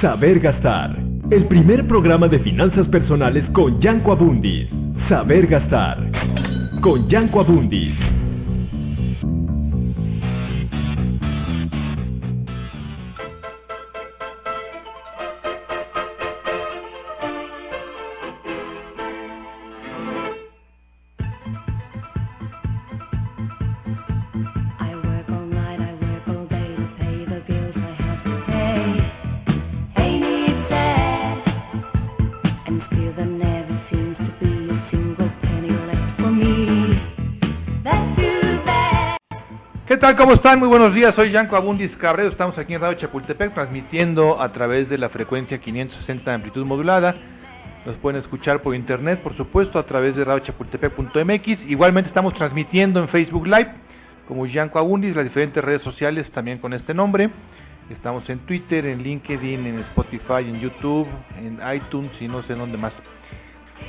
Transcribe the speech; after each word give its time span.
Saber 0.00 0.40
Gastar, 0.40 0.96
el 1.30 1.46
primer 1.46 1.86
programa 1.86 2.26
de 2.28 2.38
finanzas 2.40 2.86
personales 2.88 3.44
con 3.52 3.80
Yanko 3.80 4.12
Abundis. 4.12 4.68
Saber 5.08 5.46
Gastar, 5.46 5.98
con 6.80 7.08
Yanko 7.08 7.40
Abundis. 7.40 7.94
Tal? 40.04 40.16
¿Cómo 40.16 40.34
están? 40.34 40.58
Muy 40.58 40.68
buenos 40.68 40.92
días. 40.92 41.14
Soy 41.14 41.30
Yanko 41.30 41.56
Abundis 41.56 41.90
Cabrero. 41.96 42.28
Estamos 42.28 42.58
aquí 42.58 42.74
en 42.74 42.82
Radio 42.82 42.98
Chapultepec 42.98 43.54
transmitiendo 43.54 44.38
a 44.38 44.52
través 44.52 44.86
de 44.90 44.98
la 44.98 45.08
frecuencia 45.08 45.56
560 45.56 46.30
de 46.30 46.34
amplitud 46.34 46.66
modulada. 46.66 47.14
Nos 47.86 47.96
pueden 47.96 48.20
escuchar 48.20 48.60
por 48.60 48.74
internet, 48.74 49.22
por 49.22 49.34
supuesto, 49.34 49.78
a 49.78 49.84
través 49.84 50.14
de 50.14 50.22
radiochapultepec.mx. 50.22 51.70
Igualmente 51.70 52.08
estamos 52.08 52.34
transmitiendo 52.34 53.00
en 53.00 53.08
Facebook 53.08 53.46
Live 53.46 53.72
como 54.28 54.44
Yanko 54.44 54.78
Abundis, 54.78 55.16
las 55.16 55.24
diferentes 55.24 55.64
redes 55.64 55.80
sociales 55.80 56.30
también 56.32 56.58
con 56.58 56.74
este 56.74 56.92
nombre. 56.92 57.30
Estamos 57.88 58.28
en 58.28 58.40
Twitter, 58.40 58.84
en 58.84 59.02
LinkedIn, 59.02 59.66
en 59.66 59.78
Spotify, 59.78 60.46
en 60.46 60.60
YouTube, 60.60 61.08
en 61.38 61.58
iTunes 61.74 62.12
y 62.20 62.28
no 62.28 62.42
sé 62.42 62.54
dónde 62.54 62.76
más. 62.76 62.92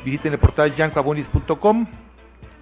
Visiten 0.05 0.31
el 0.31 0.39
portal 0.39 0.73
yankoabundis.com 0.77 2.04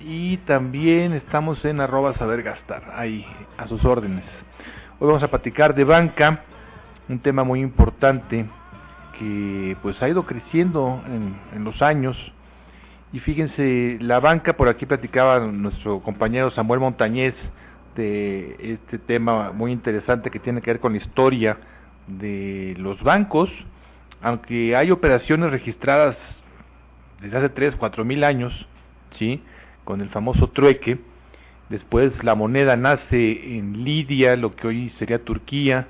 y 0.05 0.37
también 0.45 1.13
estamos 1.13 1.63
en 1.63 1.79
arroba 1.79 2.13
saber 2.17 2.43
gastar, 2.43 2.83
ahí 2.95 3.25
a 3.57 3.67
sus 3.67 3.83
órdenes. 3.85 4.23
Hoy 4.99 5.07
vamos 5.07 5.23
a 5.23 5.29
platicar 5.29 5.73
de 5.75 5.85
banca, 5.85 6.41
un 7.07 7.19
tema 7.19 7.43
muy 7.43 7.61
importante 7.61 8.45
que 9.17 9.77
pues 9.81 10.01
ha 10.01 10.09
ido 10.09 10.25
creciendo 10.25 11.01
en, 11.07 11.35
en 11.55 11.63
los 11.63 11.81
años. 11.81 12.17
Y 13.13 13.19
fíjense, 13.19 13.97
la 14.01 14.19
banca, 14.19 14.53
por 14.53 14.67
aquí 14.67 14.85
platicaba 14.85 15.39
nuestro 15.39 16.01
compañero 16.01 16.51
Samuel 16.51 16.81
Montañez 16.81 17.35
de 17.95 18.73
este 18.73 18.97
tema 18.97 19.51
muy 19.51 19.71
interesante 19.71 20.31
que 20.31 20.39
tiene 20.39 20.61
que 20.61 20.71
ver 20.71 20.79
con 20.79 20.93
la 20.93 20.99
historia 20.99 21.57
de 22.07 22.75
los 22.77 23.01
bancos, 23.03 23.49
aunque 24.21 24.75
hay 24.75 24.91
operaciones 24.91 25.51
registradas 25.51 26.17
desde 27.21 27.37
hace 27.37 27.49
3, 27.49 27.75
4 27.77 28.03
mil 28.03 28.23
años, 28.23 28.51
¿sí? 29.17 29.41
Con 29.83 30.01
el 30.01 30.09
famoso 30.09 30.47
trueque. 30.49 30.97
Después 31.69 32.11
la 32.23 32.35
moneda 32.35 32.75
nace 32.75 33.57
en 33.57 33.83
Lidia, 33.83 34.35
lo 34.35 34.55
que 34.55 34.67
hoy 34.67 34.91
sería 34.99 35.23
Turquía, 35.23 35.87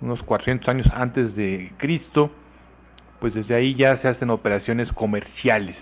unos 0.00 0.22
400 0.22 0.68
años 0.68 0.86
antes 0.94 1.34
de 1.36 1.72
Cristo. 1.78 2.30
Pues 3.20 3.34
desde 3.34 3.54
ahí 3.54 3.74
ya 3.74 3.98
se 3.98 4.08
hacen 4.08 4.30
operaciones 4.30 4.90
comerciales, 4.92 5.76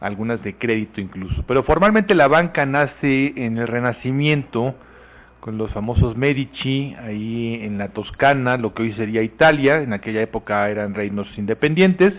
algunas 0.00 0.42
de 0.42 0.54
crédito 0.54 1.00
incluso. 1.00 1.44
Pero 1.46 1.62
formalmente 1.62 2.14
la 2.14 2.26
banca 2.26 2.64
nace 2.66 3.32
en 3.36 3.58
el 3.58 3.68
Renacimiento, 3.68 4.74
con 5.40 5.58
los 5.58 5.70
famosos 5.72 6.16
Medici, 6.16 6.94
ahí 7.02 7.60
en 7.62 7.76
la 7.76 7.88
Toscana, 7.88 8.56
lo 8.56 8.72
que 8.72 8.82
hoy 8.82 8.94
sería 8.94 9.20
Italia, 9.20 9.82
en 9.82 9.92
aquella 9.92 10.22
época 10.22 10.70
eran 10.70 10.94
reinos 10.94 11.28
independientes. 11.36 12.14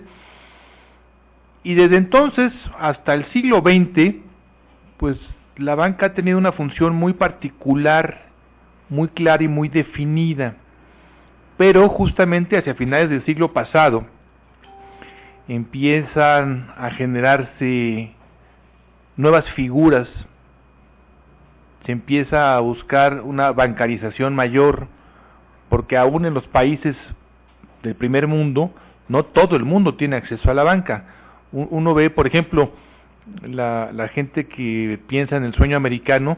Y 1.63 1.73
desde 1.73 1.97
entonces 1.97 2.53
hasta 2.79 3.15
el 3.15 3.25
siglo 3.31 3.61
XX, 3.61 4.24
pues 4.97 5.17
la 5.57 5.75
banca 5.75 6.07
ha 6.07 6.13
tenido 6.13 6.37
una 6.37 6.51
función 6.51 6.95
muy 6.95 7.13
particular, 7.13 8.25
muy 8.89 9.07
clara 9.09 9.43
y 9.43 9.47
muy 9.47 9.69
definida. 9.69 10.55
Pero 11.57 11.87
justamente 11.89 12.57
hacia 12.57 12.75
finales 12.75 13.09
del 13.09 13.23
siglo 13.25 13.53
pasado 13.53 14.05
empiezan 15.47 16.67
a 16.77 16.89
generarse 16.91 18.11
nuevas 19.15 19.45
figuras, 19.51 20.07
se 21.85 21.91
empieza 21.91 22.55
a 22.55 22.59
buscar 22.59 23.21
una 23.21 23.51
bancarización 23.51 24.35
mayor, 24.35 24.87
porque 25.69 25.97
aún 25.97 26.25
en 26.25 26.33
los 26.33 26.45
países 26.47 26.95
del 27.83 27.95
primer 27.95 28.27
mundo, 28.27 28.71
no 29.07 29.23
todo 29.23 29.55
el 29.55 29.63
mundo 29.63 29.95
tiene 29.95 30.15
acceso 30.15 30.49
a 30.49 30.55
la 30.55 30.63
banca. 30.63 31.05
Uno 31.51 31.93
ve, 31.93 32.09
por 32.09 32.25
ejemplo, 32.27 32.71
la, 33.43 33.91
la 33.91 34.07
gente 34.09 34.47
que 34.47 34.99
piensa 35.07 35.37
en 35.37 35.43
el 35.43 35.53
sueño 35.53 35.77
americano, 35.77 36.37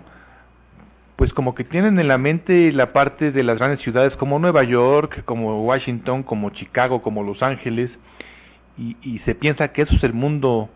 pues 1.15 1.33
como 1.33 1.55
que 1.55 1.63
tienen 1.63 1.99
en 1.99 2.07
la 2.07 2.17
mente 2.17 2.71
la 2.71 2.93
parte 2.93 3.31
de 3.31 3.43
las 3.43 3.57
grandes 3.57 3.81
ciudades 3.81 4.15
como 4.17 4.39
Nueva 4.39 4.63
York, 4.63 5.23
como 5.25 5.63
Washington, 5.63 6.23
como 6.23 6.51
Chicago, 6.51 7.01
como 7.01 7.23
Los 7.23 7.41
Ángeles, 7.41 7.89
y, 8.77 8.95
y 9.01 9.19
se 9.19 9.33
piensa 9.33 9.69
que 9.69 9.81
eso 9.81 9.95
es 9.95 10.03
el 10.03 10.13
mundo 10.13 10.69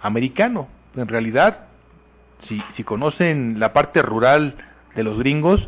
americano. 0.00 0.68
En 0.94 1.08
realidad, 1.08 1.66
si, 2.48 2.62
si 2.76 2.84
conocen 2.84 3.58
la 3.58 3.72
parte 3.72 4.02
rural 4.02 4.54
de 4.94 5.02
los 5.02 5.18
gringos, 5.18 5.60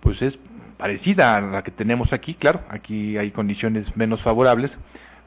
pues 0.00 0.20
es 0.22 0.34
parecida 0.76 1.36
a 1.36 1.40
la 1.40 1.62
que 1.62 1.70
tenemos 1.70 2.12
aquí, 2.12 2.34
claro, 2.34 2.60
aquí 2.68 3.16
hay 3.16 3.30
condiciones 3.30 3.84
menos 3.96 4.20
favorables, 4.22 4.70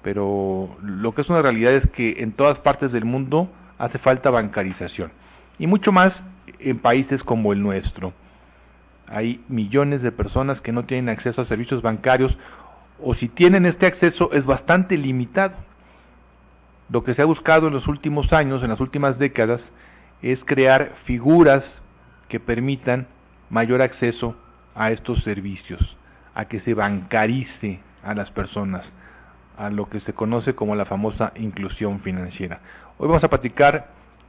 pero 0.04 0.76
lo 0.84 1.16
que 1.16 1.22
es 1.22 1.30
una 1.30 1.42
realidad 1.42 1.74
es 1.74 1.90
que 1.92 2.22
en 2.22 2.34
todas 2.34 2.60
partes 2.60 2.92
del 2.92 3.06
mundo 3.06 3.50
hace 3.80 3.98
falta 4.00 4.30
bancarización 4.30 5.12
y 5.58 5.66
mucho 5.66 5.92
más 5.92 6.14
en 6.60 6.80
países 6.80 7.24
como 7.24 7.54
el 7.54 7.62
nuestro. 7.62 8.14
Hay 9.08 9.44
millones 9.48 10.02
de 10.02 10.12
personas 10.12 10.60
que 10.62 10.72
no 10.72 10.84
tienen 10.84 11.10
acceso 11.10 11.42
a 11.42 11.48
servicios 11.48 11.82
bancarios 11.82 12.38
o 13.02 13.16
si 13.16 13.30
tienen 13.30 13.66
este 13.66 13.86
acceso 13.86 14.32
es 14.34 14.46
bastante 14.46 14.98
limitado. 14.98 15.56
Lo 16.90 17.04
que 17.04 17.16
se 17.16 17.22
ha 17.22 17.26
buscado 17.26 17.68
en 17.68 17.74
los 17.74 17.88
últimos 17.88 18.32
años, 18.34 18.62
en 18.62 18.70
las 18.70 18.80
últimas 18.80 19.18
décadas, 19.18 19.62
es 20.22 20.40
crear 20.46 20.92
figuras 21.06 21.64
que 22.28 22.40
permitan 22.40 23.08
mayor 23.50 23.82
acceso 23.82 24.36
a 24.76 24.92
estos 24.92 25.22
servicios, 25.24 25.82
a 26.36 26.46
que 26.46 26.60
se 26.62 26.74
bancarice 26.74 27.80
a 28.04 28.14
las 28.14 28.30
personas 28.32 28.84
a 29.58 29.70
lo 29.70 29.90
que 29.90 30.00
se 30.02 30.14
conoce 30.14 30.56
como 30.56 30.76
la 30.76 30.86
famosa 30.86 31.32
inclusión 31.36 32.00
financiera. 32.02 32.60
Hoy 32.98 33.08
vamos 33.08 33.24
a 33.24 33.30
platicar 33.30 33.88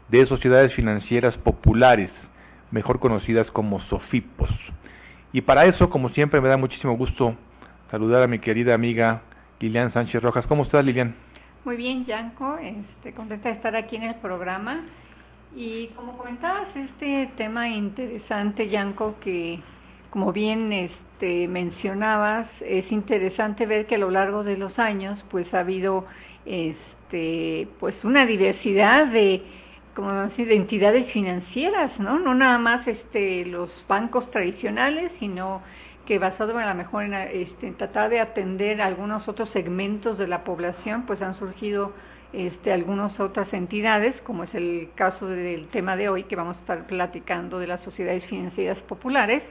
de 0.08 0.26
sociedades 0.26 0.72
financieras 0.74 1.36
populares, 1.38 2.10
mejor 2.70 3.00
conocidas 3.00 3.50
como 3.52 3.80
SOFIPOS. 3.82 4.50
Y 5.32 5.40
para 5.40 5.66
eso, 5.66 5.90
como 5.90 6.10
siempre, 6.10 6.40
me 6.40 6.48
da 6.48 6.56
muchísimo 6.56 6.96
gusto 6.96 7.34
saludar 7.90 8.22
a 8.22 8.26
mi 8.26 8.38
querida 8.38 8.74
amiga 8.74 9.22
Lilian 9.60 9.92
Sánchez 9.92 10.22
Rojas. 10.22 10.46
¿Cómo 10.46 10.64
estás, 10.64 10.84
Lilian? 10.84 11.14
Muy 11.64 11.76
bien, 11.76 12.04
Yanko, 12.04 12.58
este, 12.58 13.14
contenta 13.14 13.48
de 13.48 13.54
estar 13.54 13.74
aquí 13.74 13.96
en 13.96 14.02
el 14.02 14.14
programa. 14.16 14.82
Y 15.56 15.86
como 15.96 16.18
comentabas, 16.18 16.68
este 16.76 17.30
tema 17.36 17.68
interesante, 17.68 18.68
Yanko, 18.68 19.16
que 19.20 19.60
como 20.10 20.32
bien 20.32 20.72
este, 20.72 20.94
este, 21.24 21.48
mencionabas, 21.48 22.46
es 22.60 22.90
interesante 22.92 23.64
ver 23.64 23.86
que 23.86 23.94
a 23.94 23.98
lo 23.98 24.10
largo 24.10 24.44
de 24.44 24.58
los 24.58 24.78
años, 24.78 25.18
pues 25.30 25.52
ha 25.54 25.60
habido, 25.60 26.04
este, 26.44 27.66
pues 27.80 27.94
una 28.04 28.26
diversidad 28.26 29.06
de, 29.06 29.42
como 29.94 30.12
decir, 30.12 30.48
de 30.48 30.56
entidades 30.56 31.10
financieras, 31.12 31.98
¿no? 31.98 32.18
No 32.18 32.34
nada 32.34 32.58
más, 32.58 32.86
este, 32.86 33.46
los 33.46 33.70
bancos 33.88 34.30
tradicionales, 34.32 35.12
sino 35.18 35.62
que 36.04 36.18
basado 36.18 36.60
en 36.60 36.66
la 36.66 36.74
mejor 36.74 37.04
en, 37.04 37.14
este, 37.14 37.72
tratar 37.72 38.10
de 38.10 38.20
atender 38.20 38.82
algunos 38.82 39.26
otros 39.26 39.48
segmentos 39.50 40.18
de 40.18 40.26
la 40.26 40.44
población, 40.44 41.04
pues 41.06 41.22
han 41.22 41.38
surgido 41.38 41.94
este, 42.34 42.70
algunas 42.70 43.18
otras 43.18 43.50
entidades, 43.54 44.14
como 44.24 44.44
es 44.44 44.54
el 44.54 44.90
caso 44.94 45.26
del 45.26 45.68
tema 45.68 45.96
de 45.96 46.10
hoy, 46.10 46.24
que 46.24 46.36
vamos 46.36 46.56
a 46.58 46.60
estar 46.60 46.86
platicando 46.86 47.58
de 47.58 47.68
las 47.68 47.80
sociedades 47.80 48.26
financieras 48.26 48.78
populares, 48.82 49.42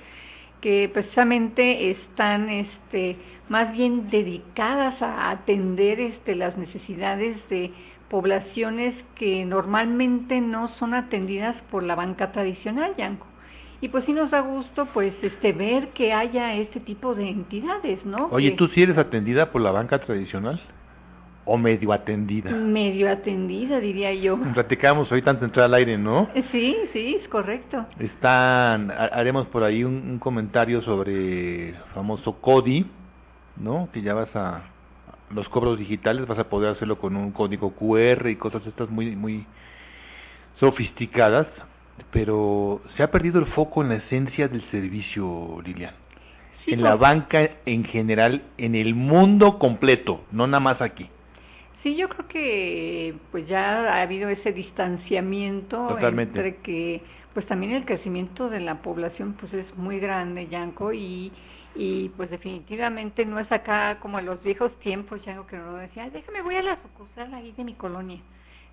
que 0.64 0.90
precisamente 0.94 1.92
están 1.92 2.48
este, 2.50 3.18
más 3.50 3.74
bien 3.74 4.10
dedicadas 4.10 5.00
a 5.02 5.32
atender 5.32 6.00
este, 6.00 6.36
las 6.36 6.58
necesidades 6.58 7.38
de 7.50 7.70
poblaciones 8.10 8.96
que 9.16 9.44
normalmente 9.44 10.40
no 10.40 10.70
son 10.80 10.94
atendidas 10.94 11.54
por 11.70 11.84
la 11.84 11.96
banca 11.96 12.32
tradicional, 12.32 12.94
Yanko. 12.98 13.28
Y 13.82 13.90
pues 13.90 14.06
sí 14.06 14.14
nos 14.14 14.32
da 14.32 14.40
gusto 14.40 14.88
pues 14.94 15.14
este 15.22 15.52
ver 15.52 15.90
que 15.90 16.14
haya 16.14 16.56
este 16.56 16.80
tipo 16.80 17.14
de 17.14 17.30
entidades, 17.30 18.06
¿no? 18.06 18.28
Oye, 18.32 18.52
Que- 18.52 18.56
¿tú 18.56 18.68
sí 18.70 18.84
eres 18.84 18.98
atendida 18.98 19.52
por 19.52 19.60
la 19.62 19.72
banca 19.72 20.00
tradicional? 20.00 20.62
¿O 21.46 21.58
medio 21.58 21.92
atendida? 21.92 22.52
medio 22.52 23.12
atendida, 23.12 23.80
diría 23.82 24.14
yo. 24.14 24.38
Platicamos 24.54 25.12
ahorita 25.12 25.32
antes 25.32 25.42
de 25.42 25.46
entrar 25.48 25.66
al 25.66 25.74
aire, 25.74 25.98
¿no? 25.98 26.30
Sí, 26.52 26.76
sí, 26.94 27.18
es 27.22 27.28
correcto. 27.28 27.86
Están, 28.00 28.90
ha- 28.92 29.10
haremos 29.12 29.48
por 29.48 29.64
ahí 29.64 29.84
un, 29.84 29.94
un 30.10 30.20
comentario 30.20 30.82
sobre 30.84 31.70
el 31.70 31.76
famoso 31.94 32.40
CODI, 32.40 32.86
¿no? 33.58 33.90
Que 33.92 34.02
ya 34.02 34.14
vas 34.14 34.34
a, 34.36 34.62
los 35.32 35.48
cobros 35.50 35.78
digitales 35.80 36.26
vas 36.28 36.40
a 36.40 36.46
poder 36.50 36.72
hacerlo 36.72 36.98
con 36.98 37.16
un 37.18 37.32
código 37.32 37.72
QR 37.74 38.30
y 38.30 38.38
cosas 38.38 38.66
estas 38.66 38.90
muy, 38.90 39.14
muy 39.16 39.46
sofisticadas, 40.60 41.48
pero 42.12 42.82
se 42.96 43.04
ha 43.04 43.12
perdido 43.12 43.40
el 43.40 43.48
foco 43.48 43.82
en 43.84 43.90
la 43.90 43.96
esencia 43.96 44.48
del 44.48 44.62
servicio, 44.72 45.62
Lilian. 45.64 45.94
Sí, 46.66 46.74
en 46.74 46.84
la 46.84 46.96
banca 46.96 47.42
en 47.66 47.84
general, 47.84 48.44
en 48.58 48.76
el 48.76 48.96
mundo 48.96 49.60
completo, 49.60 50.22
no 50.32 50.48
nada 50.48 50.62
más 50.62 50.82
aquí. 50.82 51.10
Sí, 51.84 51.96
yo 51.96 52.08
creo 52.08 52.28
que 52.30 53.14
pues 53.32 53.46
ya 53.48 53.94
ha 53.94 54.02
habido 54.02 54.30
ese 54.30 54.54
distanciamiento 54.54 55.88
Totalmente. 55.90 56.40
entre 56.40 56.56
que 56.62 57.02
pues 57.34 57.46
también 57.48 57.74
el 57.74 57.84
crecimiento 57.86 58.50
de 58.50 58.62
la 58.62 58.76
población 58.82 59.34
pues 59.40 59.54
es 59.54 59.76
muy 59.78 60.00
grande, 60.00 60.48
Yanko, 60.48 60.94
y 60.94 61.32
y 61.76 62.10
pues 62.10 62.30
definitivamente 62.30 63.26
no 63.26 63.40
es 63.40 63.52
acá 63.52 63.98
como 64.00 64.20
en 64.20 64.28
los 64.28 64.42
viejos 64.44 64.72
tiempos, 64.80 65.20
Yanko, 65.26 65.48
que 65.48 65.56
uno 65.56 65.74
decía, 65.78 66.04
"Ay, 66.04 66.12
déjame 66.12 66.44
voy 66.44 66.56
a 66.56 66.62
la 66.62 66.78
sucursal 66.84 67.34
ahí 67.34 67.52
de 67.54 67.64
mi 67.64 67.74
colonia, 67.74 68.20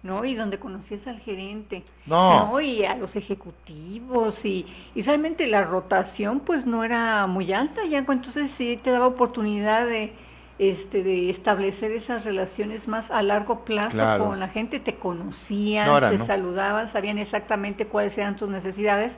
¿no? 0.03 0.23
Y 0.25 0.35
donde 0.35 0.59
conocías 0.59 1.05
al 1.06 1.19
gerente, 1.21 1.83
No, 2.06 2.61
y 2.61 2.85
a 2.85 2.97
los 2.97 3.15
ejecutivos 3.17 4.35
y, 4.45 4.67
y 4.95 5.03
realmente 5.03 5.47
la 5.47 5.65
rotación 5.65 6.41
pues 6.41 6.65
no 6.67 6.85
era 6.85 7.27
muy 7.27 7.53
alta 7.53 7.81
ya 7.91 7.99
entonces 7.99 8.51
sí 8.59 8.79
te 8.85 8.91
daba 8.91 9.06
oportunidad 9.06 9.87
de 9.87 10.13
este 10.61 11.03
de 11.03 11.31
establecer 11.31 11.91
esas 11.93 12.23
relaciones 12.23 12.87
más 12.87 13.11
a 13.11 13.23
largo 13.23 13.65
plazo 13.65 13.93
Claro. 13.93 14.27
con 14.27 14.39
la 14.41 14.49
gente 14.49 14.79
te 14.81 14.97
conocían 14.97 15.87
No, 15.87 15.99
te 16.11 16.19
no. 16.19 16.27
saludaban 16.27 16.93
sabían 16.93 17.17
exactamente 17.19 17.87
cuáles 17.87 18.17
eran 18.19 18.37
tus 18.37 18.51
necesidades 18.51 19.11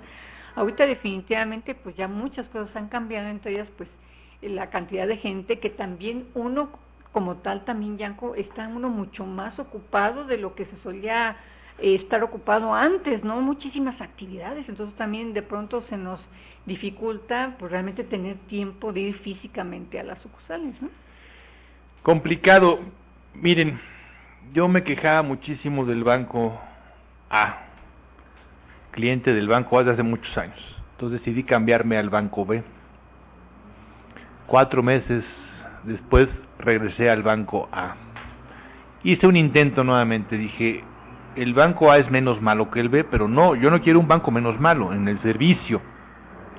ahorita 0.54 0.86
definitivamente 0.86 1.74
pues 1.74 1.96
ya 1.96 2.06
muchas 2.06 2.46
cosas 2.50 2.74
han 2.76 2.88
cambiado 2.88 3.28
entre 3.28 3.52
ellas 3.54 3.68
pues 3.76 3.88
la 4.42 4.70
cantidad 4.70 5.08
de 5.08 5.16
gente 5.16 5.58
que 5.58 5.70
también 5.70 6.28
uno 6.34 6.70
como 7.10 7.36
tal 7.38 7.64
también 7.64 7.98
Yanko 7.98 8.36
está 8.36 8.68
uno 8.68 8.88
mucho 8.88 9.26
más 9.26 9.58
ocupado 9.58 10.24
de 10.24 10.36
lo 10.38 10.54
que 10.54 10.64
se 10.66 10.76
solía 10.82 11.36
eh, 11.78 11.96
estar 11.96 12.22
ocupado 12.22 12.72
antes, 12.74 13.22
¿no? 13.24 13.40
Muchísimas 13.40 14.00
actividades, 14.00 14.68
entonces 14.68 14.96
también 14.96 15.32
de 15.34 15.42
pronto 15.42 15.82
se 15.90 15.96
nos 15.96 16.20
dificulta 16.66 17.54
pues 17.58 17.70
realmente 17.70 18.04
tener 18.04 18.36
tiempo 18.48 18.92
de 18.92 19.00
ir 19.00 19.18
físicamente 19.18 19.98
a 20.00 20.04
las 20.04 20.18
sucursales, 20.22 20.80
¿no? 20.80 20.88
Complicado. 22.02 22.80
Miren, 23.34 23.80
yo 24.52 24.68
me 24.68 24.84
quejaba 24.84 25.22
muchísimo 25.22 25.84
del 25.84 26.04
banco 26.04 26.60
A, 27.30 27.58
cliente 28.90 29.32
del 29.32 29.48
banco 29.48 29.78
A 29.78 29.80
desde 29.80 29.94
hace 29.94 30.02
muchos 30.02 30.36
años. 30.36 30.58
Entonces 30.92 31.20
decidí 31.20 31.44
cambiarme 31.44 31.96
al 31.96 32.10
banco 32.10 32.44
B. 32.44 32.62
Cuatro 34.46 34.82
meses 34.82 35.24
después 35.84 36.28
regresé 36.58 37.10
al 37.10 37.22
banco 37.22 37.68
A. 37.72 37.96
Hice 39.02 39.26
un 39.26 39.36
intento 39.36 39.82
nuevamente, 39.82 40.36
dije, 40.36 40.84
el 41.34 41.54
banco 41.54 41.90
A 41.90 41.98
es 41.98 42.10
menos 42.10 42.40
malo 42.40 42.70
que 42.70 42.80
el 42.80 42.88
B, 42.88 43.04
pero 43.04 43.26
no, 43.26 43.54
yo 43.54 43.70
no 43.70 43.80
quiero 43.80 43.98
un 43.98 44.06
banco 44.06 44.30
menos 44.30 44.60
malo 44.60 44.92
en 44.92 45.08
el 45.08 45.20
servicio. 45.22 45.80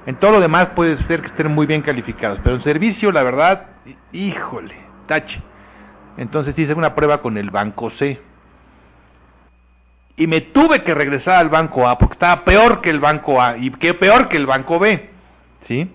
En 0.06 0.16
todo 0.16 0.32
lo 0.32 0.40
demás 0.42 0.70
puede 0.76 1.02
ser 1.08 1.22
que 1.22 1.28
estén 1.28 1.54
muy 1.54 1.66
bien 1.66 1.82
calificados, 1.82 2.40
pero 2.44 2.56
en 2.56 2.64
servicio, 2.64 3.12
la 3.12 3.24
verdad, 3.24 3.68
híjole, 4.12 4.76
Entonces 6.18 6.58
hice 6.58 6.74
una 6.74 6.96
prueba 6.96 7.22
con 7.22 7.38
el 7.38 7.50
banco 7.50 7.92
C. 7.92 8.20
Y 10.16 10.28
me 10.28 10.42
tuve 10.42 10.84
que 10.84 10.94
regresar 10.94 11.36
al 11.36 11.50
banco 11.50 11.88
A 11.88 11.98
porque 11.98 12.14
estaba 12.14 12.44
peor 12.44 12.82
que 12.82 12.90
el 12.90 13.00
banco 13.00 13.42
A 13.42 13.58
y 13.58 13.72
que 13.72 13.94
peor 13.96 14.30
que 14.30 14.38
el 14.38 14.46
banco 14.46 14.78
B. 14.80 15.10
¿Sí? 15.68 15.90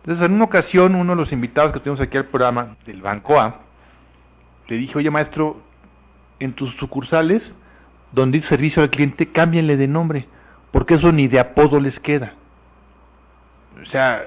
Entonces, 0.00 0.24
en 0.24 0.32
una 0.32 0.44
ocasión, 0.44 0.94
uno 0.94 1.12
de 1.14 1.22
los 1.22 1.32
invitados 1.32 1.72
que 1.72 1.80
tuvimos 1.80 2.00
aquí 2.00 2.16
al 2.16 2.24
programa 2.26 2.76
del 2.86 3.02
banco 3.02 3.38
A, 3.38 3.56
le 4.66 4.76
dije, 4.76 4.96
oye 4.96 5.10
maestro, 5.10 5.60
en 6.40 6.54
tus 6.54 6.74
sucursales, 6.76 7.42
donde 8.12 8.38
dice 8.38 8.48
servicio 8.48 8.82
al 8.82 8.90
cliente, 8.90 9.30
cámbienle 9.30 9.76
de 9.76 9.86
nombre, 9.86 10.26
porque 10.72 10.94
eso 10.94 11.12
ni 11.12 11.28
de 11.28 11.40
apodo 11.40 11.78
les 11.78 11.98
queda. 12.00 12.32
O 13.82 13.86
sea, 13.86 14.22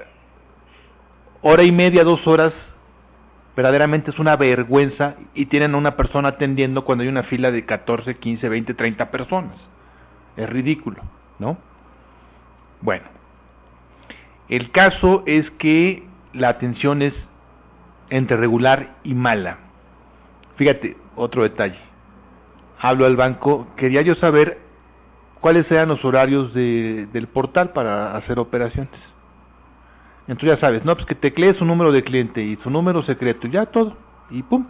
hora 1.42 1.64
y 1.64 1.72
media, 1.72 2.04
dos 2.04 2.24
horas, 2.26 2.52
verdaderamente 3.56 4.10
es 4.10 4.18
una 4.18 4.36
vergüenza 4.36 5.14
y 5.34 5.46
tienen 5.46 5.74
a 5.74 5.78
una 5.78 5.96
persona 5.96 6.30
atendiendo 6.30 6.84
cuando 6.84 7.02
hay 7.02 7.08
una 7.08 7.24
fila 7.24 7.50
de 7.50 7.64
14, 7.64 8.16
15, 8.16 8.48
20, 8.48 8.74
30 8.74 9.10
personas. 9.10 9.56
Es 10.36 10.48
ridículo, 10.48 11.02
¿no? 11.38 11.58
Bueno, 12.80 13.04
el 14.48 14.70
caso 14.70 15.22
es 15.26 15.48
que 15.58 16.02
la 16.32 16.48
atención 16.48 17.02
es 17.02 17.14
entre 18.10 18.36
regular 18.36 18.96
y 19.04 19.14
mala. 19.14 19.58
Fíjate, 20.56 20.96
otro 21.16 21.42
detalle. 21.42 21.78
Hablo 22.78 23.06
al 23.06 23.16
banco, 23.16 23.68
quería 23.76 24.02
yo 24.02 24.14
saber 24.16 24.58
cuáles 25.40 25.70
eran 25.70 25.88
los 25.88 26.04
horarios 26.04 26.52
de, 26.54 27.06
del 27.12 27.28
portal 27.28 27.70
para 27.70 28.16
hacer 28.16 28.38
operaciones. 28.38 29.11
Entonces 30.28 30.56
ya 30.56 30.60
sabes, 30.60 30.84
no, 30.84 30.94
pues 30.94 31.06
que 31.06 31.14
teclee 31.14 31.54
su 31.54 31.64
número 31.64 31.90
de 31.92 32.02
cliente 32.04 32.42
y 32.42 32.56
su 32.56 32.70
número 32.70 33.02
secreto, 33.02 33.46
y 33.46 33.50
ya 33.50 33.66
todo, 33.66 33.96
y 34.30 34.42
pum. 34.42 34.64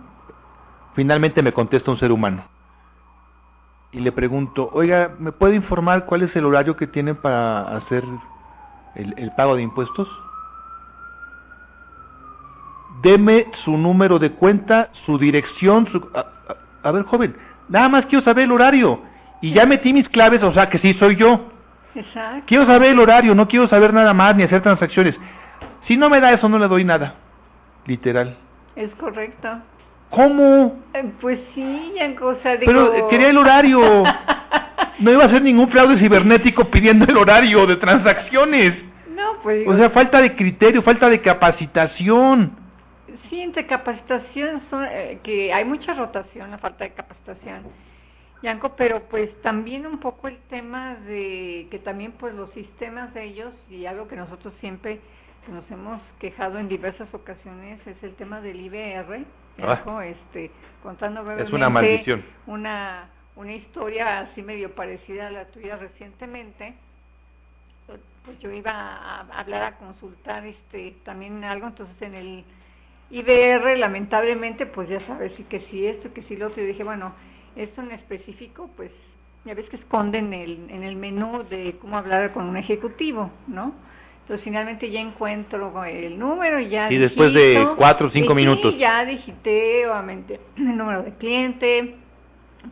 Finalmente 0.94 1.42
me 1.42 1.52
contesta 1.52 1.90
un 1.90 1.98
ser 1.98 2.10
humano. 2.12 2.42
Y 3.92 4.00
le 4.00 4.12
pregunto, 4.12 4.70
oiga, 4.72 5.10
¿me 5.18 5.32
puede 5.32 5.54
informar 5.54 6.06
cuál 6.06 6.22
es 6.22 6.34
el 6.34 6.46
horario 6.46 6.76
que 6.76 6.86
tienen 6.86 7.16
para 7.16 7.76
hacer 7.76 8.02
el, 8.94 9.14
el 9.18 9.30
pago 9.32 9.54
de 9.56 9.62
impuestos? 9.62 10.08
Deme 13.02 13.46
su 13.64 13.76
número 13.76 14.18
de 14.18 14.32
cuenta, 14.32 14.88
su 15.06 15.18
dirección, 15.18 15.86
su... 15.90 15.98
A, 16.14 16.20
a- 16.20 16.56
a 16.88 16.90
ver, 16.90 17.04
joven, 17.04 17.36
nada 17.68 17.88
más 17.88 18.06
quiero 18.06 18.24
saber 18.24 18.44
el 18.44 18.52
horario. 18.52 19.00
Y 19.40 19.52
ya 19.52 19.66
metí 19.66 19.92
mis 19.92 20.08
claves, 20.08 20.42
o 20.42 20.52
sea 20.52 20.68
que 20.68 20.78
sí 20.78 20.94
soy 20.94 21.16
yo. 21.16 21.48
Exacto. 21.94 22.44
Quiero 22.46 22.66
saber 22.66 22.90
el 22.90 22.98
horario, 22.98 23.34
no 23.34 23.46
quiero 23.46 23.68
saber 23.68 23.92
nada 23.92 24.12
más 24.14 24.34
ni 24.36 24.42
hacer 24.42 24.62
transacciones. 24.62 25.14
Si 25.92 25.98
no 25.98 26.08
me 26.08 26.20
da 26.20 26.32
eso, 26.32 26.48
no 26.48 26.58
le 26.58 26.68
doy 26.68 26.84
nada. 26.84 27.16
Literal. 27.84 28.34
Es 28.76 28.90
correcto. 28.94 29.46
¿Cómo? 30.08 30.80
Eh, 30.94 31.04
Pues 31.20 31.38
sí, 31.54 31.92
digo... 31.92 32.34
Pero, 32.42 32.94
eh, 32.94 33.04
quería 33.10 33.28
el 33.28 33.36
horario. 33.36 33.78
No 35.00 35.10
iba 35.10 35.24
a 35.24 35.26
hacer 35.26 35.42
ningún 35.42 35.68
fraude 35.68 35.98
cibernético 35.98 36.64
pidiendo 36.70 37.04
el 37.06 37.16
horario 37.16 37.66
de 37.66 37.76
transacciones. 37.76 38.74
no, 39.14 39.34
pues... 39.42 39.68
O 39.68 39.76
sea, 39.76 39.90
falta 39.90 40.20
de 40.22 40.34
criterio, 40.34 40.80
falta 40.82 41.10
de 41.10 41.20
capacitación. 41.20 42.52
Sí, 43.28 43.40
entre 43.40 43.66
capacitación, 43.66 44.62
son, 44.70 44.86
eh, 44.88 45.18
que 45.22 45.52
hay 45.52 45.64
mucha 45.66 45.92
rotación, 45.92 46.52
la 46.52 46.58
falta 46.58 46.84
de 46.84 46.92
capacitación, 46.92 47.64
Yanko, 48.42 48.74
pero 48.76 49.02
pues 49.10 49.28
también 49.42 49.86
un 49.86 49.98
poco 49.98 50.28
el 50.28 50.38
tema 50.48 50.94
de 51.06 51.66
que 51.70 51.78
también 51.80 52.12
pues 52.12 52.34
los 52.34 52.50
sistemas 52.52 53.12
de 53.12 53.24
ellos 53.24 53.52
y 53.70 53.84
algo 53.86 54.08
que 54.08 54.16
nosotros 54.16 54.54
siempre 54.60 55.00
nos 55.48 55.68
hemos 55.70 56.00
quejado 56.20 56.58
en 56.58 56.68
diversas 56.68 57.12
ocasiones 57.12 57.84
es 57.86 58.02
el 58.02 58.14
tema 58.14 58.40
del 58.40 58.60
IBR, 58.60 59.24
Yanko, 59.58 60.00
este, 60.00 60.50
contando 60.82 61.22
Ah. 61.28 61.36
Es 61.40 61.52
una 61.52 61.68
maldición. 61.68 62.24
una 62.46 63.08
una 63.34 63.54
historia 63.54 64.20
así 64.20 64.42
medio 64.42 64.74
parecida 64.74 65.28
a 65.28 65.30
la 65.30 65.46
tuya 65.46 65.76
recientemente 65.76 66.74
pues 68.24 68.38
yo 68.40 68.52
iba 68.52 68.70
a 68.70 69.20
hablar 69.40 69.62
a 69.64 69.76
consultar 69.78 70.46
este 70.46 70.94
también 71.04 71.42
algo 71.42 71.66
entonces 71.66 72.00
en 72.02 72.14
el 72.14 72.44
IBR 73.10 73.78
lamentablemente 73.78 74.66
pues 74.66 74.88
ya 74.88 75.04
sabes 75.06 75.32
y 75.38 75.44
que 75.44 75.60
si 75.70 75.86
esto 75.86 76.12
que 76.12 76.22
si 76.24 76.36
lo 76.36 76.48
otro 76.48 76.62
y 76.62 76.66
dije 76.66 76.84
bueno 76.84 77.14
esto 77.56 77.82
en 77.82 77.92
específico 77.92 78.70
pues 78.76 78.90
ya 79.44 79.54
ves 79.54 79.68
que 79.70 79.76
esconden 79.76 80.32
el 80.32 80.70
en 80.70 80.82
el 80.84 80.96
menú 80.96 81.42
de 81.44 81.76
cómo 81.80 81.96
hablar 81.96 82.32
con 82.32 82.44
un 82.44 82.56
ejecutivo 82.56 83.30
no 83.48 83.74
entonces 84.32 84.44
finalmente 84.44 84.90
ya 84.90 85.00
encuentro 85.00 85.84
el 85.84 86.18
número 86.18 86.58
y 86.58 86.70
ya 86.70 86.90
y 86.90 86.96
después 86.96 87.34
de 87.34 87.68
cuatro 87.76 88.08
o 88.08 88.10
cinco 88.12 88.34
minutos. 88.34 88.74
ya 88.78 89.04
digité 89.04 89.86
obviamente 89.86 90.40
el 90.56 90.76
número 90.76 91.02
de 91.02 91.12
cliente 91.16 91.96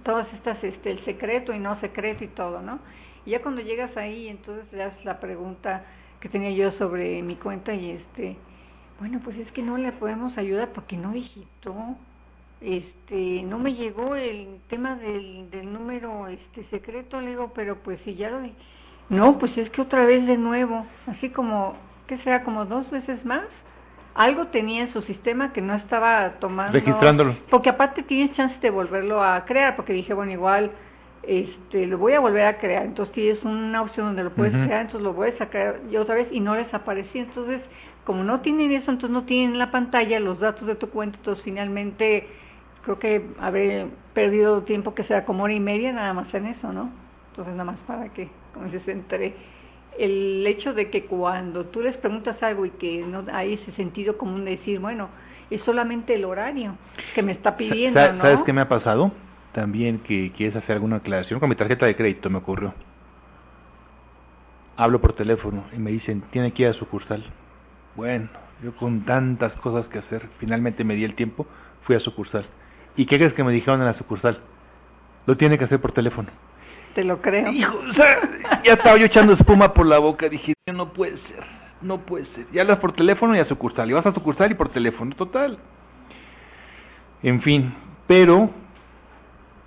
todas 0.02 0.26
estas 0.32 0.62
este 0.64 0.92
el 0.92 1.04
secreto 1.04 1.52
y 1.52 1.58
no 1.58 1.78
secreto 1.80 2.24
y 2.24 2.28
todo 2.28 2.62
no 2.62 2.78
y 3.26 3.32
ya 3.32 3.42
cuando 3.42 3.60
llegas 3.60 3.94
ahí 3.98 4.28
entonces 4.28 4.72
le 4.72 4.78
das 4.78 5.04
la 5.04 5.20
pregunta 5.20 5.84
que 6.20 6.30
tenía 6.30 6.50
yo 6.50 6.72
sobre 6.78 7.20
mi 7.22 7.36
cuenta 7.36 7.74
y 7.74 7.90
este 7.90 8.36
bueno, 9.00 9.18
pues 9.24 9.38
es 9.38 9.50
que 9.52 9.62
no 9.62 9.78
le 9.78 9.92
podemos 9.92 10.36
ayudar 10.36 10.72
porque 10.74 10.94
no 10.94 11.12
digitó, 11.12 11.74
este, 12.60 13.42
no 13.44 13.58
me 13.58 13.72
llegó 13.72 14.14
el 14.14 14.58
tema 14.68 14.94
del, 14.96 15.48
del 15.50 15.72
número 15.72 16.28
este 16.28 16.64
secreto, 16.64 17.18
le 17.18 17.30
digo, 17.30 17.50
pero 17.54 17.82
pues 17.82 17.98
si 18.04 18.14
ya 18.14 18.28
lo 18.28 18.40
no, 19.10 19.38
pues 19.38 19.56
es 19.58 19.68
que 19.70 19.82
otra 19.82 20.06
vez 20.06 20.26
de 20.26 20.36
nuevo, 20.36 20.86
así 21.06 21.28
como, 21.30 21.76
¿qué 22.06 22.16
sea? 22.18 22.42
Como 22.44 22.64
dos 22.64 22.90
veces 22.90 23.24
más. 23.24 23.44
Algo 24.14 24.46
tenía 24.48 24.82
en 24.82 24.92
su 24.92 25.02
sistema 25.02 25.52
que 25.52 25.60
no 25.60 25.74
estaba 25.74 26.32
tomando. 26.40 26.72
Registrándolo. 26.72 27.36
Porque 27.50 27.70
aparte 27.70 28.02
tienes 28.02 28.34
chance 28.36 28.56
de 28.60 28.70
volverlo 28.70 29.22
a 29.22 29.44
crear, 29.44 29.76
porque 29.76 29.92
dije, 29.92 30.14
bueno, 30.14 30.32
igual 30.32 30.70
este 31.22 31.86
lo 31.86 31.98
voy 31.98 32.14
a 32.14 32.20
volver 32.20 32.46
a 32.46 32.56
crear 32.56 32.82
entonces 32.82 33.14
tienes 33.14 33.44
una 33.44 33.82
opción 33.82 34.06
donde 34.06 34.24
lo 34.24 34.30
puedes 34.30 34.52
crear 34.52 34.86
entonces 34.86 35.02
lo 35.02 35.12
voy 35.12 35.28
a 35.28 35.36
sacar 35.36 35.78
yo 35.90 36.00
otra 36.00 36.14
vez 36.14 36.28
y 36.32 36.40
no 36.40 36.56
les 36.56 36.72
aparecía 36.72 37.20
entonces 37.20 37.60
como 38.04 38.24
no 38.24 38.40
tienen 38.40 38.72
eso, 38.72 38.90
entonces 38.90 39.10
no 39.10 39.24
tienen 39.24 39.52
en 39.52 39.58
la 39.58 39.70
pantalla 39.70 40.18
los 40.20 40.40
datos 40.40 40.66
de 40.66 40.74
tu 40.74 40.90
cuenta, 40.90 41.18
entonces 41.18 41.44
finalmente 41.44 42.26
creo 42.82 42.98
que 42.98 43.24
habré 43.38 43.86
perdido 44.14 44.62
tiempo 44.62 44.94
que 44.94 45.04
sea 45.04 45.24
como 45.24 45.44
hora 45.44 45.52
y 45.52 45.60
media 45.60 45.92
nada 45.92 46.12
más 46.12 46.32
en 46.34 46.46
eso, 46.46 46.72
¿no? 46.72 46.90
Entonces 47.30 47.54
nada 47.54 47.72
más 47.72 47.78
para 47.86 48.12
que, 48.12 48.28
como 48.52 48.70
se 48.70 48.90
entre 48.90 49.34
el 49.98 50.46
hecho 50.46 50.72
de 50.72 50.90
que 50.90 51.04
cuando 51.04 51.66
tú 51.66 51.80
les 51.82 51.96
preguntas 51.96 52.42
algo 52.42 52.64
y 52.64 52.70
que 52.70 53.04
no 53.06 53.24
hay 53.32 53.54
ese 53.54 53.72
sentido 53.72 54.16
común 54.16 54.44
de 54.44 54.52
decir, 54.52 54.80
bueno, 54.80 55.08
es 55.50 55.60
solamente 55.62 56.14
el 56.14 56.24
horario 56.24 56.76
que 57.14 57.22
me 57.22 57.32
está 57.32 57.56
pidiendo, 57.56 58.00
¿no? 58.12 58.22
¿Sabes 58.22 58.40
qué 58.46 58.52
me 58.52 58.60
ha 58.60 58.68
pasado? 58.68 59.12
También 59.52 59.98
que 60.00 60.32
quieres 60.36 60.56
hacer 60.56 60.76
alguna 60.76 60.96
aclaración 60.96 61.40
con 61.40 61.48
mi 61.48 61.56
tarjeta 61.56 61.86
de 61.86 61.96
crédito 61.96 62.30
me 62.30 62.38
ocurrió. 62.38 62.72
Hablo 64.76 65.00
por 65.00 65.12
teléfono 65.14 65.64
y 65.76 65.78
me 65.78 65.90
dicen, 65.90 66.22
tiene 66.30 66.52
que 66.52 66.62
ir 66.62 66.68
a 66.68 66.72
sucursal. 66.74 67.22
Bueno, 67.96 68.28
yo 68.62 68.74
con 68.76 69.04
tantas 69.04 69.52
cosas 69.54 69.86
que 69.88 69.98
hacer, 69.98 70.22
finalmente 70.38 70.84
me 70.84 70.94
di 70.94 71.04
el 71.04 71.14
tiempo, 71.14 71.46
fui 71.82 71.96
a 71.96 72.00
sucursal. 72.00 72.46
¿Y 72.96 73.06
qué 73.06 73.18
crees 73.18 73.34
que 73.34 73.44
me 73.44 73.52
dijeron 73.52 73.80
en 73.80 73.86
la 73.86 73.98
sucursal? 73.98 74.38
Lo 75.26 75.36
tiene 75.36 75.58
que 75.58 75.64
hacer 75.64 75.80
por 75.80 75.92
teléfono. 75.92 76.28
Te 76.94 77.04
lo 77.04 77.20
creo. 77.20 77.52
Hijo, 77.52 77.78
o 77.78 77.94
sea, 77.94 78.20
ya 78.64 78.72
estaba 78.72 78.98
yo 78.98 79.06
echando 79.06 79.34
espuma 79.34 79.72
por 79.72 79.86
la 79.86 79.98
boca, 79.98 80.28
dije, 80.28 80.54
no 80.72 80.92
puede 80.92 81.16
ser, 81.28 81.44
no 81.82 81.98
puede 81.98 82.26
ser. 82.34 82.46
Ya 82.52 82.62
hablas 82.62 82.78
por 82.78 82.92
teléfono 82.92 83.36
y 83.36 83.38
a 83.38 83.44
sucursal, 83.46 83.88
y 83.88 83.92
vas 83.92 84.06
a 84.06 84.12
sucursal 84.12 84.50
y 84.50 84.54
por 84.54 84.70
teléfono, 84.70 85.14
total. 85.14 85.58
En 87.22 87.42
fin, 87.42 87.72
pero 88.06 88.50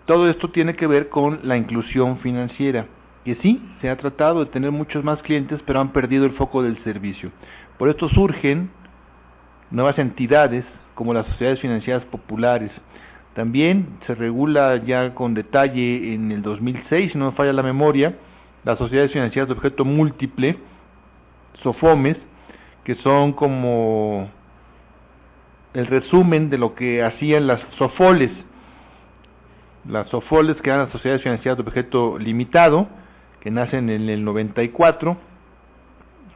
todo 0.05 0.29
esto 0.29 0.49
tiene 0.49 0.75
que 0.75 0.87
ver 0.87 1.09
con 1.09 1.39
la 1.43 1.55
inclusión 1.55 2.17
financiera. 2.19 2.87
Que 3.23 3.35
sí, 3.35 3.61
se 3.79 3.89
ha 3.89 3.95
tratado 3.95 4.43
de 4.43 4.51
tener 4.51 4.71
muchos 4.71 5.03
más 5.03 5.21
clientes, 5.21 5.61
pero 5.65 5.79
han 5.79 5.93
perdido 5.93 6.25
el 6.25 6.33
foco 6.33 6.61
del 6.61 6.83
servicio. 6.83 7.31
Por 7.77 7.89
esto 7.89 8.09
surgen 8.09 8.69
nuevas 9.71 9.97
entidades 9.97 10.65
como 10.93 11.13
las 11.13 11.25
sociedades 11.27 11.61
financieras 11.61 12.03
populares. 12.05 12.71
También 13.35 13.97
se 14.05 14.13
regula 14.13 14.77
ya 14.85 15.15
con 15.15 15.33
detalle 15.33 16.13
en 16.13 16.31
el 16.31 16.41
2006, 16.43 17.11
si 17.11 17.17
no 17.17 17.31
me 17.31 17.31
falla 17.31 17.51
la 17.51 17.63
memoria, 17.63 18.15
las 18.63 18.77
sociedades 18.77 19.11
financieras 19.11 19.49
de 19.49 19.55
objeto 19.55 19.83
múltiple, 19.85 20.57
SOFOMES, 21.63 22.17
que 22.83 22.95
son 22.95 23.33
como 23.33 24.29
el 25.73 25.87
resumen 25.87 26.49
de 26.49 26.57
lo 26.59 26.75
que 26.75 27.03
hacían 27.03 27.47
las 27.47 27.59
SOFOLES. 27.77 28.31
Las 29.89 30.07
SOFOLES 30.09 30.57
que 30.61 30.69
eran 30.69 30.83
las 30.83 30.91
sociedades 30.91 31.23
financieras 31.23 31.57
de 31.57 31.63
objeto 31.63 32.19
limitado, 32.19 32.87
que 33.41 33.49
nacen 33.49 33.89
en 33.89 34.09
el 34.09 34.23
94, 34.23 35.17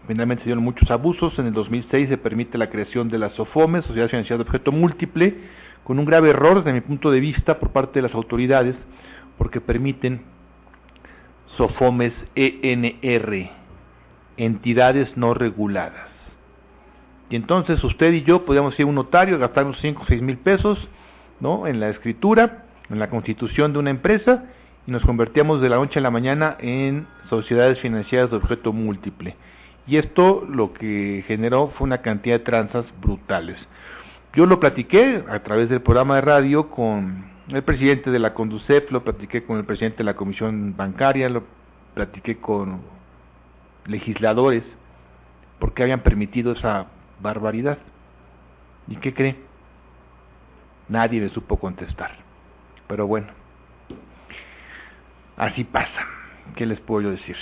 Finalmente 0.08 0.44
se 0.44 0.50
dieron 0.50 0.64
muchos 0.64 0.90
abusos. 0.90 1.38
En 1.38 1.48
el 1.48 1.54
2006 1.54 2.08
se 2.08 2.18
permite 2.18 2.58
la 2.58 2.70
creación 2.70 3.10
de 3.10 3.20
las 3.20 3.34
SOFOMES, 3.34 3.84
Sociedades 3.84 4.12
Financieras 4.12 4.40
de 4.40 4.50
Objeto 4.50 4.72
Múltiple, 4.72 5.36
con 5.88 6.00
un 6.00 6.06
grave 6.06 6.32
error 6.32 6.58
desde 6.58 6.74
mi 6.74 6.82
punto 6.82 7.12
de 7.12 7.22
vista 7.22 7.60
por 7.60 7.72
parte 7.72 8.00
de 8.00 8.02
las 8.02 8.14
autoridades, 8.14 8.76
porque 9.38 9.62
permiten 9.62 10.20
SOFOMES 11.56 12.12
ENR, 12.36 13.50
entidades 14.36 15.16
no 15.16 15.34
reguladas. 15.34 16.10
Y 17.30 17.38
entonces 17.38 17.82
usted 17.86 18.12
y 18.12 18.24
yo 18.24 18.44
podríamos 18.44 18.78
ir 18.78 18.84
a 18.84 18.90
un 18.90 18.96
notario, 18.96 19.40
gastar 19.40 19.64
unos 19.64 19.80
5 19.80 20.04
o 20.04 20.06
6 20.06 20.22
mil 20.22 20.38
pesos 20.40 20.78
¿no? 21.40 21.68
en 21.68 21.80
la 21.80 21.88
escritura, 21.88 22.66
en 22.90 23.00
la 23.00 23.10
constitución 23.10 23.72
de 23.72 23.80
una 23.80 23.90
empresa, 23.90 24.44
y 24.88 24.92
nos 24.92 25.04
convertíamos 25.04 25.62
de 25.62 25.70
la 25.70 25.78
noche 25.78 26.00
a 26.00 26.02
la 26.02 26.12
mañana 26.12 26.58
en 26.60 27.08
sociedades 27.30 27.80
financieras 27.80 28.30
de 28.30 28.36
objeto 28.36 28.74
múltiple. 28.74 29.38
Y 29.88 29.96
esto 29.96 30.46
lo 30.50 30.74
que 30.74 31.24
generó 31.28 31.70
fue 31.78 31.86
una 31.86 32.00
cantidad 32.00 32.40
de 32.40 32.44
tranzas 32.44 32.86
brutales. 33.00 33.58
Yo 34.38 34.46
lo 34.46 34.60
platiqué 34.60 35.24
a 35.28 35.40
través 35.40 35.68
del 35.68 35.82
programa 35.82 36.18
de 36.18 36.22
radio 36.22 36.70
con 36.70 37.26
el 37.48 37.64
presidente 37.64 38.12
de 38.12 38.20
la 38.20 38.36
Conducef, 38.36 38.92
lo 38.92 39.04
platiqué 39.04 39.44
con 39.44 39.58
el 39.58 39.66
presidente 39.66 39.98
de 39.98 40.04
la 40.04 40.14
Comisión 40.14 40.78
Bancaria, 40.78 41.28
lo 41.28 41.42
platiqué 41.96 42.38
con 42.38 42.82
legisladores, 43.88 44.62
porque 45.58 45.82
habían 45.82 46.02
permitido 46.02 46.52
esa 46.52 46.86
barbaridad. 47.20 47.80
¿Y 48.88 48.98
qué 48.98 49.12
cree? 49.12 49.38
Nadie 50.88 51.20
me 51.20 51.30
supo 51.30 51.58
contestar. 51.58 52.12
Pero 52.88 53.08
bueno, 53.08 53.30
así 55.36 55.64
pasa. 55.64 56.06
¿Qué 56.56 56.68
les 56.68 56.80
puedo 56.82 57.10
yo 57.10 57.10
decir? 57.10 57.36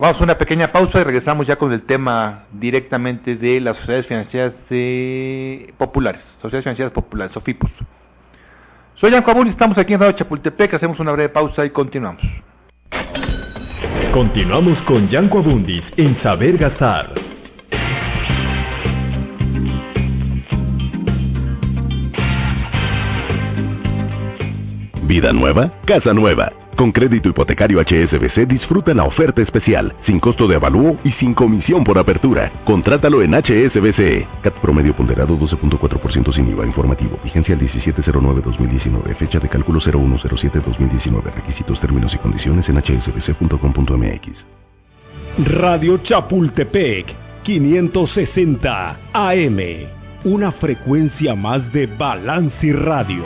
Vamos 0.00 0.18
a 0.18 0.24
una 0.24 0.38
pequeña 0.38 0.72
pausa 0.72 0.98
y 0.98 1.04
regresamos 1.04 1.46
ya 1.46 1.56
con 1.56 1.72
el 1.72 1.82
tema 1.82 2.44
directamente 2.52 3.36
de 3.36 3.60
las 3.60 3.76
sociedades 3.76 4.06
financieras 4.06 4.54
populares, 5.76 6.22
sociedades 6.40 6.64
financieras 6.64 6.94
populares, 6.94 7.34
SOFIPOS. 7.34 7.70
Soy 8.94 9.10
Jan 9.10 9.22
Abul 9.26 9.48
y 9.48 9.50
estamos 9.50 9.76
aquí 9.76 9.92
en 9.92 10.00
Radio 10.00 10.16
Chapultepec, 10.16 10.72
hacemos 10.72 10.98
una 11.00 11.12
breve 11.12 11.28
pausa 11.28 11.66
y 11.66 11.70
continuamos. 11.70 12.22
Continuamos 14.14 14.78
con 14.86 15.06
Yanko 15.10 15.40
Abundis 15.40 15.84
en 15.98 16.18
Saber 16.22 16.56
Gastar. 16.56 17.12
Vida 25.02 25.30
nueva, 25.34 25.70
casa 25.84 26.14
nueva. 26.14 26.59
Con 26.76 26.92
crédito 26.92 27.28
hipotecario 27.28 27.80
HSBC 27.80 28.46
disfruta 28.48 28.94
la 28.94 29.04
oferta 29.04 29.42
especial, 29.42 29.92
sin 30.06 30.18
costo 30.20 30.46
de 30.46 30.56
avalúo 30.56 30.96
y 31.04 31.12
sin 31.12 31.34
comisión 31.34 31.84
por 31.84 31.98
apertura. 31.98 32.50
Contrátalo 32.64 33.22
en 33.22 33.34
HSBC. 33.34 34.26
CAT 34.42 34.54
promedio 34.60 34.94
ponderado 34.94 35.36
12.4% 35.38 36.34
sin 36.34 36.48
IVA 36.48 36.66
informativo. 36.66 37.18
Vigencia 37.22 37.54
el 37.54 37.60
1709-2019. 37.60 39.16
Fecha 39.16 39.38
de 39.38 39.48
cálculo 39.48 39.80
0107-2019. 39.80 41.22
Requisitos, 41.34 41.80
términos 41.80 42.12
y 42.14 42.18
condiciones 42.18 42.68
en 42.68 42.76
hsbc.com.mx. 42.76 44.60
Radio 45.38 45.98
Chapultepec 45.98 47.06
560 47.44 48.96
AM. 49.12 49.58
Una 50.24 50.52
frecuencia 50.52 51.34
más 51.34 51.72
de 51.72 51.86
Balance 51.86 52.72
Radio. 52.72 53.24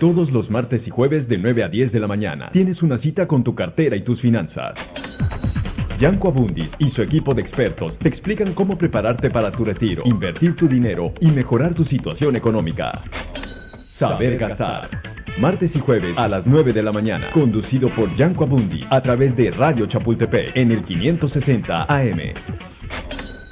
Todos 0.00 0.30
los 0.32 0.50
martes 0.50 0.80
y 0.86 0.88
jueves 0.88 1.28
de 1.28 1.36
9 1.36 1.62
a 1.62 1.68
10 1.68 1.92
de 1.92 2.00
la 2.00 2.06
mañana 2.06 2.48
tienes 2.54 2.82
una 2.82 2.96
cita 3.00 3.26
con 3.26 3.44
tu 3.44 3.54
cartera 3.54 3.96
y 3.96 4.02
tus 4.02 4.18
finanzas. 4.22 4.74
Yanko 6.00 6.28
Abundis 6.28 6.70
y 6.78 6.90
su 6.92 7.02
equipo 7.02 7.34
de 7.34 7.42
expertos 7.42 7.98
te 7.98 8.08
explican 8.08 8.54
cómo 8.54 8.78
prepararte 8.78 9.28
para 9.28 9.52
tu 9.52 9.62
retiro, 9.62 10.02
invertir 10.06 10.56
tu 10.56 10.66
dinero 10.66 11.12
y 11.20 11.26
mejorar 11.26 11.74
tu 11.74 11.84
situación 11.84 12.34
económica. 12.34 13.02
Saber 13.98 14.38
gastar. 14.38 14.88
Martes 15.38 15.70
y 15.74 15.80
jueves 15.80 16.16
a 16.16 16.28
las 16.28 16.46
9 16.46 16.72
de 16.72 16.82
la 16.82 16.92
mañana, 16.92 17.30
conducido 17.34 17.94
por 17.94 18.16
Yanko 18.16 18.44
Abundis 18.44 18.86
a 18.88 19.02
través 19.02 19.36
de 19.36 19.50
Radio 19.50 19.84
Chapultepec 19.84 20.56
en 20.56 20.72
el 20.72 20.82
560 20.82 21.82
AM. 21.82 22.20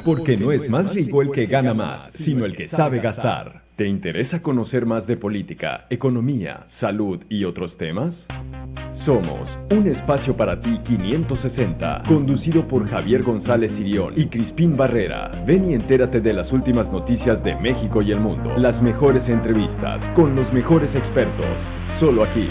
Porque 0.03 0.39
no 0.39 0.51
es 0.51 0.67
más 0.71 0.95
rico 0.95 1.21
el 1.21 1.31
que 1.31 1.45
gana 1.45 1.75
más, 1.75 2.11
sino 2.25 2.47
el 2.47 2.57
que 2.57 2.71
sabe 2.71 3.01
gastar. 3.01 3.68
¿Te 3.79 3.87
interesa 3.87 4.43
conocer 4.43 4.87
más 4.87 5.07
de 5.07 5.17
política, 5.17 5.87
economía, 5.89 6.67
salud 6.81 7.21
y 7.29 7.45
otros 7.45 7.77
temas? 7.77 8.13
Somos 9.07 9.49
un 9.71 9.87
espacio 9.87 10.37
para 10.37 10.61
ti 10.61 10.81
560, 10.85 12.03
conducido 12.09 12.67
por 12.67 12.89
Javier 12.91 13.23
González 13.23 13.71
Sirión 13.79 14.15
y 14.17 14.27
Crispín 14.27 14.77
Barrera. 14.77 15.45
Ven 15.47 15.71
y 15.71 15.75
entérate 15.75 16.21
de 16.21 16.33
las 16.33 16.53
últimas 16.53 16.91
noticias 16.91 17.41
de 17.45 17.55
México 17.55 18.03
y 18.03 18.11
el 18.11 18.19
mundo, 18.19 18.53
las 18.59 18.83
mejores 18.83 19.23
entrevistas 19.29 20.01
con 20.17 20.35
los 20.35 20.53
mejores 20.53 20.93
expertos, 20.97 21.47
solo 22.01 22.25
aquí, 22.25 22.49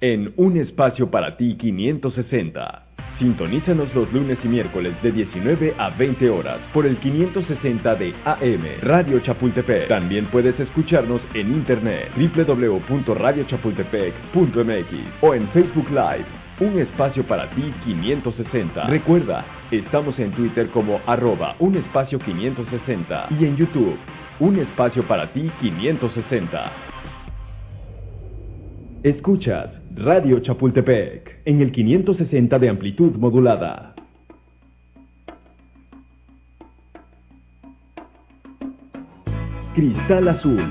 en 0.00 0.32
un 0.38 0.56
espacio 0.56 1.10
para 1.10 1.36
ti 1.36 1.54
560. 1.58 2.91
Sintonízanos 3.22 3.94
los 3.94 4.12
lunes 4.12 4.36
y 4.42 4.48
miércoles 4.48 5.00
de 5.00 5.12
19 5.12 5.76
a 5.78 5.90
20 5.90 6.28
horas 6.28 6.58
por 6.74 6.84
el 6.86 6.98
560 6.98 7.94
de 7.94 8.12
AM 8.24 8.64
Radio 8.82 9.20
Chapultepec. 9.20 9.86
También 9.86 10.26
puedes 10.26 10.58
escucharnos 10.58 11.20
en 11.32 11.52
internet 11.52 12.10
www.radiochapultepec.mx 12.16 14.90
o 15.20 15.34
en 15.34 15.46
Facebook 15.50 15.88
Live. 15.90 16.26
Un 16.58 16.80
espacio 16.80 17.24
para 17.24 17.48
ti 17.50 17.72
560. 17.84 18.88
Recuerda, 18.88 19.44
estamos 19.70 20.18
en 20.18 20.32
Twitter 20.32 20.68
como 20.70 21.00
arroba 21.06 21.54
un 21.60 21.76
espacio 21.76 22.18
560 22.18 23.28
y 23.38 23.44
en 23.44 23.56
YouTube, 23.56 23.96
un 24.40 24.58
espacio 24.58 25.06
para 25.06 25.32
ti 25.32 25.48
560. 25.60 26.72
Escuchas 29.04 29.81
Radio 29.94 30.40
Chapultepec 30.40 31.42
en 31.44 31.60
el 31.60 31.70
560 31.70 32.58
de 32.58 32.68
amplitud 32.68 33.14
modulada. 33.16 33.94
Cristal 39.74 40.28
Azul, 40.28 40.64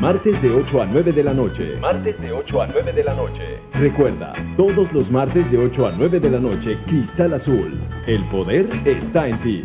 martes 0.00 0.40
de 0.42 0.50
8 0.50 0.82
a 0.82 0.86
9 0.86 1.12
de 1.12 1.22
la 1.22 1.34
noche. 1.34 1.76
Martes 1.80 2.20
de 2.20 2.32
8 2.32 2.62
a 2.62 2.66
9 2.66 2.92
de 2.92 3.04
la 3.04 3.14
noche. 3.14 3.58
Recuerda, 3.74 4.32
todos 4.56 4.92
los 4.92 5.08
martes 5.10 5.48
de 5.52 5.58
8 5.58 5.86
a 5.86 5.92
9 5.92 6.18
de 6.20 6.30
la 6.30 6.40
noche, 6.40 6.76
Cristal 6.86 7.34
Azul. 7.34 7.80
El 8.06 8.24
poder 8.24 8.68
está 8.84 9.28
en 9.28 9.42
ti. 9.42 9.62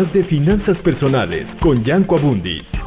Más 0.00 0.12
de 0.14 0.24
finanzas 0.24 0.78
personales 0.78 1.46
con 1.60 1.84
Yanko 1.84 2.16
Abundis. 2.16 2.79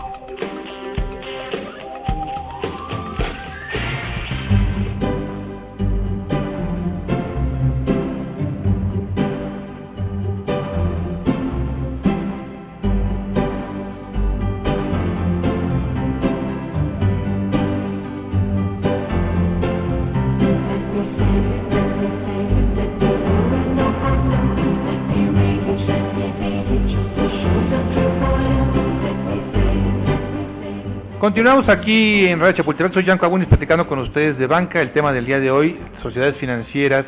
Continuamos 31.34 31.68
aquí 31.68 32.28
en 32.28 32.40
Radio 32.40 32.58
Chapultepec, 32.58 32.94
soy 32.94 33.06
Yanko 33.06 33.26
Agunis 33.26 33.48
platicando 33.48 33.88
con 33.88 33.98
ustedes 33.98 34.38
de 34.38 34.46
banca, 34.46 34.80
el 34.80 34.92
tema 34.92 35.12
del 35.12 35.26
día 35.26 35.40
de 35.40 35.50
hoy, 35.50 35.76
sociedades 36.04 36.38
financieras 36.38 37.08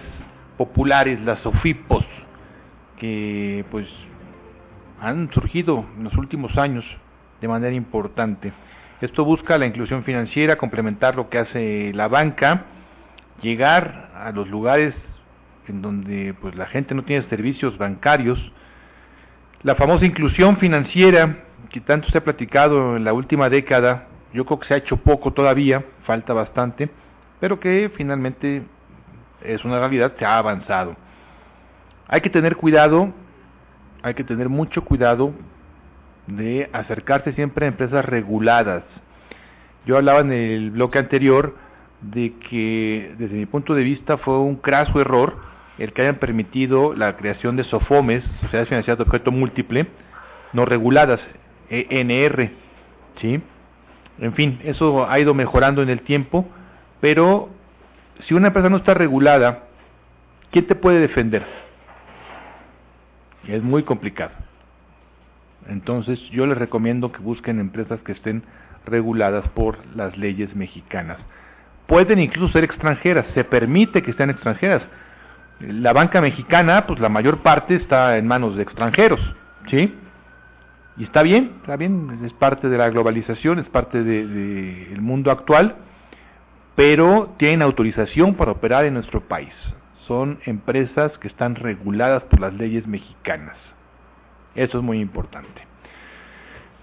populares, 0.57 1.21
las 1.21 1.38
SOFIPOS, 1.41 2.03
que 2.97 3.63
pues 3.69 3.88
han 4.99 5.31
surgido 5.31 5.85
en 5.95 6.05
los 6.05 6.15
últimos 6.15 6.57
años 6.57 6.83
de 7.39 7.47
manera 7.47 7.75
importante. 7.75 8.51
Esto 8.99 9.23
busca 9.23 9.59
la 9.59 9.67
inclusión 9.67 10.03
financiera, 10.03 10.57
complementar 10.57 11.15
lo 11.15 11.29
que 11.29 11.38
hace 11.38 11.91
la 11.93 12.07
banca, 12.07 12.63
llegar 13.43 14.09
a 14.15 14.31
los 14.31 14.49
lugares 14.49 14.95
en 15.67 15.83
donde 15.83 16.33
pues 16.41 16.55
la 16.55 16.65
gente 16.65 16.95
no 16.95 17.03
tiene 17.03 17.29
servicios 17.29 17.77
bancarios, 17.77 18.39
la 19.61 19.75
famosa 19.75 20.03
inclusión 20.03 20.57
financiera 20.57 21.43
que 21.69 21.79
tanto 21.79 22.09
se 22.09 22.17
ha 22.17 22.23
platicado 22.23 22.97
en 22.97 23.03
la 23.03 23.13
última 23.13 23.49
década 23.49 24.07
yo 24.36 24.45
creo 24.45 24.60
que 24.60 24.67
se 24.67 24.74
ha 24.74 24.78
hecho 24.78 24.98
poco 24.98 25.32
todavía, 25.32 25.84
falta 26.06 26.34
bastante, 26.34 26.89
pero 27.39 27.60
que 27.60 27.89
finalmente 27.95 28.63
es 29.41 29.63
una 29.63 29.80
realidad, 29.80 30.13
se 30.19 30.26
ha 30.26 30.38
avanzado. 30.38 30.95
Hay 32.10 32.19
que 32.19 32.30
tener 32.30 32.58
cuidado, 32.58 33.13
hay 34.04 34.13
que 34.13 34.26
tener 34.26 34.50
mucho 34.50 34.84
cuidado 34.84 35.32
de 36.28 36.69
acercarse 36.74 37.32
siempre 37.34 37.65
a 37.65 37.69
empresas 37.69 38.04
reguladas. 38.04 38.84
Yo 39.86 39.95
hablaba 39.98 40.19
en 40.19 40.34
el 40.34 40.71
bloque 40.71 41.00
anterior 41.00 41.56
de 42.02 42.34
que 42.50 43.15
desde 43.17 43.36
mi 43.36 43.45
punto 43.45 43.74
de 43.74 43.84
vista 43.84 44.17
fue 44.17 44.38
un 44.39 44.58
craso 44.58 45.00
error 45.00 45.38
el 45.78 45.93
que 45.93 46.02
hayan 46.02 46.17
permitido 46.17 46.93
la 46.93 47.15
creación 47.15 47.56
de 47.56 47.63
SOFOMES, 47.65 48.24
sociedades 48.41 48.69
financieras 48.69 48.98
de 48.98 49.04
objeto 49.04 49.32
múltiple, 49.32 49.88
no 50.54 50.65
reguladas, 50.65 51.19
ENR, 51.69 52.50
¿sí? 53.21 53.41
En 54.19 54.34
fin, 54.34 54.60
eso 54.63 55.10
ha 55.10 55.19
ido 55.19 55.34
mejorando 55.34 55.82
en 55.82 55.89
el 55.89 56.01
tiempo, 56.01 56.45
pero 57.01 57.49
si 58.28 58.34
una 58.34 58.47
empresa 58.47 58.69
no 58.69 58.78
está 58.78 58.93
regulada, 58.93 59.63
¿quién 60.51 60.67
te 60.67 60.75
puede 60.75 60.99
defender? 60.99 61.43
Es 63.47 63.62
muy 63.62 63.84
complicado. 63.84 64.32
Entonces 65.67 66.19
yo 66.32 66.45
les 66.45 66.58
recomiendo 66.58 67.12
que 67.12 67.19
busquen 67.19 67.60
empresas 67.60 67.99
que 68.01 68.13
estén 68.13 68.43
reguladas 68.86 69.47
por 69.49 69.78
las 69.95 70.17
leyes 70.17 70.56
mexicanas. 70.56 71.17
Pueden 71.88 72.19
incluso 72.19 72.54
ser 72.54 72.63
extranjeras, 72.63 73.25
se 73.34 73.43
permite 73.43 74.01
que 74.01 74.13
sean 74.13 74.30
extranjeras. 74.30 74.82
La 75.60 75.93
banca 75.93 76.21
mexicana, 76.21 76.86
pues 76.88 76.99
la 76.99 77.10
mayor 77.10 77.39
parte 77.39 77.75
está 77.75 78.17
en 78.17 78.28
manos 78.28 78.56
de 78.56 78.63
extranjeros, 78.63 79.19
¿sí? 79.69 79.93
Y 80.97 81.03
está 81.03 81.21
bien, 81.23 81.51
está 81.62 81.75
bien, 81.75 82.19
es 82.23 82.34
parte 82.34 82.69
de 82.69 82.77
la 82.77 82.89
globalización, 82.89 83.60
es 83.60 83.67
parte 83.67 84.01
del 84.01 84.93
de, 84.93 85.01
mundo 85.01 85.29
actual, 85.29 85.75
pero 86.75 87.34
tienen 87.38 87.62
autorización 87.62 88.36
para 88.36 88.51
operar 88.51 88.86
en 88.86 88.93
nuestro 88.93 89.21
país. 89.21 89.53
Son 90.08 90.39
empresas 90.45 91.12
que 91.19 91.27
están 91.27 91.55
reguladas 91.55 92.23
por 92.23 92.39
las 92.39 92.53
leyes 92.53 92.88
mexicanas. 92.88 93.58
Eso 94.55 94.77
es 94.77 94.84
muy 94.84 94.99
importante. 94.99 95.62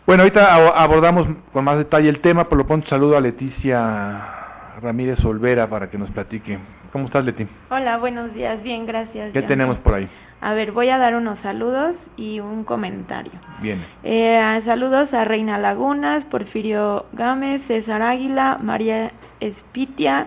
Bueno, 0.06 0.24
ahorita 0.24 0.54
abordamos 0.82 1.26
con 1.52 1.64
más 1.64 1.78
detalle 1.78 2.08
el 2.08 2.20
tema, 2.20 2.48
por 2.48 2.58
lo 2.58 2.66
pronto 2.66 2.88
saludo 2.88 3.16
a 3.16 3.20
Leticia 3.20 4.42
Ramírez 4.82 5.24
Olvera 5.24 5.68
para 5.68 5.88
que 5.90 5.96
nos 5.96 6.10
platique. 6.10 6.58
¿Cómo 6.92 7.06
estás, 7.06 7.24
Leti? 7.24 7.46
Hola, 7.70 7.96
buenos 7.98 8.34
días, 8.34 8.62
bien, 8.62 8.84
gracias. 8.84 9.32
¿Qué 9.32 9.42
tenemos 9.42 9.78
por 9.78 9.94
ahí? 9.94 10.08
A 10.42 10.54
ver, 10.54 10.72
voy 10.72 10.88
a 10.88 10.98
dar 10.98 11.14
unos 11.14 11.38
saludos 11.38 11.94
y 12.16 12.40
un 12.40 12.64
comentario. 12.64 13.32
Bien. 13.60 13.84
Eh, 14.02 14.60
saludos 14.64 15.12
a 15.14 15.24
Reina 15.24 15.56
Lagunas, 15.56 16.24
Porfirio 16.24 17.06
Gámez, 17.12 17.62
César 17.68 18.02
Águila, 18.02 18.58
María 18.60 19.12
Espitia, 19.38 20.26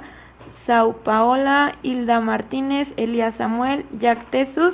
Sau 0.66 1.04
Paola, 1.04 1.76
Hilda 1.84 2.22
Martínez, 2.22 2.88
Elías 2.96 3.36
Samuel, 3.38 3.86
Jack 4.00 4.32
Tesus, 4.32 4.74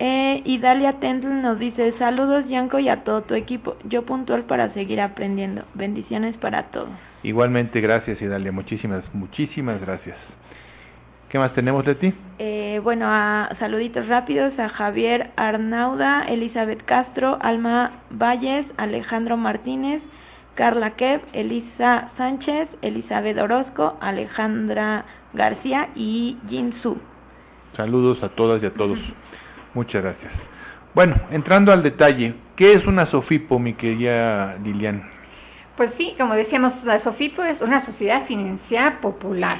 eh, 0.00 0.42
y 0.44 0.58
Dalia 0.58 0.94
Tendl 0.94 1.40
nos 1.40 1.58
dice, 1.58 1.94
saludos 1.98 2.46
Yanko 2.48 2.80
y 2.80 2.88
a 2.88 3.02
todo 3.04 3.22
tu 3.22 3.34
equipo, 3.34 3.76
yo 3.84 4.02
puntual 4.02 4.44
para 4.44 4.74
seguir 4.74 5.00
aprendiendo, 5.00 5.62
bendiciones 5.74 6.36
para 6.36 6.64
todos. 6.64 6.90
Igualmente, 7.22 7.80
gracias 7.80 8.20
Idalia, 8.20 8.52
muchísimas, 8.52 9.02
muchísimas 9.14 9.80
gracias. 9.80 10.16
¿Qué 11.28 11.38
más 11.38 11.52
tenemos 11.54 11.84
de 11.84 11.94
ti? 11.96 12.14
Eh, 12.38 12.80
bueno, 12.84 13.06
a 13.08 13.48
saluditos 13.58 14.06
rápidos 14.06 14.56
a 14.58 14.68
Javier 14.68 15.30
Arnauda, 15.36 16.24
Elizabeth 16.28 16.84
Castro, 16.84 17.36
Alma 17.40 18.02
Valles, 18.10 18.66
Alejandro 18.76 19.36
Martínez, 19.36 20.02
Carla 20.54 20.92
Kev, 20.92 21.20
Elisa 21.32 22.10
Sánchez, 22.16 22.68
Elizabeth 22.82 23.38
Orozco, 23.38 23.96
Alejandra 24.00 25.04
García 25.32 25.88
y 25.96 26.38
Jin 26.48 26.74
Su. 26.82 26.96
Saludos 27.76 28.22
a 28.22 28.28
todas 28.30 28.62
y 28.62 28.66
a 28.66 28.74
todos. 28.74 28.98
Muchas 29.74 30.02
gracias. 30.02 30.32
Bueno, 30.94 31.14
entrando 31.30 31.72
al 31.72 31.82
detalle, 31.82 32.34
¿qué 32.56 32.72
es 32.72 32.86
una 32.86 33.10
SOFIPO, 33.10 33.58
mi 33.58 33.74
querida 33.74 34.56
Lilian? 34.62 35.02
Pues 35.76 35.90
sí, 35.98 36.14
como 36.16 36.34
decíamos, 36.34 36.72
la 36.84 37.02
SOFIPO 37.02 37.42
es 37.42 37.60
una 37.60 37.84
sociedad 37.84 38.24
financiera 38.26 38.98
popular. 39.02 39.58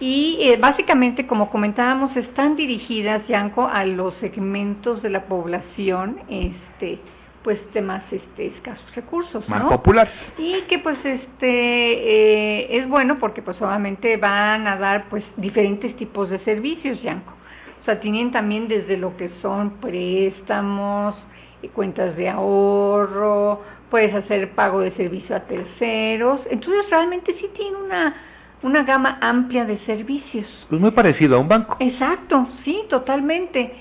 Y 0.00 0.38
eh, 0.40 0.56
básicamente, 0.56 1.26
como 1.26 1.50
comentábamos, 1.50 2.16
están 2.16 2.56
dirigidas, 2.56 3.26
Yanko, 3.28 3.66
a 3.70 3.84
los 3.84 4.14
segmentos 4.14 5.02
de 5.02 5.10
la 5.10 5.26
población, 5.26 6.18
este, 6.30 6.98
pues 7.42 7.58
de 7.74 7.82
más 7.82 8.02
este, 8.10 8.46
escasos 8.46 8.94
recursos, 8.94 9.46
Más 9.48 9.62
¿no? 9.62 9.68
populares. 9.70 10.12
y 10.38 10.60
que 10.68 10.78
pues 10.78 10.98
este 11.04 11.48
eh, 11.48 12.78
es 12.78 12.88
bueno 12.88 13.18
porque 13.18 13.40
pues 13.42 13.60
obviamente 13.62 14.16
van 14.18 14.66
a 14.66 14.76
dar 14.76 15.04
pues 15.08 15.24
diferentes 15.36 15.96
tipos 15.96 16.28
de 16.28 16.38
servicios 16.40 17.00
Yanko 17.02 17.32
o 17.80 17.84
sea 17.86 17.98
tienen 18.00 18.30
también 18.30 18.68
desde 18.68 18.98
lo 18.98 19.16
que 19.16 19.30
son 19.40 19.80
préstamos 19.80 21.14
y 21.62 21.68
cuentas 21.68 22.14
de 22.16 22.28
ahorro 22.28 23.62
puedes 23.90 24.14
hacer 24.14 24.50
pago 24.50 24.80
de 24.80 24.90
servicio 24.92 25.34
a 25.34 25.40
terceros 25.40 26.40
entonces 26.50 26.90
realmente 26.90 27.34
sí 27.40 27.46
tiene 27.56 27.76
una 27.78 28.14
una 28.62 28.82
gama 28.84 29.18
amplia 29.20 29.64
de 29.64 29.78
servicios 29.86 30.46
Pues 30.68 30.80
muy 30.80 30.90
parecido 30.90 31.36
a 31.36 31.38
un 31.38 31.48
banco. 31.48 31.76
Exacto, 31.80 32.48
sí, 32.64 32.82
totalmente. 32.88 33.72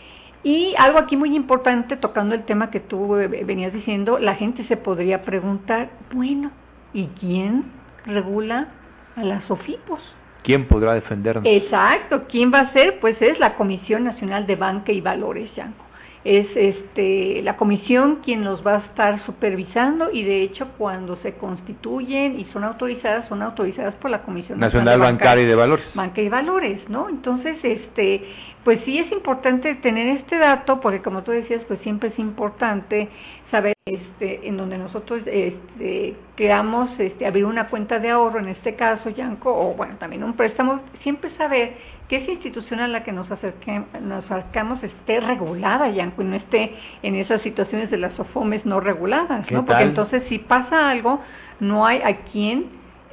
Y 0.43 0.73
algo 0.77 0.99
aquí 0.99 1.17
muy 1.17 1.35
importante, 1.35 1.97
tocando 1.97 2.33
el 2.33 2.45
tema 2.45 2.71
que 2.71 2.79
tú 2.79 3.17
eh, 3.17 3.27
venías 3.27 3.73
diciendo, 3.73 4.19
la 4.19 4.35
gente 4.35 4.65
se 4.67 4.77
podría 4.77 5.23
preguntar, 5.23 5.89
bueno, 6.13 6.51
¿y 6.93 7.07
quién 7.19 7.65
regula 8.05 8.69
a 9.17 9.23
las 9.23 9.43
SOFIPOS? 9.45 9.99
¿Quién 10.43 10.67
podrá 10.67 10.93
defendernos? 10.93 11.43
Exacto, 11.45 12.23
¿quién 12.29 12.53
va 12.53 12.61
a 12.61 12.73
ser? 12.73 12.99
Pues 13.01 13.21
es 13.21 13.37
la 13.39 13.55
Comisión 13.55 14.05
Nacional 14.05 14.47
de 14.47 14.55
Banca 14.55 14.93
y 14.93 15.01
Valores, 15.01 15.53
Yanko. 15.55 15.88
Es 16.25 16.47
este 16.55 17.41
la 17.43 17.55
comisión 17.55 18.17
quien 18.25 18.43
los 18.43 18.65
va 18.65 18.75
a 18.75 18.79
estar 18.79 19.25
supervisando 19.25 20.11
y 20.11 20.23
de 20.23 20.43
hecho 20.43 20.67
cuando 20.77 21.15
se 21.17 21.35
constituyen 21.35 22.39
y 22.39 22.45
son 22.51 22.65
autorizadas 22.65 23.27
son 23.29 23.41
autorizadas 23.41 23.95
por 23.95 24.11
la 24.11 24.23
Comisión 24.23 24.59
Nacional 24.59 24.99
Bancaria 24.99 25.45
y 25.45 25.47
de 25.47 25.55
Valores. 25.55 25.85
banca 25.95 26.21
y 26.21 26.27
valores, 26.27 26.89
¿no? 26.89 27.07
Entonces, 27.07 27.57
este, 27.63 28.21
pues 28.63 28.81
sí 28.83 28.99
es 28.99 29.11
importante 29.13 29.75
tener 29.75 30.17
este 30.17 30.37
dato 30.37 30.81
porque 30.81 31.01
como 31.01 31.23
tú 31.23 31.31
decías, 31.31 31.61
pues 31.67 31.79
siempre 31.81 32.09
es 32.09 32.19
importante 32.19 33.07
saber 33.49 33.73
este 33.85 34.47
en 34.47 34.57
donde 34.57 34.77
nosotros 34.77 35.21
este 35.25 36.15
creamos 36.35 36.89
este 36.99 37.25
abrir 37.25 37.45
una 37.45 37.69
cuenta 37.69 37.97
de 37.99 38.09
ahorro 38.09 38.39
en 38.39 38.49
este 38.49 38.75
caso, 38.75 39.09
Yanko, 39.09 39.51
o 39.51 39.73
bueno, 39.73 39.95
también 39.99 40.23
un 40.23 40.33
préstamo, 40.33 40.81
siempre 41.01 41.31
saber 41.37 41.73
que 42.09 42.17
esa 42.17 42.31
institución 42.31 42.79
a 42.79 42.87
la 42.87 43.03
que 43.03 43.11
nos 43.11 43.31
acerque, 43.31 43.83
nos 44.01 44.25
acercamos 44.25 44.83
esté 44.83 45.19
regulada, 45.19 45.89
Yanko, 45.89 46.23
y 46.23 46.25
no 46.25 46.35
esté 46.35 46.73
en 47.03 47.15
esas 47.15 47.39
situaciones 47.43 47.91
de 47.91 47.97
las 47.97 48.13
SOFOMES 48.13 48.65
no 48.65 48.79
reguladas, 48.79 49.45
¿Qué 49.45 49.53
¿no? 49.53 49.63
Porque 49.63 49.83
tal? 49.83 49.89
entonces 49.89 50.23
si 50.27 50.39
pasa 50.39 50.89
algo, 50.89 51.21
no 51.59 51.85
hay 51.85 52.01
a 52.01 52.17
quién 52.31 52.65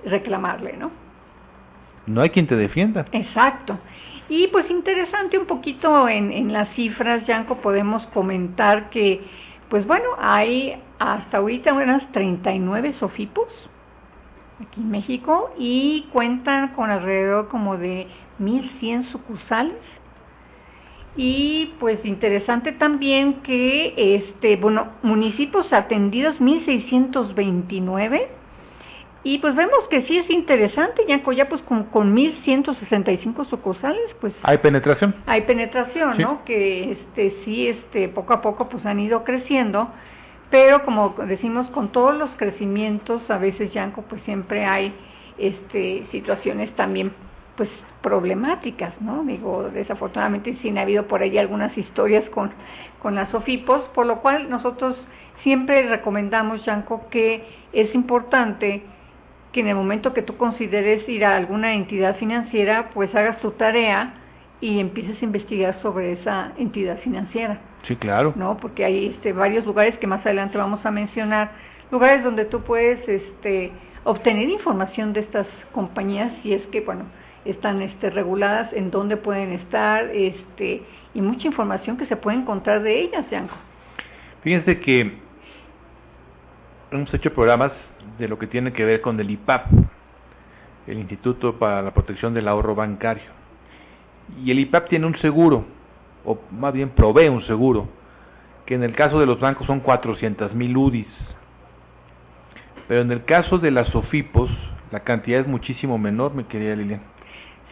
reclamarle, 0.07 0.77
¿no? 0.79 0.91
No 2.07 2.23
hay 2.23 2.31
quien 2.31 2.47
te 2.47 2.57
defienda. 2.57 3.05
Exacto. 3.13 3.79
Y 4.29 4.49
pues 4.49 4.69
interesante 4.71 5.39
un 5.39 5.47
poquito 5.47 6.09
en, 6.09 6.33
en 6.33 6.53
las 6.53 6.69
cifras, 6.75 7.27
Yanko, 7.27 7.57
podemos 7.59 8.03
comentar 8.15 8.89
que, 8.91 9.21
pues 9.69 9.87
bueno, 9.87 10.07
hay 10.19 10.75
hasta 10.99 11.39
ahorita 11.39 11.73
unas 11.75 12.11
39 12.13 12.95
SOFIPOS 12.99 13.49
aquí 14.63 14.81
en 14.81 14.91
México 14.91 15.51
y 15.59 16.07
cuentan 16.13 16.69
con 16.69 16.91
alrededor 16.91 17.49
como 17.49 17.77
de 17.77 18.07
1.100 18.41 19.11
sucursales. 19.13 19.77
Y 21.17 21.73
pues 21.81 22.05
interesante 22.05 22.73
también 22.73 23.43
que, 23.43 23.95
este, 24.17 24.57
bueno, 24.57 24.89
municipios 25.03 25.73
atendidos 25.73 26.37
1.629 26.41 28.27
y 29.25 29.39
pues 29.39 29.57
vemos 29.57 29.81
que 29.91 30.03
sí 30.03 30.17
es 30.19 30.31
interesante, 30.31 31.03
Yanko, 31.09 31.33
ya 31.33 31.49
pues 31.49 31.61
con, 31.63 31.85
con 31.87 32.15
1.165 32.15 33.49
sucursales, 33.49 34.15
pues 34.21 34.33
¿Hay 34.45 34.59
penetración? 34.59 35.17
hay 35.27 35.41
penetración, 35.43 36.17
Sí. 36.17 36.23
¿no? 36.23 36.45
Que 36.45 36.93
este 36.93 37.35
sí, 37.45 37.67
este 37.67 38.09
poco 38.09 38.35
a 38.35 38.41
poco 38.41 38.69
pues 38.69 38.87
han 38.87 39.01
ido 39.01 39.25
creciendo, 39.25 39.89
pero 40.51 40.85
como 40.85 41.17
decimos 41.27 41.67
con 41.71 41.91
todos 41.91 42.15
los 42.15 42.31
crecimientos, 42.37 43.21
a 43.29 43.39
veces 43.39 43.73
Yanko 43.73 44.03
pues 44.09 44.23
siempre 44.23 44.65
hay 44.65 44.93
este 45.39 46.07
situaciones 46.13 46.71
también 46.77 47.11
pues 47.57 47.69
problemáticas, 48.07 48.93
¿no? 49.01 49.25
Digo, 49.25 49.69
desafortunadamente 49.75 50.57
sí 50.63 50.69
han 50.69 50.79
habido 50.79 51.09
por 51.09 51.23
ahí 51.23 51.37
algunas 51.39 51.77
historias 51.77 52.25
con 52.31 52.53
con 53.07 53.15
las 53.15 53.33
OFIPOS, 53.33 53.83
por 53.95 54.05
lo 54.05 54.21
cual 54.21 54.51
nosotros 54.51 54.97
siempre 55.43 55.83
recomendamos 55.89 56.65
Yanko 56.65 57.09
que 57.09 57.45
es 57.73 57.95
importante 57.95 58.83
que 59.53 59.61
en 59.61 59.69
el 59.69 59.77
momento 59.77 60.13
que 60.13 60.23
tú 60.23 60.37
consideres 60.37 61.09
ir 61.09 61.25
a 61.25 61.37
alguna 61.37 61.75
entidad 61.75 62.17
financiera, 62.17 62.91
pues 62.95 63.15
hagas 63.15 63.41
tu 63.41 63.53
tarea 63.53 64.15
y 64.61 64.81
empieces 64.81 65.23
a 65.23 65.25
investigar 65.25 65.81
sobre 65.83 66.15
esa 66.15 66.53
entidad 66.59 66.99
financiera, 66.99 67.59
Sí, 67.87 67.95
claro. 67.95 68.33
¿no? 68.35 68.57
Porque 68.57 68.85
hay 68.85 69.07
este, 69.15 69.33
varios 69.33 69.65
lugares 69.65 69.97
que 69.99 70.09
más 70.09 70.25
adelante 70.27 70.59
vamos 70.59 70.85
a 70.85 70.91
mencionar, 70.91 71.53
lugares 71.93 72.25
donde 72.25 72.47
tú 72.47 72.63
puedes 72.63 73.09
este, 73.09 73.71
obtener 74.03 74.49
información 74.49 75.13
de 75.13 75.21
estas 75.21 75.47
compañías 75.73 76.33
si 76.43 76.55
es 76.55 76.63
que, 76.73 76.81
bueno, 76.81 77.05
están 77.47 77.83
este, 77.83 78.11
reguladas, 78.11 78.73
en 78.73 78.91
dónde 78.91 79.17
pueden 79.17 79.53
estar, 79.53 80.05
este, 80.15 80.83
y 81.15 81.21
mucha 81.21 81.47
información 81.47 81.97
que 81.97 82.07
se 82.07 82.17
puede 82.17 82.39
encontrar 82.39 82.83
de 82.83 83.01
ellas, 83.01 83.25
Yanko. 83.31 83.55
Fíjense 84.43 84.79
que 84.81 85.13
hemos 86.91 87.13
hecho 87.13 87.33
programas 87.33 87.73
de 88.19 88.29
lo 88.29 88.39
que 88.39 88.47
tiene 88.47 88.73
que 88.73 88.85
ver 88.85 89.01
con 89.01 89.19
el 89.19 89.31
IPAP, 89.31 89.67
el 90.87 90.99
Instituto 90.99 91.59
para 91.59 91.83
la 91.83 91.91
Protección 91.93 92.33
del 92.35 92.49
Ahorro 92.49 92.75
Bancario. 92.75 93.25
Y 94.45 94.51
el 94.51 94.59
IPAP 94.61 94.89
tiene 94.89 95.07
un 95.07 95.19
seguro, 95.19 95.65
o 96.25 96.39
más 96.53 96.73
bien 96.73 96.91
provee 96.91 97.29
un 97.29 97.45
seguro, 97.47 97.89
que 98.67 98.75
en 98.75 98.83
el 98.83 98.95
caso 98.95 99.19
de 99.21 99.27
los 99.27 99.41
bancos 99.41 99.67
son 99.67 99.81
400 99.81 100.55
mil 100.55 100.77
UDIs. 100.77 101.07
Pero 102.89 103.03
en 103.03 103.11
el 103.11 103.25
caso 103.25 103.59
de 103.59 103.71
las 103.71 103.89
SOFIPOS, 103.89 104.51
la 104.93 105.01
cantidad 105.01 105.41
es 105.41 105.47
muchísimo 105.47 105.99
menor, 105.99 106.35
mi 106.35 106.45
querida 106.45 106.77
Lilian. 106.77 107.16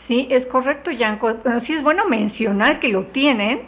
Sí, 0.08 0.26
es 0.30 0.46
correcto, 0.46 0.90
Yanko. 0.90 1.32
Bueno, 1.42 1.60
sí 1.66 1.72
es 1.72 1.82
bueno 1.82 2.04
mencionar 2.08 2.80
que 2.80 2.88
lo 2.88 3.04
tienen, 3.06 3.60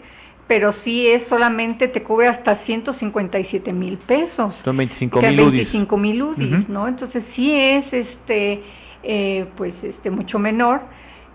pero 0.46 0.75
sí 0.85 1.07
es 1.09 1.27
solamente 1.29 1.88
te 1.88 2.03
cubre 2.03 2.29
hasta 2.29 2.57
157 2.64 3.72
mil 3.72 3.99
pesos. 3.99 4.55
Son 4.64 4.77
25 4.77 5.20
que 5.20 5.29
mil 5.29 5.40
UDIs. 5.40 5.72
25 5.72 5.96
mil 5.96 6.22
UDIs. 6.22 6.68
¿no? 6.68 6.88
Entonces 6.88 7.25
sí 7.35 7.53
es 7.53 7.92
este 7.92 8.62
eh, 9.03 9.46
pues 9.57 9.75
este 9.83 10.11
mucho 10.11 10.38
menor 10.38 10.81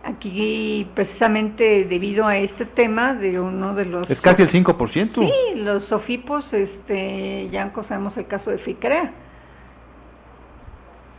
aquí 0.04 0.88
precisamente 0.96 1.86
debido 1.86 2.26
a 2.26 2.38
este 2.38 2.66
tema 2.66 3.14
de 3.14 3.40
uno 3.40 3.76
de 3.76 3.86
los 3.86 4.10
Es 4.10 4.20
casi 4.22 4.42
el 4.42 4.52
5%. 4.52 5.14
Sí, 5.14 5.60
los 5.60 5.84
sofipos 5.86 6.44
este 6.52 7.50
ya 7.52 7.72
sabemos 7.88 8.16
el 8.18 8.28
caso 8.28 8.52
de 8.52 8.58
Ficrea 8.60 9.12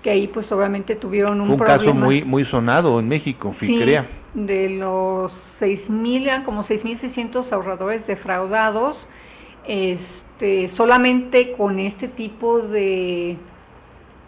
que 0.02 0.10
ahí 0.10 0.26
pues 0.28 0.50
obviamente 0.50 0.96
tuvieron 0.96 1.40
un, 1.40 1.46
Fue 1.46 1.54
un 1.54 1.58
problema 1.58 1.78
caso 1.84 1.94
muy 1.94 2.22
muy 2.24 2.44
sonado 2.46 2.98
en 3.00 3.08
México, 3.08 3.54
Sí, 3.60 3.66
Ficrea. 3.66 4.06
de 4.34 4.70
los 4.70 5.30
6.000, 5.60 6.22
eran 6.24 6.42
como 6.44 6.64
6.600 6.66 7.52
ahorradores 7.52 8.04
defraudados, 8.06 8.96
este, 9.66 10.70
solamente 10.76 11.52
con 11.52 11.78
este 11.78 12.08
tipo 12.08 12.58
de, 12.60 13.36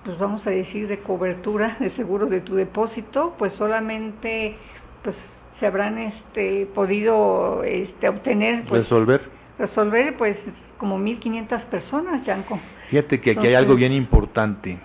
pues 0.04 0.18
vamos 0.18 0.46
a 0.46 0.50
decir, 0.50 0.86
de 0.88 0.98
cobertura 1.00 1.76
de 1.80 1.90
seguro 1.96 2.26
de 2.26 2.40
tu 2.40 2.54
depósito, 2.54 3.34
pues 3.38 3.52
solamente, 3.54 4.56
pues 5.02 5.16
se 5.58 5.66
habrán, 5.66 5.98
este, 5.98 6.66
podido, 6.74 7.62
este, 7.64 8.08
obtener, 8.08 8.64
pues 8.68 8.82
Resolver. 8.82 9.20
resolver, 9.58 10.16
pues 10.16 10.36
como 10.78 10.98
1.500 10.98 11.62
personas, 11.64 12.24
Yanko. 12.26 12.58
Fíjate 12.90 13.20
que 13.20 13.32
aquí 13.32 13.46
hay 13.46 13.54
algo 13.54 13.74
bien 13.74 13.92
importante. 13.92 14.78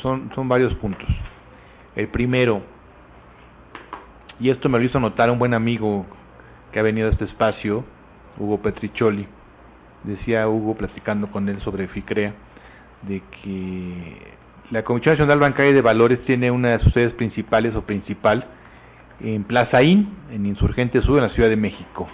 Son, 0.00 0.30
son, 0.34 0.48
varios 0.48 0.72
puntos. 0.74 1.08
El 1.94 2.08
primero, 2.08 2.62
y 4.40 4.50
esto 4.50 4.68
me 4.68 4.78
lo 4.78 4.84
hizo 4.84 4.98
notar 4.98 5.30
un 5.30 5.38
buen 5.38 5.52
amigo 5.52 6.06
que 6.72 6.80
ha 6.80 6.82
venido 6.82 7.08
a 7.08 7.12
este 7.12 7.24
espacio, 7.24 7.84
Hugo 8.38 8.62
Petricholi. 8.62 9.26
Decía 10.04 10.48
Hugo, 10.48 10.74
platicando 10.74 11.30
con 11.30 11.48
él 11.48 11.60
sobre 11.60 11.88
FICREA, 11.88 12.32
de 13.02 13.22
que 13.42 14.16
la 14.70 14.82
Comisión 14.84 15.14
Nacional 15.14 15.38
Bancaria 15.38 15.72
de 15.72 15.82
Valores 15.82 16.24
tiene 16.24 16.50
una 16.50 16.70
de 16.70 16.78
sus 16.84 16.92
sedes 16.94 17.12
principales 17.12 17.74
o 17.74 17.82
principal 17.82 18.46
en 19.20 19.44
Plaza 19.44 19.82
IN, 19.82 20.08
en 20.30 20.46
Insurgente 20.46 21.00
Sur, 21.02 21.18
en 21.18 21.28
la 21.28 21.34
Ciudad 21.34 21.48
de 21.48 21.56
México. 21.56 22.08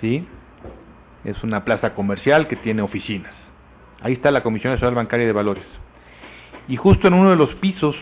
¿Sí? 0.00 0.26
Es 1.24 1.42
una 1.42 1.64
plaza 1.64 1.94
comercial 1.94 2.48
que 2.48 2.56
tiene 2.56 2.82
oficinas. 2.82 3.32
Ahí 4.02 4.14
está 4.14 4.30
la 4.30 4.42
Comisión 4.42 4.72
Nacional 4.72 4.96
Bancaria 4.96 5.26
de 5.26 5.32
Valores. 5.32 5.64
Y 6.68 6.76
justo 6.76 7.08
en 7.08 7.14
uno 7.14 7.30
de 7.30 7.36
los 7.36 7.54
pisos 7.56 7.94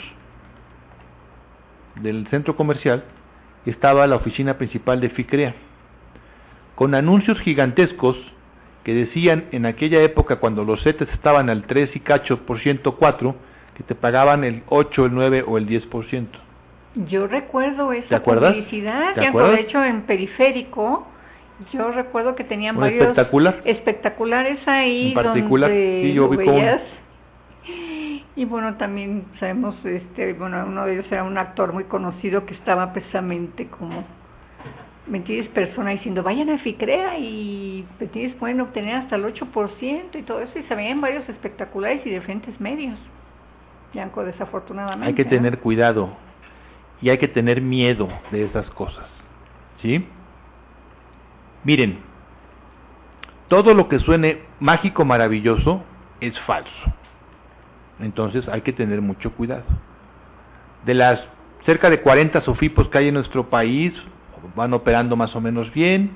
del 2.01 2.27
centro 2.29 2.57
comercial 2.57 3.05
estaba 3.67 4.07
la 4.07 4.17
oficina 4.17 4.59
principal 4.59 5.01
de 5.01 5.11
FICREA, 5.11 5.55
con 6.75 6.95
anuncios 6.95 7.39
gigantescos 7.41 8.17
que 8.85 8.95
decían 8.95 9.45
en 9.53 9.67
aquella 9.67 10.03
época 10.03 10.37
cuando 10.37 10.65
los 10.65 10.83
CETES 10.83 11.09
estaban 11.11 11.49
al 11.51 11.65
3 11.65 11.95
y 11.95 12.01
cacho 12.01 12.39
por 12.45 12.61
ciento 12.61 12.97
4, 12.97 13.35
que 13.77 13.83
te 13.85 13.95
pagaban 13.95 14.45
el 14.45 14.63
8, 14.69 15.07
el 15.07 15.15
9 15.15 15.45
o 15.47 15.59
el 15.59 15.67
10 15.67 15.87
por 15.87 16.05
ciento. 16.07 16.39
Yo 17.09 17.27
recuerdo 17.27 17.93
esa 17.93 18.23
publicidad, 18.23 19.15
de 19.15 19.61
hecho 19.61 19.83
en 19.83 20.03
periférico, 20.03 21.07
yo 21.73 21.91
recuerdo 21.93 22.35
que 22.35 22.45
tenían 22.45 22.77
varios 22.77 23.01
espectacular? 23.03 23.61
espectaculares 23.65 24.59
ahí 24.67 25.09
en 25.09 25.15
particular, 25.15 25.71
donde 25.71 26.13
yo 26.13 26.29
vi 26.29 26.39
y 27.65 28.45
bueno, 28.45 28.75
también 28.77 29.25
sabemos, 29.39 29.77
este, 29.85 30.33
bueno, 30.33 30.65
uno 30.67 30.85
de 30.85 30.95
ellos 30.95 31.07
era 31.11 31.23
un 31.23 31.39
actor 31.39 31.73
muy 31.73 31.85
conocido 31.85 32.45
que 32.45 32.55
estaba 32.55 32.93
precisamente 32.93 33.69
como 33.69 34.05
mentiras 35.07 35.49
personas 35.49 35.95
diciendo 35.95 36.23
vayan 36.23 36.49
a 36.51 36.59
FICREA 36.59 37.19
y 37.19 37.85
mentiras 37.99 38.35
pueden 38.37 38.61
obtener 38.61 38.97
hasta 38.97 39.17
el 39.17 39.25
8% 39.25 40.19
y 40.19 40.23
todo 40.23 40.41
eso 40.41 40.59
y 40.59 40.63
se 40.63 40.75
veían 40.75 41.01
varios 41.01 41.29
espectaculares 41.29 42.05
y 42.07 42.11
diferentes 42.11 42.59
medios. 42.61 42.99
Yanko, 43.95 44.25
desafortunadamente. 44.25 45.07
Hay 45.07 45.15
que 45.15 45.25
tener 45.25 45.59
cuidado 45.59 46.11
y 47.01 47.11
hay 47.11 47.19
que 47.19 47.29
tener 47.29 47.61
miedo 47.61 48.09
de 48.31 48.45
esas 48.45 48.69
cosas. 48.71 49.07
¿Sí? 49.83 50.07
Miren, 51.65 51.99
todo 53.49 53.75
lo 53.75 53.89
que 53.89 53.99
suene 53.99 54.39
mágico, 54.61 55.05
maravilloso, 55.05 55.85
es 56.21 56.39
falso. 56.47 56.93
Entonces 58.03 58.47
hay 58.49 58.61
que 58.63 58.73
tener 58.73 59.01
mucho 59.01 59.33
cuidado. 59.33 59.65
De 60.85 60.95
las 60.95 61.21
cerca 61.65 61.89
de 61.91 62.01
40 62.01 62.43
sofipos 62.43 62.89
que 62.89 62.99
hay 62.99 63.09
en 63.09 63.15
nuestro 63.15 63.49
país, 63.49 63.93
van 64.57 64.75
operando 64.75 65.17
más 65.17 65.35
o 65.35 65.41
menos 65.41 65.73
bien. 65.73 66.11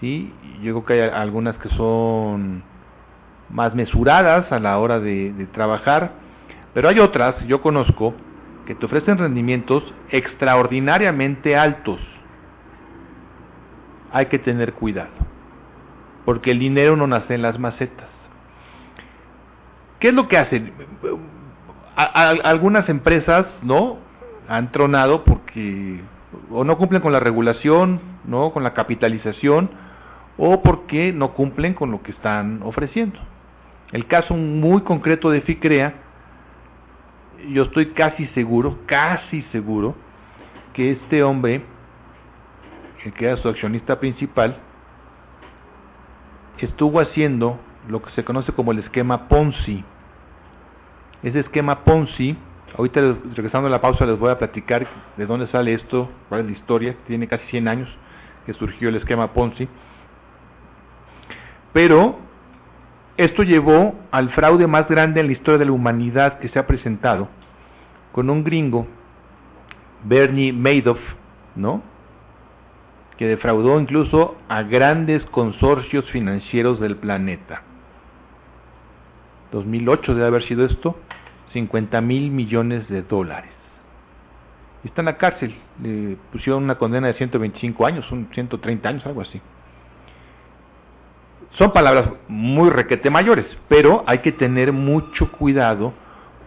¿sí? 0.00 0.32
Yo 0.62 0.72
creo 0.72 0.84
que 0.84 0.92
hay 0.92 1.10
algunas 1.10 1.56
que 1.56 1.68
son 1.70 2.62
más 3.48 3.74
mesuradas 3.74 4.50
a 4.52 4.58
la 4.58 4.78
hora 4.78 5.00
de, 5.00 5.32
de 5.32 5.46
trabajar, 5.46 6.12
pero 6.74 6.88
hay 6.88 6.98
otras, 7.00 7.34
yo 7.46 7.60
conozco, 7.60 8.14
que 8.66 8.74
te 8.74 8.86
ofrecen 8.86 9.18
rendimientos 9.18 9.82
extraordinariamente 10.10 11.56
altos. 11.56 11.98
Hay 14.12 14.26
que 14.26 14.38
tener 14.38 14.74
cuidado, 14.74 15.10
porque 16.24 16.52
el 16.52 16.58
dinero 16.58 16.96
no 16.96 17.06
nace 17.06 17.34
en 17.34 17.42
las 17.42 17.58
macetas. 17.58 18.09
¿Qué 20.00 20.08
es 20.08 20.14
lo 20.14 20.28
que 20.28 20.38
hacen? 20.38 20.72
algunas 21.96 22.88
empresas, 22.88 23.46
¿no? 23.62 23.98
Han 24.48 24.72
tronado 24.72 25.22
porque 25.24 26.00
o 26.50 26.64
no 26.64 26.78
cumplen 26.78 27.02
con 27.02 27.12
la 27.12 27.20
regulación, 27.20 28.00
¿no? 28.24 28.52
Con 28.52 28.62
la 28.62 28.72
capitalización 28.72 29.70
o 30.38 30.62
porque 30.62 31.12
no 31.12 31.32
cumplen 31.32 31.74
con 31.74 31.90
lo 31.90 32.02
que 32.02 32.12
están 32.12 32.62
ofreciendo. 32.62 33.18
El 33.92 34.06
caso 34.06 34.34
muy 34.34 34.82
concreto 34.82 35.30
de 35.30 35.42
FICREA, 35.42 35.94
yo 37.50 37.64
estoy 37.64 37.90
casi 37.92 38.26
seguro, 38.28 38.78
casi 38.86 39.42
seguro, 39.52 39.94
que 40.72 40.92
este 40.92 41.22
hombre, 41.22 41.62
que 43.16 43.26
era 43.26 43.36
su 43.38 43.48
accionista 43.48 43.98
principal, 43.98 44.56
estuvo 46.58 47.00
haciendo 47.00 47.58
lo 47.90 48.02
que 48.02 48.10
se 48.12 48.24
conoce 48.24 48.52
como 48.52 48.72
el 48.72 48.78
esquema 48.78 49.28
Ponzi. 49.28 49.84
Ese 51.22 51.40
esquema 51.40 51.84
Ponzi, 51.84 52.36
ahorita 52.76 53.00
regresando 53.34 53.68
a 53.68 53.70
la 53.70 53.80
pausa 53.80 54.06
les 54.06 54.18
voy 54.18 54.30
a 54.30 54.38
platicar 54.38 54.86
de 55.16 55.26
dónde 55.26 55.48
sale 55.48 55.74
esto, 55.74 56.08
cuál 56.28 56.42
es 56.42 56.46
la 56.46 56.52
historia, 56.52 56.96
tiene 57.06 57.26
casi 57.26 57.44
100 57.50 57.68
años 57.68 57.88
que 58.46 58.54
surgió 58.54 58.88
el 58.88 58.96
esquema 58.96 59.32
Ponzi. 59.32 59.68
Pero 61.72 62.18
esto 63.16 63.42
llevó 63.42 63.94
al 64.10 64.30
fraude 64.30 64.66
más 64.66 64.88
grande 64.88 65.20
en 65.20 65.26
la 65.26 65.32
historia 65.32 65.58
de 65.58 65.66
la 65.66 65.72
humanidad 65.72 66.38
que 66.38 66.48
se 66.48 66.58
ha 66.58 66.66
presentado, 66.66 67.28
con 68.12 68.30
un 68.30 68.44
gringo, 68.44 68.86
Bernie 70.04 70.52
Madoff, 70.52 71.00
¿no? 71.54 71.82
que 73.20 73.26
defraudó 73.26 73.78
incluso 73.78 74.38
a 74.48 74.62
grandes 74.62 75.22
consorcios 75.24 76.06
financieros 76.10 76.80
del 76.80 76.96
planeta. 76.96 77.62
2008 79.52 80.14
debe 80.14 80.26
haber 80.26 80.46
sido 80.46 80.64
esto, 80.64 80.96
50 81.52 82.00
mil 82.00 82.30
millones 82.30 82.88
de 82.88 83.02
dólares. 83.02 83.50
Está 84.84 85.02
en 85.02 85.06
la 85.06 85.18
cárcel, 85.18 85.54
le 85.82 86.16
pusieron 86.32 86.64
una 86.64 86.76
condena 86.76 87.08
de 87.08 87.14
125 87.14 87.86
años, 87.86 88.06
130 88.32 88.88
años, 88.88 89.06
algo 89.06 89.20
así. 89.20 89.40
Son 91.58 91.72
palabras 91.72 92.08
muy 92.28 92.70
requete 92.70 93.10
mayores, 93.10 93.44
pero 93.68 94.04
hay 94.06 94.20
que 94.20 94.32
tener 94.32 94.72
mucho 94.72 95.30
cuidado 95.32 95.92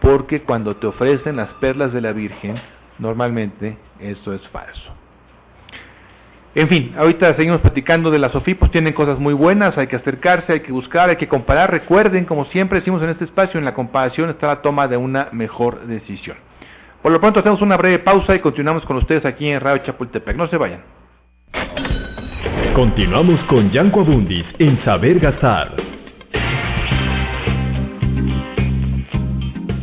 porque 0.00 0.42
cuando 0.42 0.76
te 0.76 0.86
ofrecen 0.86 1.36
las 1.36 1.50
perlas 1.54 1.92
de 1.92 2.00
la 2.00 2.12
Virgen, 2.12 2.60
normalmente 2.98 3.76
eso 4.00 4.32
es 4.32 4.42
falso. 4.48 5.03
En 6.54 6.68
fin, 6.68 6.92
ahorita 6.96 7.34
seguimos 7.34 7.60
platicando 7.62 8.12
de 8.12 8.20
las 8.20 8.30
SOFIPOS, 8.30 8.70
tienen 8.70 8.92
cosas 8.92 9.18
muy 9.18 9.34
buenas, 9.34 9.76
hay 9.76 9.88
que 9.88 9.96
acercarse, 9.96 10.52
hay 10.52 10.60
que 10.60 10.70
buscar, 10.70 11.10
hay 11.10 11.16
que 11.16 11.26
comparar. 11.26 11.70
Recuerden, 11.70 12.26
como 12.26 12.44
siempre 12.46 12.78
decimos 12.78 13.02
en 13.02 13.08
este 13.08 13.24
espacio, 13.24 13.58
en 13.58 13.64
la 13.64 13.74
comparación 13.74 14.30
está 14.30 14.46
la 14.46 14.62
toma 14.62 14.86
de 14.86 14.96
una 14.96 15.28
mejor 15.32 15.84
decisión. 15.86 16.36
Por 17.02 17.10
lo 17.10 17.20
pronto 17.20 17.40
hacemos 17.40 17.60
una 17.60 17.76
breve 17.76 17.98
pausa 17.98 18.36
y 18.36 18.40
continuamos 18.40 18.84
con 18.84 18.96
ustedes 18.98 19.26
aquí 19.26 19.48
en 19.48 19.60
Radio 19.60 19.82
Chapultepec. 19.84 20.36
No 20.36 20.46
se 20.46 20.56
vayan. 20.56 20.80
Continuamos 22.74 23.40
con 23.48 23.70
Yanko 23.72 24.00
Abundis 24.00 24.46
en 24.60 24.82
Saber 24.84 25.18
Gastar. 25.18 25.72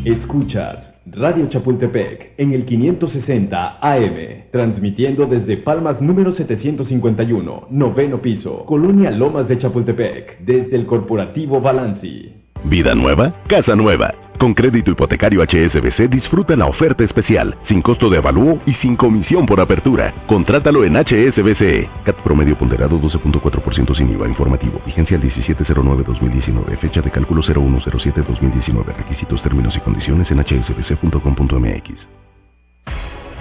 Escuchas 0.05 0.90
Radio 1.13 1.45
Chapultepec 1.49 2.35
en 2.37 2.53
el 2.53 2.65
560 2.65 3.79
AM, 3.81 4.15
transmitiendo 4.49 5.25
desde 5.25 5.57
Palmas 5.57 5.99
número 5.99 6.33
751, 6.35 7.67
noveno 7.69 8.21
piso, 8.21 8.65
Colonia 8.65 9.11
Lomas 9.11 9.49
de 9.49 9.59
Chapultepec, 9.59 10.39
desde 10.39 10.77
el 10.77 10.85
corporativo 10.85 11.59
Balanci. 11.59 12.40
Vida 12.63 12.93
nueva, 12.93 13.33
casa 13.47 13.75
nueva. 13.75 14.13
Con 14.37 14.53
crédito 14.53 14.91
hipotecario 14.91 15.43
HSBC 15.43 16.09
disfruta 16.09 16.55
la 16.55 16.65
oferta 16.65 17.03
especial, 17.03 17.55
sin 17.67 17.81
costo 17.81 18.09
de 18.09 18.17
avalúo 18.17 18.59
y 18.65 18.73
sin 18.75 18.95
comisión 18.95 19.45
por 19.45 19.59
apertura. 19.61 20.13
Contrátalo 20.25 20.83
en 20.83 20.95
HSBC. 20.95 21.87
CAT 22.05 22.15
promedio 22.23 22.57
ponderado 22.57 22.99
12.4% 22.99 23.95
sin 23.95 24.09
IVA 24.13 24.27
informativo. 24.27 24.81
Vigencia 24.85 25.17
el 25.17 25.23
1709-2019. 25.23 26.77
Fecha 26.79 27.01
de 27.01 27.11
cálculo 27.11 27.43
0107-2019. 27.43 28.85
Requisitos, 28.85 29.43
términos 29.43 29.75
y 29.75 29.79
condiciones 29.81 30.29
en 30.31 30.39
hsbc.com.mx. 30.39 32.21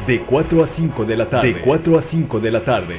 De 0.07 0.21
4 0.21 0.65
a 0.65 0.69
5 0.77 1.05
de 1.05 1.17
la 1.17 1.29
tarde. 1.29 1.55
De 1.55 1.61
4 1.61 1.99
a 1.99 2.03
5 2.11 2.41
de 2.41 2.51
la 2.51 2.65
tarde. 2.65 2.97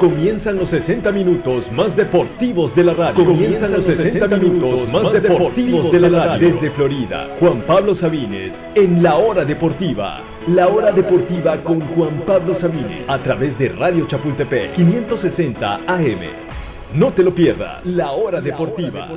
Comienzan 0.00 0.56
los 0.56 0.68
60 0.70 1.12
minutos 1.12 1.70
más 1.72 1.94
deportivos 1.94 2.74
de 2.74 2.84
la 2.84 2.94
radio. 2.94 3.24
Comienzan 3.24 3.72
los 3.72 3.84
60 3.84 4.26
minutos 4.28 4.88
más 4.88 5.12
deportivos 5.12 5.92
de 5.92 6.00
la 6.00 6.08
radio. 6.08 6.54
Desde 6.54 6.70
Florida, 6.70 7.36
Juan 7.38 7.60
Pablo 7.66 7.94
Sabines, 7.96 8.52
en 8.74 9.02
la 9.02 9.16
hora 9.16 9.44
deportiva. 9.44 10.22
La 10.48 10.68
hora 10.68 10.90
deportiva 10.92 11.58
con 11.58 11.80
Juan 11.94 12.22
Pablo 12.26 12.56
Sabines, 12.60 13.04
a 13.08 13.18
través 13.18 13.56
de 13.58 13.68
Radio 13.68 14.06
Chapultepec, 14.08 14.74
560 14.74 15.74
AM. 15.86 16.49
No 16.94 17.12
te 17.12 17.22
lo 17.22 17.32
pierdas, 17.32 17.86
la 17.86 18.10
hora 18.10 18.40
deportiva. 18.40 19.08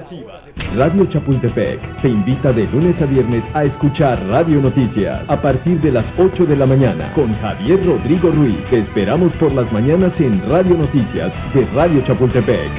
Radio 0.76 1.08
Chapultepec 1.08 2.02
te 2.04 2.08
invita 2.08 2.54
de 2.54 2.68
lunes 2.68 2.96
a 3.02 3.06
viernes 3.06 3.44
a 3.56 3.64
escuchar 3.64 4.24
Radio 4.28 4.62
Noticias 4.62 5.24
a 5.28 5.42
partir 5.42 5.82
de 5.82 5.92
las 5.92 6.06
8 6.20 6.46
de 6.46 6.56
la 6.56 6.68
mañana 6.68 7.12
con 7.16 7.34
Javier 7.40 7.84
Rodrigo 7.84 8.30
Ruiz. 8.30 8.60
Te 8.70 8.78
esperamos 8.78 9.34
por 9.34 9.52
las 9.54 9.72
mañanas 9.72 10.14
en 10.20 10.48
Radio 10.48 10.78
Noticias 10.78 11.34
de 11.56 11.66
Radio 11.74 12.04
Chapultepec. 12.06 12.70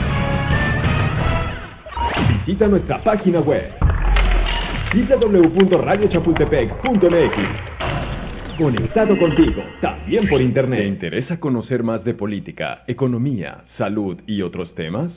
Visita 2.46 2.68
nuestra 2.68 3.02
página 3.02 3.40
web 3.40 3.72
www.radiochapultepec.mx 4.94 7.73
conectado 8.56 9.18
contigo, 9.18 9.62
también 9.80 10.28
por 10.28 10.40
internet. 10.40 10.80
¿Te 10.80 10.86
interesa 10.86 11.40
conocer 11.40 11.82
más 11.82 12.04
de 12.04 12.14
política, 12.14 12.84
economía, 12.86 13.64
salud 13.76 14.18
y 14.26 14.42
otros 14.42 14.74
temas? 14.74 15.10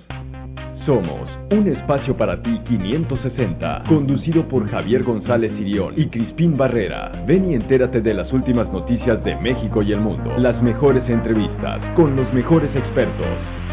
Somos 0.86 1.30
un 1.52 1.67
espacio 1.67 2.15
para 2.15 2.41
ti 2.41 2.60
560, 2.67 3.84
conducido 3.89 4.47
por 4.47 4.69
Javier 4.69 5.04
González 5.04 5.52
Sirión 5.58 5.93
y 5.97 6.08
Crispín 6.08 6.58
Barrera. 6.58 7.26
Ven 7.28 7.52
y 7.52 7.56
entérate 7.56 8.02
de 8.02 8.13
las 8.13 8.32
últimas 8.32 8.71
noticias 8.71 9.21
de 9.23 9.36
México 9.36 9.84
y 9.84 9.91
el 9.91 10.00
mundo, 10.00 10.38
las 10.38 10.62
mejores 10.63 11.04
entrevistas, 11.10 11.82
con 11.95 12.15
los 12.15 12.32
mejores 12.34 12.73
expertos, 12.73 13.28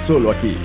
solo 0.09 0.33
aquí, 0.33 0.57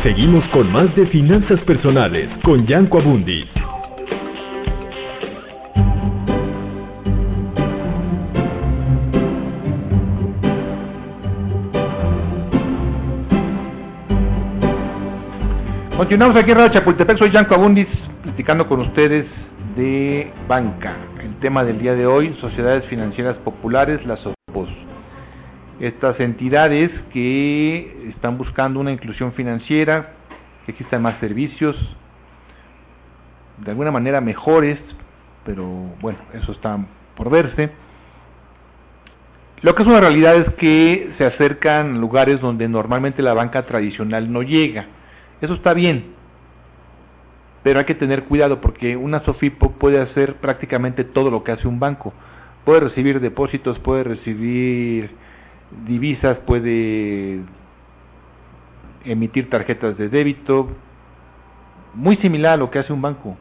Seguimos 0.03 0.45
con 0.49 0.73
más 0.73 0.95
de 0.97 1.07
finanzas 1.07 1.61
personales 1.61 2.29
con 2.43 2.67
Yanko 2.67 2.99
Abundis. 2.99 3.60
Continuamos 16.11 16.43
aquí 16.43 16.51
en 16.51 16.57
Radio 16.57 16.73
Chapultepec, 16.73 17.19
soy 17.19 17.31
Yanko 17.31 17.55
Abundis, 17.55 17.87
platicando 18.25 18.67
con 18.67 18.81
ustedes 18.81 19.27
de 19.77 20.29
banca. 20.49 20.97
El 21.23 21.37
tema 21.37 21.63
del 21.63 21.79
día 21.79 21.95
de 21.95 22.05
hoy, 22.05 22.37
sociedades 22.41 22.85
financieras 22.87 23.37
populares, 23.45 24.05
las 24.07 24.19
OPOS. 24.27 24.69
Estas 25.79 26.19
entidades 26.19 26.91
que 27.13 28.09
están 28.09 28.39
buscando 28.39 28.81
una 28.81 28.91
inclusión 28.91 29.35
financiera, 29.35 30.15
que 30.67 30.73
existan 30.73 31.01
más 31.01 31.17
servicios, 31.21 31.77
de 33.59 33.71
alguna 33.71 33.93
manera 33.93 34.21
mejores, 34.21 34.81
pero 35.45 35.65
bueno, 36.01 36.19
eso 36.35 36.51
está 36.51 36.77
por 37.17 37.31
verse. 37.31 37.71
Lo 39.63 39.77
que 39.77 39.83
es 39.85 39.89
una 39.89 40.01
realidad 40.01 40.35
es 40.35 40.55
que 40.55 41.13
se 41.19 41.25
acercan 41.25 42.01
lugares 42.01 42.41
donde 42.41 42.67
normalmente 42.67 43.23
la 43.23 43.33
banca 43.33 43.65
tradicional 43.65 44.33
no 44.33 44.43
llega 44.43 44.87
eso 45.41 45.55
está 45.55 45.73
bien, 45.73 46.15
pero 47.63 47.79
hay 47.79 47.85
que 47.85 47.95
tener 47.95 48.25
cuidado 48.25 48.61
porque 48.61 48.97
una 48.97 49.21
SOFIPO 49.25 49.73
puede 49.73 50.01
hacer 50.01 50.37
prácticamente 50.37 51.05
todo 51.05 51.31
lo 51.31 51.45
que 51.45 51.53
hace 51.53 51.69
un 51.69 51.79
banco. 51.79 52.13
Puede 52.65 52.81
recibir 52.81 53.21
depósitos, 53.21 53.79
puede 53.81 54.05
recibir 54.05 55.11
divisas, 55.87 56.39
puede 56.47 57.41
emitir 59.05 59.49
tarjetas 59.49 59.97
de 59.97 60.09
débito, 60.09 60.69
muy 61.95 62.17
similar 62.19 62.55
a 62.55 62.57
lo 62.57 62.71
que 62.71 62.79
hace 62.79 62.93
un 62.93 63.03
banco. 63.03 63.37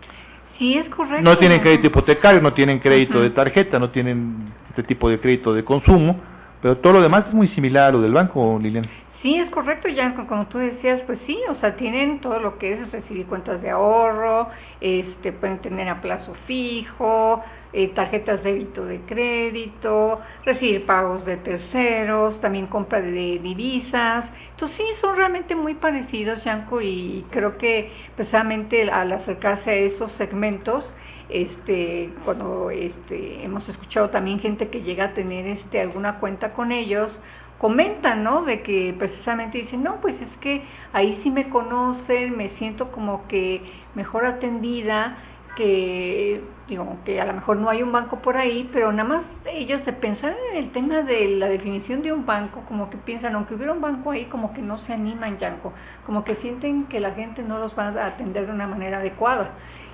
Sí, 0.58 0.78
es 0.78 0.90
correcto. 0.90 1.22
No 1.22 1.38
tienen 1.38 1.62
crédito 1.62 1.88
hipotecario, 1.88 2.42
no 2.42 2.54
tienen 2.54 2.80
crédito 2.80 3.22
de 3.22 3.30
tarjeta, 3.30 3.80
no 3.80 3.90
tienen 3.92 4.52
este 4.70 4.84
tipo 4.84 5.10
de 5.10 5.20
crédito 5.20 5.54
de 5.54 5.64
consumo, 5.64 6.20
pero 6.62 6.78
todo 6.78 6.94
lo 6.94 7.02
demás 7.02 7.26
es 7.28 7.34
muy 7.34 7.48
similar 7.50 7.86
a 7.86 7.92
lo 7.92 8.02
del 8.02 8.14
banco, 8.14 8.60
Lilian. 8.62 8.86
Sí, 9.22 9.36
es 9.36 9.50
correcto, 9.52 9.90
ya 9.90 10.16
como 10.28 10.48
tú 10.48 10.60
decías, 10.60 11.02
pues 11.06 11.20
sí, 11.28 11.38
o 11.50 11.56
sea, 11.56 11.76
tienen 11.76 12.22
todo 12.22 12.40
lo 12.40 12.58
que 12.58 12.72
es 12.72 12.90
recibir 12.90 13.26
cuentas 13.26 13.62
de 13.62 13.70
ahorro, 13.70 14.48
este, 14.80 15.34
pueden 15.34 15.60
tener 15.60 15.90
a 15.90 16.00
plazo 16.00 16.34
fijo, 16.48 17.44
eh, 17.74 17.90
tarjetas 17.90 18.42
de 18.44 18.54
débito 18.54 18.86
de 18.86 19.02
crédito, 19.02 20.22
recibir 20.46 20.86
pagos 20.86 21.26
de 21.26 21.36
terceros, 21.38 22.40
también 22.40 22.68
compra 22.68 23.02
de 23.02 23.40
divisas. 23.40 24.24
Entonces 24.52 24.78
sí, 24.78 24.84
son 25.02 25.18
realmente 25.18 25.54
muy 25.54 25.74
parecidos, 25.74 26.42
Yanko, 26.46 26.80
y 26.80 27.26
creo 27.30 27.58
que 27.58 27.92
precisamente 28.16 28.90
al 28.90 29.12
acercarse 29.12 29.70
a 29.70 29.76
esos 29.76 30.14
segmentos, 30.14 30.86
este, 31.28 32.10
cuando 32.26 32.72
este, 32.72 33.44
hemos 33.44 33.68
escuchado 33.70 34.10
también 34.10 34.40
gente 34.40 34.70
que 34.70 34.82
llega 34.82 35.06
a 35.06 35.14
tener 35.14 35.46
este, 35.46 35.80
alguna 35.82 36.20
cuenta 36.20 36.54
con 36.54 36.72
ellos, 36.72 37.12
comentan, 37.60 38.24
¿no? 38.24 38.44
De 38.44 38.64
que 38.64 38.96
precisamente 38.98 39.60
dicen, 39.60 39.84
no, 39.84 39.98
pues 40.02 40.16
es 40.20 40.38
que 40.40 40.64
ahí 40.94 41.20
sí 41.24 41.30
me 41.30 41.50
conocen, 41.50 42.36
me 42.36 42.50
siento 42.58 42.92
como 42.92 43.28
que 43.28 43.62
mejor 43.96 44.26
atendida, 44.26 45.18
que 45.56 46.42
digo 46.70 46.98
que 47.04 47.20
a 47.20 47.26
lo 47.26 47.34
mejor 47.34 47.58
no 47.58 47.70
hay 47.70 47.84
un 47.84 47.92
banco 47.92 48.20
por 48.20 48.38
ahí, 48.38 48.70
pero 48.72 48.94
nada 48.94 49.10
más 49.10 49.24
ellos 49.52 49.86
de 49.86 49.92
pensar 49.92 50.34
en 50.52 50.58
el 50.58 50.72
tema 50.72 51.02
de 51.02 51.36
la 51.36 51.48
definición 51.48 52.02
de 52.02 52.14
un 52.14 52.26
banco, 52.26 52.64
como 52.68 52.90
que 52.90 52.98
piensan, 52.98 53.36
aunque 53.36 53.56
hubiera 53.56 53.74
un 53.74 53.82
banco 53.82 54.12
ahí, 54.12 54.26
como 54.26 54.54
que 54.54 54.62
no 54.62 54.78
se 54.86 54.94
animan, 54.94 55.38
Yanko, 55.38 55.74
como 56.06 56.24
que 56.24 56.36
sienten 56.38 56.86
que 56.86 57.02
la 57.02 57.12
gente 57.12 57.44
no 57.44 57.60
los 57.60 57.78
va 57.78 57.90
a 57.90 58.08
atender 58.08 58.46
de 58.46 58.54
una 58.54 58.68
manera 58.68 59.00
adecuada 59.00 59.52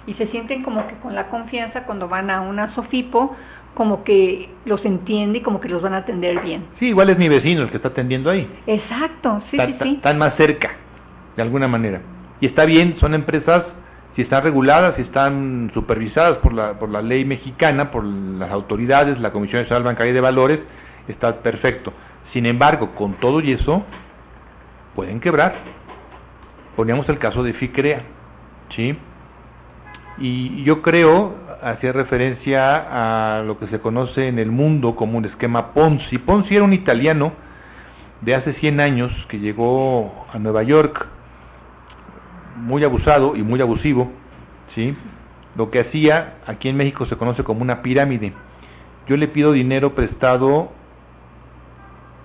y 0.08 0.13
se 0.13 0.28
sienten 0.28 0.63
como 0.63 0.88
que 0.88 0.95
con 0.97 1.15
la 1.15 1.28
confianza 1.30 1.84
cuando 1.86 2.08
van 2.08 2.30
a 2.30 2.41
una 2.41 2.73
Sofipo 2.75 3.36
como 3.75 4.03
que 4.03 4.49
los 4.65 4.83
entiende 4.83 5.39
y 5.39 5.41
como 5.41 5.61
que 5.61 5.69
los 5.69 5.81
van 5.81 5.93
a 5.93 5.97
atender 5.97 6.41
bien. 6.41 6.65
Sí, 6.79 6.88
igual 6.88 7.09
es 7.09 7.17
mi 7.17 7.29
vecino 7.29 7.61
el 7.61 7.69
que 7.69 7.77
está 7.77 7.89
atendiendo 7.89 8.31
ahí. 8.31 8.49
Exacto, 8.65 9.43
sí, 9.51 9.57
sí, 9.57 9.75
sí. 9.83 9.93
Están 9.97 10.17
más 10.17 10.35
cerca, 10.38 10.71
de 11.35 11.43
alguna 11.43 11.67
manera. 11.67 12.01
Y 12.39 12.47
está 12.47 12.65
bien, 12.65 12.97
son 12.99 13.13
empresas, 13.13 13.63
si 14.15 14.23
están 14.23 14.43
reguladas, 14.43 14.95
si 14.95 15.03
están 15.03 15.69
supervisadas 15.73 16.38
por 16.38 16.53
la, 16.53 16.79
por 16.79 16.89
la 16.89 17.01
ley 17.01 17.25
mexicana, 17.25 17.91
por 17.91 18.03
las 18.03 18.49
autoridades, 18.49 19.19
la 19.19 19.31
Comisión 19.31 19.61
Nacional 19.61 19.83
Bancaria 19.83 20.13
de 20.13 20.21
Valores, 20.21 20.59
está 21.07 21.41
perfecto. 21.41 21.93
Sin 22.33 22.45
embargo, 22.45 22.91
con 22.95 23.13
todo 23.15 23.41
y 23.41 23.51
eso, 23.51 23.83
pueden 24.95 25.19
quebrar. 25.19 25.53
Poníamos 26.75 27.07
el 27.09 27.19
caso 27.19 27.43
de 27.43 27.53
FICREA, 27.53 28.01
¿sí? 28.75 28.97
Y 30.17 30.63
yo 30.63 30.81
creo, 30.81 31.35
hacía 31.61 31.91
referencia 31.91 33.37
a 33.39 33.43
lo 33.43 33.57
que 33.59 33.67
se 33.67 33.79
conoce 33.79 34.27
en 34.27 34.39
el 34.39 34.51
mundo 34.51 34.95
como 34.95 35.17
un 35.17 35.25
esquema 35.25 35.73
Ponzi. 35.73 36.17
Ponzi 36.19 36.55
era 36.55 36.63
un 36.63 36.73
italiano 36.73 37.33
de 38.21 38.35
hace 38.35 38.53
100 38.53 38.79
años 38.79 39.11
que 39.29 39.39
llegó 39.39 40.25
a 40.33 40.39
Nueva 40.39 40.63
York 40.63 41.07
muy 42.57 42.83
abusado 42.83 43.35
y 43.35 43.43
muy 43.43 43.61
abusivo, 43.61 44.11
¿sí? 44.73 44.95
Lo 45.55 45.69
que 45.69 45.81
hacía 45.81 46.35
aquí 46.47 46.69
en 46.69 46.77
México 46.77 47.05
se 47.05 47.17
conoce 47.17 47.43
como 47.43 47.61
una 47.61 47.81
pirámide. 47.81 48.33
Yo 49.07 49.17
le 49.17 49.27
pido 49.27 49.51
dinero 49.51 49.93
prestado 49.93 50.71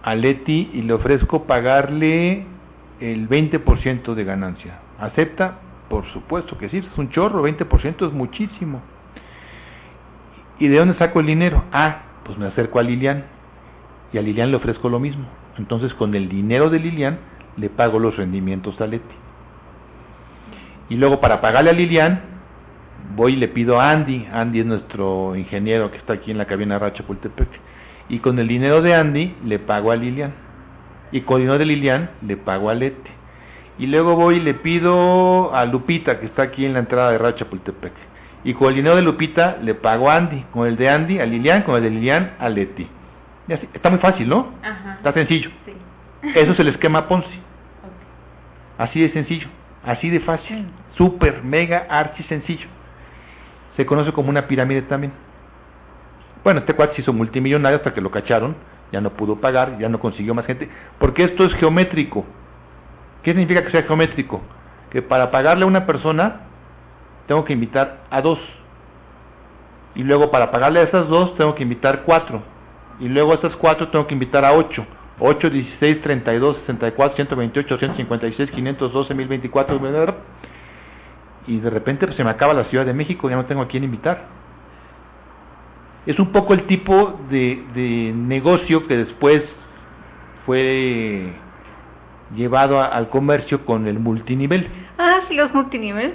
a 0.02 0.14
Leti 0.14 0.70
y 0.72 0.82
le 0.82 0.94
ofrezco 0.94 1.44
pagarle 1.44 2.46
el 3.00 3.28
20% 3.28 4.14
de 4.14 4.24
ganancia. 4.24 4.78
¿Acepta? 4.98 5.58
Por 5.88 6.06
supuesto 6.12 6.56
que 6.56 6.68
sí, 6.68 6.78
es 6.78 6.98
un 6.98 7.10
chorro, 7.10 7.42
20% 7.46 8.06
es 8.06 8.12
muchísimo. 8.12 8.80
¿Y 10.60 10.68
de 10.68 10.78
dónde 10.78 10.96
saco 10.98 11.20
el 11.20 11.26
dinero? 11.26 11.64
Ah, 11.72 12.02
pues 12.24 12.38
me 12.38 12.46
acerco 12.46 12.78
a 12.78 12.82
Lilian 12.82 13.24
y 14.12 14.18
a 14.18 14.22
Lilian 14.22 14.50
le 14.50 14.56
ofrezco 14.56 14.88
lo 14.88 15.00
mismo. 15.00 15.24
Entonces 15.58 15.92
con 15.94 16.14
el 16.14 16.28
dinero 16.28 16.70
de 16.70 16.78
Lilian 16.78 17.18
le 17.56 17.68
pago 17.68 17.98
los 17.98 18.16
rendimientos 18.16 18.80
a 18.80 18.86
Leti. 18.86 19.14
Y 20.88 20.96
luego 20.96 21.20
para 21.20 21.40
pagarle 21.40 21.70
a 21.70 21.72
Lilian 21.72 22.20
voy 23.16 23.32
y 23.32 23.36
le 23.36 23.48
pido 23.48 23.80
a 23.80 23.90
Andy. 23.90 24.26
Andy 24.32 24.60
es 24.60 24.66
nuestro 24.66 25.34
ingeniero 25.34 25.90
que 25.90 25.96
está 25.96 26.12
aquí 26.12 26.30
en 26.30 26.38
la 26.38 26.44
cabina 26.44 26.78
Racha 26.78 27.02
Pultepec. 27.04 27.48
Y 28.08 28.18
con 28.18 28.38
el 28.38 28.46
dinero 28.46 28.82
de 28.82 28.94
Andy 28.94 29.34
le 29.44 29.58
pago 29.58 29.90
a 29.90 29.96
Lilian. 29.96 30.32
Y 31.10 31.22
con 31.22 31.36
el 31.36 31.42
dinero 31.42 31.58
de 31.58 31.64
Lilian 31.64 32.10
le 32.22 32.36
pago 32.36 32.70
a 32.70 32.74
Leti 32.74 33.10
y 33.80 33.86
luego 33.86 34.14
voy 34.14 34.36
y 34.36 34.40
le 34.40 34.52
pido 34.52 35.54
a 35.54 35.64
Lupita, 35.64 36.20
que 36.20 36.26
está 36.26 36.42
aquí 36.42 36.66
en 36.66 36.74
la 36.74 36.80
entrada 36.80 37.12
de 37.12 37.18
Radio 37.18 37.38
Chapultepec. 37.38 37.92
Y 38.44 38.54
con 38.54 38.68
el 38.68 38.76
dinero 38.76 38.96
de 38.96 39.02
Lupita 39.02 39.58
le 39.62 39.74
pago 39.74 40.10
a 40.10 40.16
Andy, 40.16 40.44
con 40.52 40.66
el 40.66 40.76
de 40.76 40.88
Andy 40.88 41.20
a 41.20 41.26
Lilian, 41.26 41.62
con 41.62 41.76
el 41.76 41.82
de 41.82 41.90
Lilian 41.90 42.32
a 42.38 42.48
Leti. 42.48 42.88
Y 43.48 43.52
así, 43.52 43.68
está 43.74 43.90
muy 43.90 43.98
fácil, 43.98 44.28
¿no? 44.28 44.54
Ajá. 44.62 44.94
Está 44.94 45.12
sencillo. 45.12 45.50
Sí. 45.64 45.72
Eso 46.34 46.52
es 46.52 46.58
el 46.60 46.68
esquema 46.68 47.06
Ponzi. 47.08 47.28
Así 48.78 49.00
de 49.00 49.12
sencillo, 49.12 49.46
así 49.84 50.08
de 50.08 50.20
fácil, 50.20 50.64
super, 50.96 51.42
mega, 51.42 51.86
archi 51.90 52.22
sencillo. 52.22 52.66
Se 53.76 53.84
conoce 53.84 54.10
como 54.12 54.30
una 54.30 54.46
pirámide 54.46 54.80
también. 54.82 55.12
Bueno, 56.42 56.60
este 56.60 56.72
cuate 56.72 56.96
se 56.96 57.02
hizo 57.02 57.12
multimillonario 57.12 57.76
hasta 57.76 57.92
que 57.92 58.00
lo 58.00 58.10
cacharon, 58.10 58.56
ya 58.90 59.02
no 59.02 59.10
pudo 59.10 59.36
pagar, 59.36 59.78
ya 59.78 59.90
no 59.90 60.00
consiguió 60.00 60.34
más 60.34 60.46
gente, 60.46 60.68
porque 60.98 61.24
esto 61.24 61.44
es 61.44 61.52
geométrico. 61.56 62.24
¿Qué 63.22 63.32
significa 63.32 63.62
que 63.62 63.70
sea 63.70 63.82
geométrico? 63.82 64.40
Que 64.90 65.02
para 65.02 65.30
pagarle 65.30 65.64
a 65.64 65.66
una 65.66 65.84
persona 65.84 66.40
tengo 67.26 67.44
que 67.44 67.52
invitar 67.52 68.04
a 68.10 68.20
dos. 68.20 68.38
Y 69.94 70.02
luego 70.02 70.30
para 70.30 70.50
pagarle 70.50 70.80
a 70.80 70.84
esas 70.84 71.08
dos 71.08 71.36
tengo 71.36 71.54
que 71.54 71.62
invitar 71.62 72.02
cuatro. 72.04 72.42
Y 73.00 73.08
luego 73.08 73.32
a 73.32 73.36
esas 73.36 73.54
cuatro 73.56 73.88
tengo 73.88 74.06
que 74.06 74.14
invitar 74.14 74.44
a 74.44 74.52
ocho. 74.52 74.84
8, 75.20 75.50
16, 75.50 76.02
32, 76.02 76.56
64, 76.66 77.16
128, 77.16 77.78
156, 77.78 78.50
512, 78.50 79.14
1024. 79.14 79.80
Y 81.46 81.58
de 81.60 81.70
repente 81.70 82.06
pues, 82.06 82.16
se 82.16 82.24
me 82.24 82.30
acaba 82.30 82.54
la 82.54 82.64
Ciudad 82.64 82.86
de 82.86 82.94
México, 82.94 83.28
ya 83.28 83.36
no 83.36 83.44
tengo 83.44 83.62
a 83.62 83.68
quién 83.68 83.84
invitar. 83.84 84.24
Es 86.06 86.18
un 86.18 86.32
poco 86.32 86.54
el 86.54 86.66
tipo 86.66 87.20
de, 87.28 87.62
de 87.74 88.12
negocio 88.14 88.86
que 88.86 88.96
después 88.96 89.42
fue 90.46 91.32
llevado 92.34 92.80
al 92.80 93.10
comercio 93.10 93.64
con 93.66 93.86
el 93.86 93.98
multinivel. 93.98 94.66
Ah, 95.02 95.20
sí, 95.28 95.34
los 95.34 95.52
multiniveles 95.54 96.12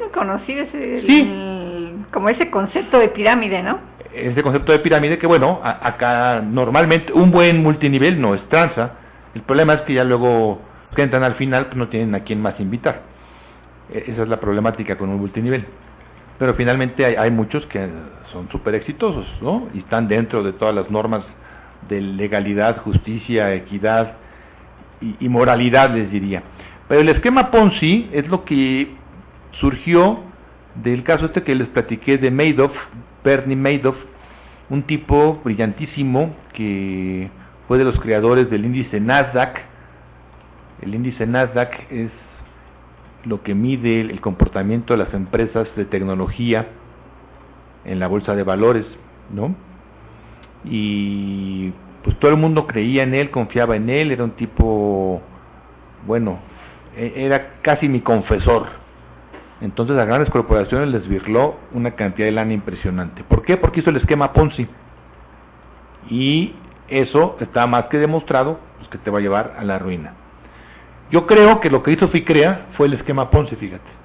el- 0.75 1.07
Sí. 1.07 1.21
el- 1.21 2.05
como 2.11 2.29
ese 2.29 2.51
concepto 2.51 2.99
de 2.99 3.07
pirámide, 3.07 3.63
¿no? 3.63 3.79
Ese 4.13 4.43
concepto 4.43 4.71
de 4.73 4.79
pirámide 4.79 5.17
que, 5.17 5.25
bueno, 5.25 5.59
a- 5.63 5.87
acá 5.87 6.39
normalmente 6.41 7.11
un 7.11 7.31
buen 7.31 7.63
multinivel 7.63 8.21
no 8.21 8.35
es 8.35 8.47
tranza. 8.47 8.91
El 9.33 9.41
problema 9.41 9.73
es 9.73 9.81
que 9.81 9.93
ya 9.95 10.03
luego 10.03 10.61
que 10.95 11.01
entran 11.01 11.23
al 11.23 11.33
final 11.33 11.65
pues 11.65 11.77
no 11.77 11.87
tienen 11.87 12.13
a 12.13 12.19
quién 12.19 12.39
más 12.41 12.59
invitar. 12.59 13.01
E- 13.91 14.03
Esa 14.11 14.21
es 14.21 14.29
la 14.29 14.39
problemática 14.39 14.95
con 14.97 15.09
un 15.09 15.17
multinivel. 15.17 15.65
Pero 16.37 16.53
finalmente 16.53 17.03
hay, 17.05 17.15
hay 17.15 17.31
muchos 17.31 17.65
que 17.65 17.87
son 18.31 18.49
súper 18.49 18.75
exitosos, 18.75 19.25
¿no? 19.41 19.67
Y 19.73 19.79
están 19.79 20.07
dentro 20.07 20.43
de 20.43 20.53
todas 20.53 20.75
las 20.75 20.91
normas 20.91 21.23
de 21.89 22.01
legalidad, 22.01 22.77
justicia, 22.83 23.51
equidad 23.55 24.13
y, 25.01 25.15
y 25.25 25.27
moralidad, 25.29 25.89
les 25.89 26.11
diría. 26.11 26.43
Pero 26.87 27.01
el 27.01 27.09
esquema 27.09 27.49
Ponzi 27.49 28.09
es 28.11 28.27
lo 28.27 28.45
que 28.45 28.87
surgió 29.59 30.19
del 30.75 31.03
caso 31.03 31.25
este 31.25 31.43
que 31.43 31.55
les 31.55 31.67
platiqué 31.69 32.17
de 32.17 32.29
Madoff, 32.29 32.71
Bernie 33.23 33.55
Madoff, 33.55 33.95
un 34.69 34.83
tipo 34.83 35.41
brillantísimo 35.43 36.35
que 36.53 37.29
fue 37.67 37.77
de 37.77 37.83
los 37.83 37.99
creadores 37.99 38.49
del 38.49 38.65
índice 38.65 38.99
Nasdaq. 38.99 39.57
El 40.81 40.93
índice 40.93 41.25
Nasdaq 41.25 41.71
es 41.91 42.11
lo 43.25 43.41
que 43.41 43.55
mide 43.55 44.01
el 44.01 44.21
comportamiento 44.21 44.93
de 44.93 45.03
las 45.03 45.13
empresas 45.13 45.67
de 45.75 45.85
tecnología 45.85 46.67
en 47.85 47.99
la 47.99 48.07
bolsa 48.07 48.35
de 48.35 48.43
valores, 48.43 48.85
¿no? 49.31 49.55
Y 50.63 51.71
pues 52.03 52.17
todo 52.19 52.31
el 52.31 52.37
mundo 52.37 52.67
creía 52.67 53.03
en 53.03 53.13
él, 53.15 53.31
confiaba 53.31 53.75
en 53.75 53.89
él, 53.89 54.11
era 54.11 54.23
un 54.23 54.31
tipo, 54.31 55.21
bueno, 56.05 56.39
era 56.97 57.53
casi 57.61 57.87
mi 57.87 58.01
confesor. 58.01 58.67
Entonces 59.61 59.97
a 59.97 60.05
grandes 60.05 60.29
corporaciones 60.29 60.89
les 60.89 61.07
virló 61.07 61.55
una 61.73 61.91
cantidad 61.91 62.27
de 62.27 62.31
lana 62.31 62.53
impresionante. 62.53 63.23
¿Por 63.23 63.43
qué? 63.43 63.57
Porque 63.57 63.79
hizo 63.79 63.89
el 63.89 63.97
esquema 63.97 64.33
Ponzi. 64.33 64.67
Y 66.09 66.53
eso 66.87 67.37
está 67.39 67.65
más 67.65 67.85
que 67.85 67.97
demostrado 67.97 68.59
pues, 68.77 68.89
que 68.89 68.97
te 68.97 69.09
va 69.09 69.19
a 69.19 69.21
llevar 69.21 69.55
a 69.57 69.63
la 69.63 69.79
ruina. 69.79 70.13
Yo 71.11 71.25
creo 71.25 71.59
que 71.61 71.69
lo 71.69 71.83
que 71.83 71.91
hizo 71.91 72.09
FICREA 72.09 72.67
fue 72.77 72.87
el 72.87 72.93
esquema 72.93 73.29
Ponzi, 73.29 73.55
fíjate. 73.55 73.95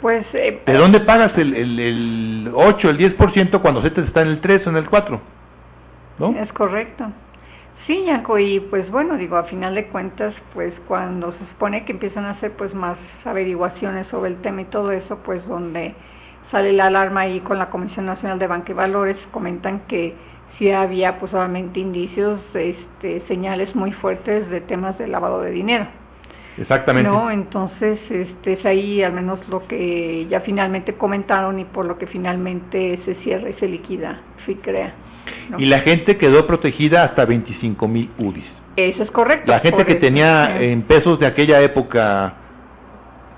Pues, 0.00 0.26
eh, 0.32 0.62
¿De 0.64 0.74
dónde 0.74 1.00
pagas 1.00 1.36
el, 1.36 1.54
el, 1.54 1.78
el 1.80 2.50
8, 2.54 2.90
el 2.90 3.16
10% 3.16 3.60
cuando 3.60 3.82
CETES 3.82 4.06
está 4.06 4.22
en 4.22 4.28
el 4.28 4.40
3 4.40 4.66
o 4.66 4.70
en 4.70 4.76
el 4.76 4.88
4? 4.88 5.20
¿No? 6.18 6.30
Es 6.38 6.52
correcto. 6.52 7.04
Sí, 7.88 8.04
Yanko, 8.04 8.38
y 8.38 8.60
pues 8.60 8.90
bueno, 8.90 9.16
digo, 9.16 9.38
a 9.38 9.44
final 9.44 9.74
de 9.74 9.86
cuentas, 9.86 10.34
pues 10.52 10.74
cuando 10.86 11.32
se 11.32 11.38
supone 11.52 11.86
que 11.86 11.92
empiezan 11.92 12.26
a 12.26 12.32
hacer 12.32 12.52
pues 12.52 12.74
más 12.74 12.98
averiguaciones 13.24 14.06
sobre 14.08 14.32
el 14.32 14.42
tema 14.42 14.60
y 14.60 14.66
todo 14.66 14.92
eso, 14.92 15.18
pues 15.24 15.42
donde 15.48 15.94
sale 16.50 16.74
la 16.74 16.88
alarma 16.88 17.22
ahí 17.22 17.40
con 17.40 17.58
la 17.58 17.70
Comisión 17.70 18.04
Nacional 18.04 18.38
de 18.38 18.46
Banca 18.46 18.72
y 18.72 18.74
Valores, 18.74 19.16
comentan 19.30 19.86
que 19.88 20.14
sí 20.58 20.70
había 20.70 21.18
pues 21.18 21.32
obviamente 21.32 21.80
indicios, 21.80 22.38
este, 22.52 23.22
señales 23.26 23.74
muy 23.74 23.92
fuertes 23.92 24.50
de 24.50 24.60
temas 24.60 24.98
de 24.98 25.08
lavado 25.08 25.40
de 25.40 25.52
dinero. 25.52 25.86
Exactamente. 26.58 27.08
No, 27.08 27.30
entonces 27.30 27.98
este 28.10 28.52
es 28.52 28.66
ahí 28.66 29.02
al 29.02 29.14
menos 29.14 29.48
lo 29.48 29.66
que 29.66 30.26
ya 30.28 30.40
finalmente 30.40 30.92
comentaron 30.92 31.58
y 31.58 31.64
por 31.64 31.86
lo 31.86 31.96
que 31.96 32.06
finalmente 32.06 33.00
se 33.06 33.14
cierra 33.22 33.48
y 33.48 33.54
se 33.54 33.66
liquida 33.66 34.20
FICREA. 34.44 35.07
¿No? 35.50 35.58
Y 35.58 35.66
la 35.66 35.80
gente 35.80 36.16
quedó 36.16 36.46
protegida 36.46 37.02
hasta 37.04 37.24
25 37.24 37.88
mil 37.88 38.08
UDIs. 38.18 38.44
Eso 38.76 39.02
es 39.02 39.10
correcto. 39.10 39.50
La 39.50 39.58
gente 39.60 39.84
que 39.84 39.92
eso, 39.92 40.00
tenía 40.00 40.62
en 40.62 40.82
pesos 40.82 41.18
de 41.18 41.26
aquella 41.26 41.60
época 41.62 42.34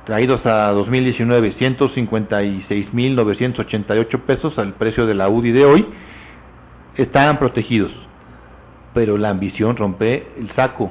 traídos 0.04 0.44
a 0.44 0.72
2019 0.72 1.54
156.988 1.56 4.20
pesos 4.20 4.58
al 4.58 4.74
precio 4.74 5.06
de 5.06 5.14
la 5.14 5.28
UDI 5.28 5.52
de 5.52 5.64
hoy 5.64 5.86
estaban 6.96 7.38
protegidos. 7.38 7.92
Pero 8.92 9.16
la 9.16 9.30
ambición 9.30 9.76
rompe 9.76 10.26
el 10.38 10.50
saco 10.54 10.90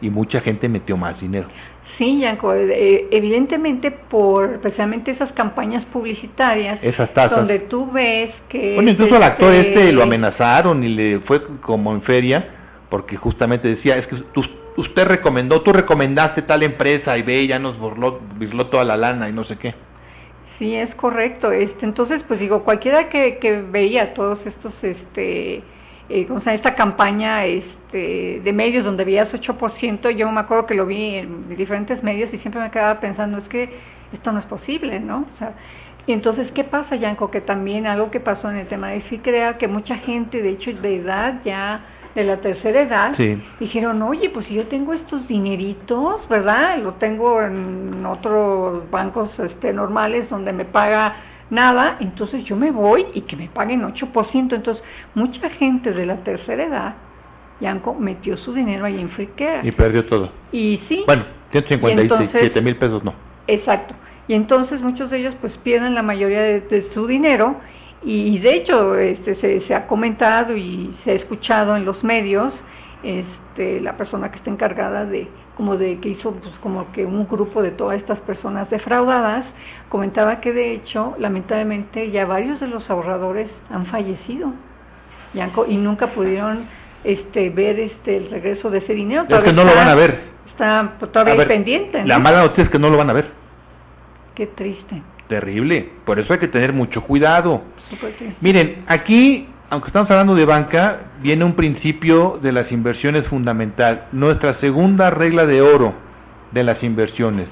y 0.00 0.10
mucha 0.10 0.40
gente 0.40 0.68
metió 0.68 0.96
más 0.96 1.20
dinero. 1.20 1.46
Sí, 1.98 2.20
Yanko, 2.20 2.54
eh, 2.54 3.06
evidentemente 3.10 3.90
por 3.90 4.60
precisamente 4.60 5.10
esas 5.10 5.32
campañas 5.32 5.84
publicitarias 5.86 6.78
Esas 6.82 7.12
tasas. 7.12 7.38
donde 7.38 7.58
tú 7.60 7.90
ves 7.90 8.30
que 8.48 8.76
Bueno, 8.76 8.92
incluso 8.92 9.16
al 9.16 9.24
actor 9.24 9.52
este, 9.52 9.68
este 9.80 9.92
lo 9.92 10.04
amenazaron 10.04 10.82
y 10.84 10.88
le 10.90 11.18
fue 11.20 11.42
como 11.60 11.92
en 11.92 12.02
feria 12.02 12.44
porque 12.88 13.16
justamente 13.16 13.66
decía, 13.68 13.96
es 13.98 14.06
que 14.06 14.14
tú- 14.32 14.44
usted 14.76 15.04
recomendó, 15.06 15.60
tú 15.62 15.72
recomendaste 15.72 16.42
tal 16.42 16.62
empresa 16.62 17.18
y 17.18 17.22
ve, 17.22 17.46
ya 17.48 17.58
nos 17.58 17.76
burló, 17.78 18.20
burló 18.38 18.68
toda 18.68 18.84
la 18.84 18.96
lana 18.96 19.28
y 19.28 19.32
no 19.32 19.42
sé 19.44 19.56
qué. 19.58 19.74
Sí, 20.58 20.74
es 20.74 20.92
correcto. 20.94 21.50
Este, 21.52 21.84
entonces, 21.84 22.22
pues 22.28 22.38
digo, 22.40 22.62
cualquiera 22.64 23.08
que, 23.08 23.38
que 23.40 23.60
veía 23.70 24.14
todos 24.14 24.38
estos, 24.46 24.72
este, 24.82 25.62
eh, 26.08 26.26
¿cómo 26.26 26.40
se 26.40 26.46
llama? 26.46 26.56
esta 26.56 26.74
campaña 26.74 27.44
este, 27.46 28.40
de 28.42 28.52
medios 28.52 28.84
donde 28.84 29.04
veías 29.04 29.32
8%, 29.32 30.10
yo 30.10 30.30
me 30.30 30.40
acuerdo 30.40 30.66
que 30.66 30.74
lo 30.74 30.86
vi 30.86 31.16
en 31.16 31.48
diferentes 31.56 32.02
medios 32.02 32.32
y 32.32 32.38
siempre 32.38 32.60
me 32.60 32.70
quedaba 32.70 33.00
pensando, 33.00 33.38
es 33.38 33.48
que 33.48 33.68
esto 34.12 34.32
no 34.32 34.40
es 34.40 34.46
posible, 34.46 35.00
¿no? 35.00 35.26
O 35.34 35.38
sea, 35.38 35.52
y 36.06 36.12
entonces, 36.12 36.50
¿qué 36.54 36.64
pasa, 36.64 36.96
Yanko? 36.96 37.30
Que 37.30 37.42
también 37.42 37.86
algo 37.86 38.10
que 38.10 38.20
pasó 38.20 38.50
en 38.50 38.56
el 38.56 38.66
tema 38.66 38.88
de 38.88 39.02
sí 39.10 39.18
crea 39.18 39.58
que 39.58 39.68
mucha 39.68 39.96
gente, 39.98 40.40
de 40.40 40.50
hecho, 40.50 40.72
de 40.72 40.96
edad 40.96 41.42
ya, 41.44 41.80
de 42.14 42.24
la 42.24 42.38
tercera 42.38 42.80
edad, 42.80 43.14
Sí. 43.16 43.38
dijeron, 43.60 44.00
oye, 44.00 44.30
pues 44.30 44.46
si 44.46 44.54
yo 44.54 44.66
tengo 44.68 44.94
estos 44.94 45.28
dineritos, 45.28 46.26
¿verdad? 46.30 46.78
Lo 46.78 46.94
tengo 46.94 47.42
en 47.42 48.04
otros 48.06 48.90
bancos 48.90 49.30
este, 49.38 49.72
normales 49.74 50.30
donde 50.30 50.52
me 50.54 50.64
paga 50.64 51.14
nada, 51.50 51.96
entonces 52.00 52.44
yo 52.44 52.56
me 52.56 52.70
voy 52.70 53.06
y 53.14 53.22
que 53.22 53.36
me 53.36 53.48
paguen 53.48 53.82
8%. 53.82 54.54
Entonces, 54.54 54.82
mucha 55.14 55.48
gente 55.50 55.92
de 55.92 56.06
la 56.06 56.16
tercera 56.24 56.64
edad, 56.64 56.94
Yanko, 57.60 57.94
metió 57.94 58.36
su 58.38 58.52
dinero 58.52 58.84
ahí 58.84 59.00
en 59.00 59.10
Freecare. 59.10 59.66
Y 59.66 59.72
perdió 59.72 60.04
todo. 60.06 60.30
Y 60.52 60.80
sí, 60.88 61.02
Bueno, 61.06 61.24
157 61.50 62.22
entonces- 62.22 62.62
mil 62.62 62.76
pesos 62.76 63.02
no. 63.04 63.14
Exacto. 63.46 63.94
Y 64.28 64.34
entonces 64.34 64.80
muchos 64.82 65.10
de 65.10 65.18
ellos 65.20 65.34
pues 65.40 65.56
pierden 65.64 65.94
la 65.94 66.02
mayoría 66.02 66.42
de, 66.42 66.60
de 66.60 66.90
su 66.92 67.06
dinero 67.06 67.56
y 68.04 68.38
de 68.40 68.56
hecho 68.56 68.94
este 68.96 69.34
se, 69.36 69.60
se 69.66 69.74
ha 69.74 69.86
comentado 69.86 70.54
y 70.54 70.94
se 71.02 71.12
ha 71.12 71.14
escuchado 71.14 71.74
en 71.76 71.84
los 71.86 72.04
medios 72.04 72.52
este 73.02 73.32
la 73.80 73.96
persona 73.96 74.30
que 74.30 74.38
está 74.38 74.50
encargada 74.50 75.04
de 75.04 75.26
como 75.56 75.76
de 75.76 75.98
que 76.00 76.10
hizo 76.10 76.32
pues 76.32 76.54
como 76.62 76.90
que 76.92 77.04
un 77.04 77.26
grupo 77.26 77.62
de 77.62 77.70
todas 77.72 77.98
estas 77.98 78.18
personas 78.20 78.70
defraudadas 78.70 79.44
comentaba 79.88 80.40
que 80.40 80.52
de 80.52 80.72
hecho 80.74 81.14
lamentablemente 81.18 82.10
ya 82.10 82.24
varios 82.26 82.60
de 82.60 82.68
los 82.68 82.88
ahorradores 82.88 83.48
han 83.70 83.86
fallecido 83.86 84.52
y, 85.34 85.40
han 85.40 85.50
y 85.68 85.76
nunca 85.76 86.08
pudieron 86.08 86.66
este 87.04 87.50
ver 87.50 87.78
este 87.80 88.16
el 88.16 88.30
regreso 88.30 88.70
de 88.70 88.78
ese 88.78 88.94
dinero 88.94 89.22
Es 89.28 89.42
que 89.42 89.52
no 89.52 89.64
lo 89.64 89.70
está- 89.70 89.80
van 89.84 89.88
a 89.90 89.94
ver. 89.94 90.20
está 90.50 90.92
todavía 91.12 91.34
ver, 91.34 91.48
pendiente 91.48 92.04
La 92.04 92.18
mala 92.18 92.42
noticia 92.42 92.64
es 92.64 92.70
que 92.70 92.78
no 92.78 92.88
lo 92.90 92.96
van 92.98 93.10
a 93.10 93.12
ver. 93.12 93.26
Qué 94.34 94.46
triste. 94.48 95.02
Terrible. 95.28 95.88
Por 96.06 96.18
eso 96.18 96.32
hay 96.32 96.38
que 96.38 96.48
tener 96.48 96.72
mucho 96.72 97.02
cuidado. 97.02 97.62
Miren, 98.40 98.84
aquí, 98.86 99.46
aunque 99.70 99.88
estamos 99.88 100.10
hablando 100.10 100.34
de 100.34 100.46
banca, 100.46 100.98
viene 101.20 101.44
un 101.44 101.54
principio 101.54 102.38
de 102.42 102.52
las 102.52 102.72
inversiones 102.72 103.26
fundamental. 103.26 104.06
Nuestra 104.12 104.58
segunda 104.60 105.10
regla 105.10 105.44
de 105.44 105.60
oro 105.60 105.92
de 106.52 106.64
las 106.64 106.82
inversiones. 106.82 107.48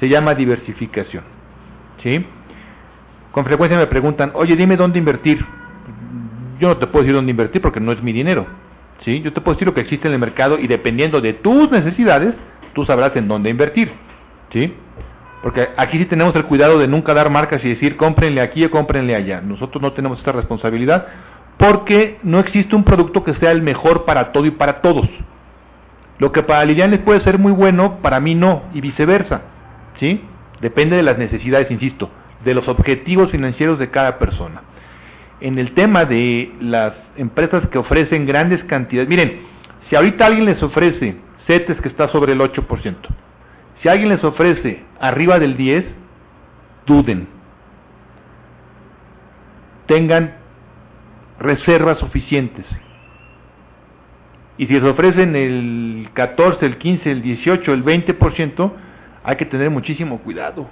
Se 0.00 0.08
llama 0.08 0.34
diversificación. 0.34 1.22
¿Sí? 2.02 2.24
Con 3.30 3.44
frecuencia 3.44 3.78
me 3.78 3.86
preguntan, 3.86 4.32
oye, 4.34 4.56
dime 4.56 4.76
dónde 4.76 4.98
invertir. 4.98 5.44
Yo 6.58 6.68
no 6.68 6.76
te 6.78 6.86
puedo 6.88 7.04
decir 7.04 7.14
dónde 7.14 7.30
invertir 7.30 7.62
porque 7.62 7.80
no 7.80 7.92
es 7.92 8.02
mi 8.02 8.12
dinero. 8.12 8.44
¿Sí? 9.04 9.20
Yo 9.20 9.32
te 9.32 9.40
puedo 9.40 9.54
decir 9.54 9.68
lo 9.68 9.74
que 9.74 9.82
existe 9.82 10.08
en 10.08 10.14
el 10.14 10.20
mercado 10.20 10.58
y 10.58 10.66
dependiendo 10.66 11.20
de 11.20 11.34
tus 11.34 11.70
necesidades, 11.70 12.34
tú 12.72 12.84
sabrás 12.84 13.14
en 13.14 13.28
dónde 13.28 13.50
invertir. 13.50 13.92
¿Sí? 14.52 14.74
Porque 15.42 15.68
aquí 15.76 15.98
sí 15.98 16.06
tenemos 16.06 16.34
el 16.36 16.44
cuidado 16.44 16.78
de 16.78 16.88
nunca 16.88 17.14
dar 17.14 17.30
marcas 17.30 17.64
y 17.64 17.68
decir 17.68 17.96
cómprenle 17.96 18.40
aquí 18.40 18.64
o 18.64 18.70
cómprenle 18.70 19.14
allá. 19.14 19.40
Nosotros 19.40 19.80
no 19.80 19.92
tenemos 19.92 20.18
esta 20.18 20.32
responsabilidad 20.32 21.06
porque 21.58 22.18
no 22.22 22.40
existe 22.40 22.74
un 22.74 22.84
producto 22.84 23.24
que 23.24 23.34
sea 23.34 23.52
el 23.52 23.62
mejor 23.62 24.04
para 24.04 24.32
todo 24.32 24.46
y 24.46 24.50
para 24.52 24.80
todos. 24.80 25.08
Lo 26.18 26.32
que 26.32 26.42
para 26.42 26.64
Lilian 26.64 26.90
les 26.90 27.00
puede 27.00 27.22
ser 27.24 27.38
muy 27.38 27.52
bueno, 27.52 27.98
para 28.02 28.20
mí 28.20 28.34
no, 28.34 28.62
y 28.74 28.80
viceversa. 28.80 29.42
¿Sí? 29.98 30.20
Depende 30.60 30.96
de 30.96 31.02
las 31.02 31.18
necesidades, 31.18 31.70
insisto, 31.70 32.10
de 32.44 32.54
los 32.54 32.68
objetivos 32.68 33.30
financieros 33.30 33.78
de 33.78 33.90
cada 33.90 34.18
persona. 34.18 34.62
En 35.40 35.58
el 35.58 35.72
tema 35.74 36.04
de 36.04 36.52
las 36.60 36.94
empresas 37.16 37.66
que 37.68 37.78
ofrecen 37.78 38.26
grandes 38.26 38.62
cantidades, 38.64 39.08
miren, 39.08 39.40
si 39.88 39.96
ahorita 39.96 40.26
alguien 40.26 40.44
les 40.44 40.62
ofrece 40.62 41.16
CETES 41.46 41.80
que 41.80 41.88
está 41.88 42.08
sobre 42.08 42.32
el 42.32 42.40
8%, 42.40 42.96
si 43.82 43.88
alguien 43.88 44.10
les 44.10 44.22
ofrece 44.22 44.80
arriba 45.00 45.40
del 45.40 45.56
10, 45.56 45.84
duden. 46.86 47.26
Tengan 49.86 50.41
reservas 51.42 51.98
suficientes. 51.98 52.64
Y 54.58 54.66
si 54.66 54.74
les 54.74 54.84
ofrecen 54.84 55.34
el 55.34 56.08
14, 56.14 56.64
el 56.64 56.78
15, 56.78 57.10
el 57.10 57.22
18, 57.22 57.72
el 57.72 57.84
20%, 57.84 58.72
hay 59.24 59.36
que 59.36 59.46
tener 59.46 59.70
muchísimo 59.70 60.18
cuidado. 60.18 60.66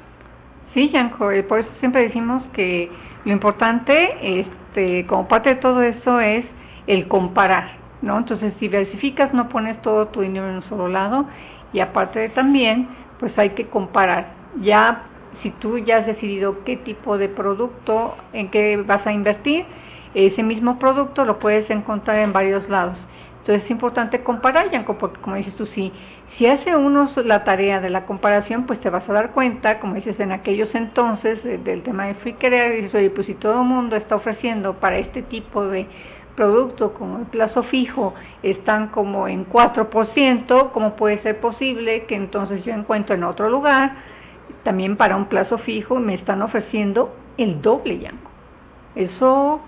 Sí, 0.75 0.91
Yanko, 0.91 1.31
eh, 1.31 1.43
por 1.43 1.61
eso 1.61 1.71
siempre 1.81 2.03
decimos 2.03 2.43
que 2.53 2.89
lo 3.25 3.33
importante, 3.33 4.41
este, 4.41 5.07
como 5.07 5.27
parte 5.27 5.51
de 5.51 5.57
todo 5.57 5.83
eso, 5.83 6.21
es 6.21 6.45
el 6.87 7.09
comparar, 7.09 7.73
¿no? 8.03 8.19
Entonces, 8.19 8.53
si 8.61 8.69
diversificas, 8.69 9.35
no 9.35 9.49
pones 9.49 9.81
todo 9.83 10.09
tu 10.09 10.21
dinero 10.21 10.49
en 10.49 10.57
un 10.57 10.63
solo 10.69 10.89
lado 10.89 11.27
y 11.73 11.81
aparte 11.81 12.19
de 12.19 12.29
también 12.31 12.89
pues 13.19 13.37
hay 13.39 13.51
que 13.51 13.67
comparar. 13.67 14.33
Ya 14.63 15.03
si 15.43 15.51
tú 15.51 15.79
ya 15.79 15.99
has 15.99 16.07
decidido 16.07 16.65
qué 16.65 16.77
tipo 16.79 17.19
de 17.19 17.29
producto, 17.29 18.17
en 18.33 18.51
qué 18.51 18.77
vas 18.87 19.07
a 19.07 19.13
invertir, 19.13 19.65
ese 20.15 20.43
mismo 20.43 20.79
producto 20.79 21.25
lo 21.25 21.39
puedes 21.39 21.69
encontrar 21.71 22.19
en 22.19 22.33
varios 22.33 22.69
lados. 22.69 22.97
Entonces 23.41 23.65
es 23.65 23.71
importante 23.71 24.23
comparar, 24.23 24.71
Yanko, 24.71 24.99
porque 24.99 25.21
como 25.21 25.37
dices 25.37 25.55
tú, 25.57 25.67
si, 25.67 25.93
si 26.37 26.47
hace 26.47 26.77
uno 26.77 27.11
la 27.25 27.45
tarea 27.45 27.81
de 27.81 27.91
la 27.91 28.05
comparación, 28.07 28.67
pues 28.67 28.81
te 28.81 28.91
vas 28.91 29.09
a 29.09 29.13
dar 29.13 29.31
cuenta, 29.33 29.81
como 29.81 29.95
dices, 29.95 30.19
en 30.21 30.33
aquellos 30.33 30.75
entonces 30.75 31.43
del 31.43 31.83
tema 31.83 32.07
de 32.07 32.15
free 32.17 32.35
care, 32.35 32.77
dices, 32.77 32.95
oye, 32.95 33.11
pues 33.11 33.27
si 33.27 33.35
todo 33.35 33.63
el 33.63 33.67
mundo 33.67 33.97
está 33.97 34.17
ofreciendo 34.17 34.75
para 34.75 34.99
este 34.99 35.23
tipo 35.23 35.67
de 35.67 35.87
producto 36.37 36.95
como 36.95 37.19
el 37.19 37.27
plazo 37.27 37.63
fijo 37.65 38.15
están 38.43 38.89
como 38.89 39.29
en 39.29 39.47
4%, 39.47 40.71
¿cómo 40.73 40.97
puede 40.97 41.21
ser 41.23 41.41
posible 41.41 42.05
que 42.05 42.15
entonces 42.15 42.65
yo 42.65 42.73
encuentro 42.73 43.15
en 43.15 43.25
otro 43.25 43.51
lugar 43.51 43.93
también 44.65 44.97
para 44.97 45.17
un 45.17 45.27
plazo 45.27 45.59
fijo 45.59 45.97
me 45.97 46.15
están 46.15 46.41
ofreciendo 46.43 47.15
el 47.37 47.61
doble 47.61 47.99
ya? 47.99 48.13
Eso 48.95 49.61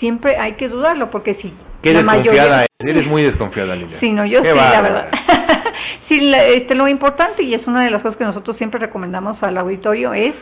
siempre 0.00 0.36
hay 0.36 0.52
que 0.52 0.68
dudarlo 0.68 1.10
porque 1.10 1.34
si 1.36 1.52
Qué 1.82 1.92
la 1.92 2.02
mayoría 2.02 2.66
eres 2.78 3.06
muy 3.06 3.22
desconfiada 3.22 3.74
Lilia. 3.76 4.00
Sí, 4.00 4.10
no, 4.10 4.24
yo 4.26 4.40
sí, 4.40 4.48
la 4.48 4.80
verdad. 4.80 5.08
sí, 6.08 6.32
este, 6.54 6.74
lo 6.74 6.88
importante 6.88 7.42
y 7.42 7.54
es 7.54 7.66
una 7.66 7.84
de 7.84 7.90
las 7.90 8.02
cosas 8.02 8.18
que 8.18 8.24
nosotros 8.24 8.56
siempre 8.56 8.80
recomendamos 8.80 9.42
al 9.42 9.56
auditorio 9.58 10.12
es 10.12 10.34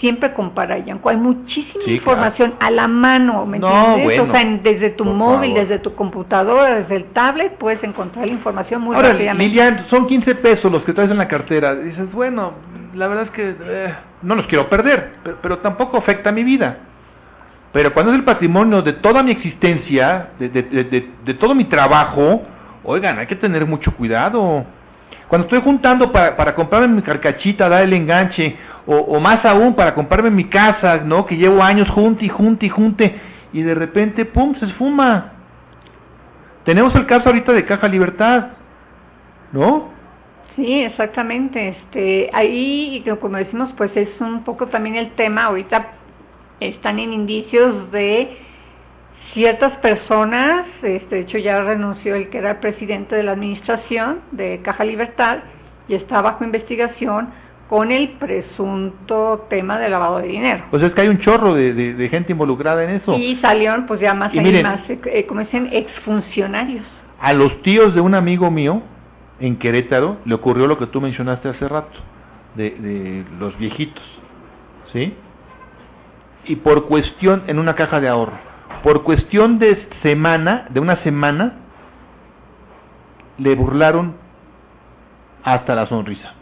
siempre 0.00 0.34
compara, 0.34 0.78
Yanko. 0.78 1.08
Hay 1.08 1.16
muchísima 1.16 1.84
información 1.86 2.54
a 2.60 2.70
la 2.70 2.86
mano, 2.86 3.46
¿me 3.46 3.56
entiendes? 3.56 4.20
o 4.20 4.30
sea, 4.30 4.44
desde 4.62 4.90
tu 4.90 5.04
móvil, 5.04 5.54
desde 5.54 5.78
tu 5.78 5.94
computadora, 5.94 6.80
desde 6.80 6.96
el 6.96 7.04
tablet, 7.12 7.56
puedes 7.56 7.82
encontrar 7.82 8.26
la 8.26 8.32
información 8.32 8.82
muy 8.82 8.94
Ahora, 8.94 9.12
rápidamente. 9.12 9.44
Lilian, 9.44 9.86
son 9.88 10.06
15 10.06 10.34
pesos 10.36 10.70
los 10.70 10.82
que 10.84 10.92
traes 10.92 11.10
en 11.10 11.18
la 11.18 11.28
cartera. 11.28 11.74
Dices, 11.74 12.12
bueno, 12.12 12.52
la 12.94 13.08
verdad 13.08 13.24
es 13.24 13.30
que 13.30 13.54
eh, 13.58 13.94
no 14.22 14.34
los 14.34 14.46
quiero 14.46 14.68
perder, 14.68 15.12
pero, 15.40 15.58
tampoco 15.58 15.96
afecta 15.96 16.28
a 16.28 16.32
mi 16.32 16.44
vida. 16.44 16.76
Pero 17.74 17.92
cuando 17.92 18.12
es 18.12 18.18
el 18.18 18.24
patrimonio 18.24 18.82
de 18.82 18.92
toda 18.94 19.24
mi 19.24 19.32
existencia, 19.32 20.28
de, 20.38 20.48
de, 20.48 21.08
de, 21.24 21.34
todo 21.34 21.56
mi 21.56 21.64
trabajo, 21.64 22.40
oigan, 22.84 23.18
hay 23.18 23.26
que 23.26 23.34
tener 23.34 23.66
mucho 23.66 23.90
cuidado. 23.96 24.64
Cuando 25.26 25.46
estoy 25.46 25.60
juntando 25.60 26.12
para, 26.12 26.36
para 26.36 26.54
comprarme 26.54 26.86
mi 26.86 27.02
carcachita, 27.02 27.68
dar 27.68 27.82
el 27.82 27.92
enganche, 27.92 28.54
o, 28.86 28.96
o 28.96 29.18
más 29.18 29.44
aún 29.44 29.74
para 29.74 29.92
comprarme 29.92 30.30
mi 30.30 30.44
casa, 30.44 30.98
¿no? 30.98 31.26
Que 31.26 31.36
llevo 31.36 31.64
años 31.64 31.88
junte 31.90 32.24
y 32.24 32.28
junte 32.28 32.66
y 32.66 32.68
junte 32.68 33.20
y 33.52 33.62
de 33.62 33.74
repente, 33.74 34.24
¡pum!, 34.24 34.54
se 34.60 34.66
esfuma. 34.66 35.32
Tenemos 36.64 36.94
el 36.94 37.06
caso 37.06 37.28
ahorita 37.28 37.52
de 37.52 37.64
Caja 37.64 37.88
Libertad, 37.88 38.50
¿no? 39.50 39.88
Sí, 40.54 40.82
exactamente. 40.82 41.70
Este, 41.70 42.30
ahí, 42.32 43.04
como 43.20 43.36
decimos, 43.36 43.72
pues 43.76 43.90
es 43.96 44.08
un 44.20 44.44
poco 44.44 44.66
también 44.66 44.94
el 44.94 45.10
tema. 45.16 45.46
Ahorita 45.46 46.03
están 46.60 46.98
en 46.98 47.12
indicios 47.12 47.90
de 47.90 48.36
ciertas 49.34 49.76
personas, 49.78 50.66
este, 50.82 51.16
de 51.16 51.20
hecho 51.22 51.38
ya 51.38 51.60
renunció 51.62 52.14
el 52.14 52.30
que 52.30 52.38
era 52.38 52.60
presidente 52.60 53.16
de 53.16 53.24
la 53.24 53.32
administración 53.32 54.20
de 54.30 54.60
Caja 54.62 54.84
Libertad 54.84 55.38
y 55.88 55.94
está 55.94 56.22
bajo 56.22 56.44
investigación 56.44 57.28
con 57.68 57.90
el 57.90 58.10
presunto 58.10 59.46
tema 59.50 59.78
de 59.78 59.88
lavado 59.88 60.18
de 60.18 60.28
dinero. 60.28 60.64
Pues 60.70 60.82
es 60.82 60.92
que 60.92 61.00
hay 61.00 61.08
un 61.08 61.18
chorro 61.20 61.54
de, 61.54 61.72
de, 61.72 62.08
gente 62.08 62.32
involucrada 62.32 62.84
en 62.84 62.90
eso. 62.90 63.16
Y 63.18 63.36
salieron 63.40 63.86
pues 63.86 64.00
ya 64.00 64.14
más, 64.14 64.32
y 64.32 64.40
más 64.62 64.80
eh, 64.88 65.26
como 65.26 65.40
dicen, 65.40 65.68
exfuncionarios. 65.72 66.84
A 67.20 67.32
los 67.32 67.62
tíos 67.62 67.94
de 67.94 68.00
un 68.00 68.14
amigo 68.14 68.50
mío 68.50 68.82
en 69.40 69.56
Querétaro 69.56 70.18
le 70.24 70.34
ocurrió 70.34 70.66
lo 70.66 70.78
que 70.78 70.86
tú 70.86 71.00
mencionaste 71.00 71.48
hace 71.48 71.66
rato, 71.66 71.98
de, 72.54 72.70
de 72.70 73.24
los 73.40 73.56
viejitos, 73.58 74.04
¿sí? 74.92 75.14
Y 76.46 76.56
por 76.56 76.86
cuestión, 76.86 77.44
en 77.46 77.58
una 77.58 77.74
caja 77.74 78.00
de 78.00 78.08
ahorro, 78.08 78.38
por 78.82 79.02
cuestión 79.02 79.58
de 79.58 79.88
semana, 80.02 80.66
de 80.70 80.80
una 80.80 81.02
semana, 81.02 81.54
le 83.38 83.54
burlaron 83.54 84.14
hasta 85.42 85.74
la 85.74 85.86
sonrisa 85.86 86.34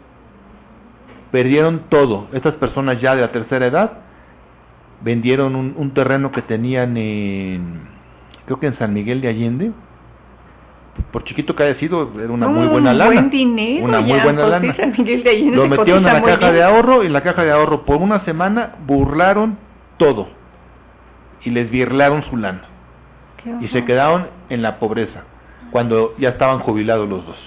perdieron 1.33 1.85
todo. 1.89 2.27
Estas 2.31 2.53
personas 2.55 3.01
ya 3.01 3.15
de 3.15 3.21
la 3.21 3.31
tercera 3.31 3.65
edad 3.65 3.91
vendieron 5.01 5.55
un, 5.55 5.73
un 5.75 5.91
terreno 5.95 6.31
que 6.31 6.43
tenían 6.43 6.95
en, 6.95 7.87
creo 8.45 8.59
que 8.59 8.67
en 8.67 8.77
San 8.77 8.93
Miguel 8.93 9.19
de 9.19 9.29
Allende. 9.29 9.71
Por 11.11 11.23
chiquito 11.23 11.55
que 11.55 11.63
haya 11.63 11.79
sido, 11.79 12.07
era 12.21 12.31
una 12.31 12.47
muy 12.47 12.67
buena 12.67 12.93
lana. 12.93 13.11
Buen 13.11 13.31
dinero, 13.31 13.83
una 13.83 14.01
muy 14.01 14.19
buena 14.19 14.45
lana. 14.45 14.75
San 14.75 14.91
Miguel 14.91 15.23
de 15.23 15.29
Allende 15.31 15.55
Lo 15.55 15.67
metieron 15.67 16.07
en 16.07 16.13
la 16.13 16.21
caja 16.21 16.51
de 16.51 16.61
ahorro 16.61 17.01
y 17.01 17.07
en 17.07 17.13
la 17.13 17.21
caja 17.21 17.43
de 17.43 17.51
ahorro 17.51 17.81
por 17.81 17.95
una 17.97 18.23
semana 18.25 18.75
burlaron 18.85 19.57
todo 20.03 20.27
y 21.43 21.49
les 21.49 21.69
birlaron 21.69 22.23
su 22.29 22.37
lana. 22.37 22.63
Y 23.59 23.67
se 23.69 23.83
quedaron 23.83 24.27
en 24.49 24.61
la 24.61 24.79
pobreza 24.79 25.23
cuando 25.71 26.15
ya 26.17 26.29
estaban 26.29 26.59
jubilados 26.59 27.09
los 27.09 27.25
dos. 27.25 27.37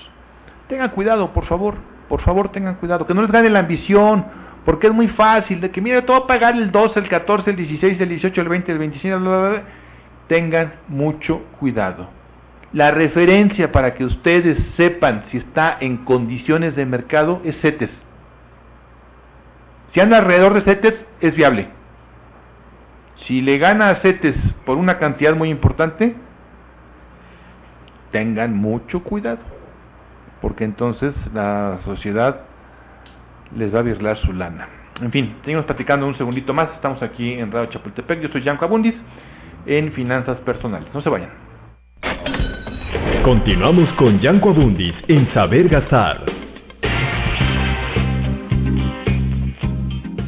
Tengan 0.69 0.91
cuidado, 0.91 1.33
por 1.33 1.47
favor 1.47 1.75
por 2.09 2.23
favor 2.23 2.51
tengan 2.51 2.77
cuidado, 2.77 3.07
que 3.07 3.15
no 3.15 3.23
les 3.23 3.31
gane 3.31 3.51
la 3.51 3.61
ambición, 3.61 4.25
porque 4.65 4.87
es 4.87 4.93
muy 4.93 5.09
fácil, 5.09 5.61
de 5.61 5.71
que 5.71 5.81
mire, 5.81 6.03
todo 6.03 6.27
pagar 6.27 6.55
el 6.55 6.71
12, 6.71 7.01
el 7.01 7.09
14, 7.09 7.51
el 7.51 7.57
16, 7.57 8.01
el 8.01 8.09
18, 8.09 8.41
el 8.41 8.49
20, 8.49 8.73
el 8.73 8.79
25, 8.79 9.19
bla, 9.19 9.29
bla, 9.29 9.49
bla. 9.49 9.63
tengan 10.29 10.73
mucho 10.89 11.43
cuidado. 11.59 12.09
La 12.73 12.91
referencia 12.91 13.73
para 13.73 13.95
que 13.95 14.05
ustedes 14.05 14.59
sepan 14.77 15.25
si 15.31 15.39
está 15.39 15.79
en 15.81 15.99
condiciones 15.99 16.77
de 16.77 16.85
mercado 16.85 17.41
es 17.45 17.57
CETES. 17.61 17.91
Si 19.95 20.01
anda 20.01 20.19
alrededor 20.19 20.55
de 20.55 20.63
CETES, 20.63 20.95
es 21.21 21.35
viable. 21.35 21.69
Si 23.27 23.43
le 23.43 23.59
gana 23.59 23.91
a 23.91 24.01
CETES 24.03 24.37
por 24.65 24.77
una 24.77 24.99
cantidad 24.99 25.35
muy 25.35 25.51
importante, 25.51 26.15
tengan 28.13 28.57
mucho 28.57 29.03
cuidado 29.03 29.41
porque 30.41 30.65
entonces 30.65 31.13
la 31.35 31.79
sociedad 31.85 32.43
les 33.57 33.75
va 33.75 33.81
a 33.81 33.83
virlar 33.83 34.17
su 34.19 34.33
lana. 34.33 34.69
En 35.01 35.11
fin, 35.11 35.35
seguimos 35.45 35.65
platicando 35.65 36.07
un 36.07 36.17
segundito 36.17 36.55
más. 36.55 36.71
Estamos 36.75 37.03
aquí 37.03 37.33
en 37.33 37.51
Radio 37.51 37.69
Chapultepec. 37.71 38.21
Yo 38.21 38.29
soy 38.29 38.43
Yanko 38.43 38.65
Abundis 38.65 38.95
en 39.67 39.93
Finanzas 39.93 40.39
Personales. 40.39 40.89
No 40.95 41.03
se 41.03 41.09
vayan. 41.11 41.31
Continuamos 43.25 43.89
con 43.99 44.21
Yanko 44.21 44.51
Abundis 44.51 44.95
en 45.09 45.33
Saber 45.35 45.69
Gastar. 45.69 46.25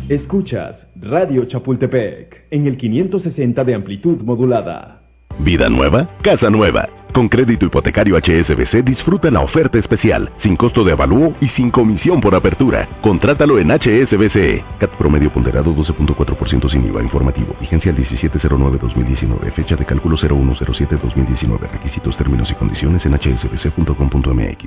Escuchas 0.09 0.75
Radio 0.97 1.45
Chapultepec 1.45 2.38
en 2.51 2.67
el 2.67 2.77
560 2.77 3.65
de 3.65 3.75
amplitud 3.75 4.21
modulada. 4.23 5.03
Vida 5.41 5.69
nueva, 5.69 6.09
casa 6.23 6.51
nueva. 6.51 6.89
Con 7.13 7.29
crédito 7.29 7.65
hipotecario 7.65 8.17
HSBC 8.17 8.85
disfruta 8.85 9.31
la 9.31 9.41
oferta 9.41 9.79
especial, 9.79 10.31
sin 10.43 10.57
costo 10.57 10.85
de 10.85 10.93
avalúo 10.93 11.35
y 11.41 11.49
sin 11.51 11.71
comisión 11.71 12.21
por 12.21 12.35
apertura. 12.35 12.89
Contrátalo 13.01 13.59
en 13.59 13.71
HSBC. 13.71 14.63
CAT 14.79 14.91
promedio 14.99 15.33
ponderado 15.33 15.75
12.4% 15.75 16.71
sin 16.71 16.87
IVA 16.87 17.03
informativo. 17.03 17.55
Vigencia 17.61 17.91
el 17.91 17.97
1709-2019. 17.99 19.53
Fecha 19.55 19.77
de 19.77 19.85
cálculo 19.85 20.17
0107-2019. 20.17 21.61
Requisitos, 21.73 22.17
términos 22.17 22.51
y 22.51 22.55
condiciones 22.55 23.05
en 23.07 23.13
hsbc.com.mx. 23.13 24.65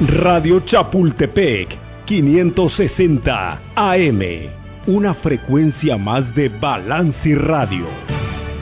Radio 0.00 0.60
Chapultepec, 0.60 1.68
560 2.06 3.60
AM. 3.74 4.57
Una 4.88 5.12
frecuencia 5.16 5.98
más 5.98 6.34
de 6.34 6.48
Balance 6.48 7.34
Radio. 7.34 7.86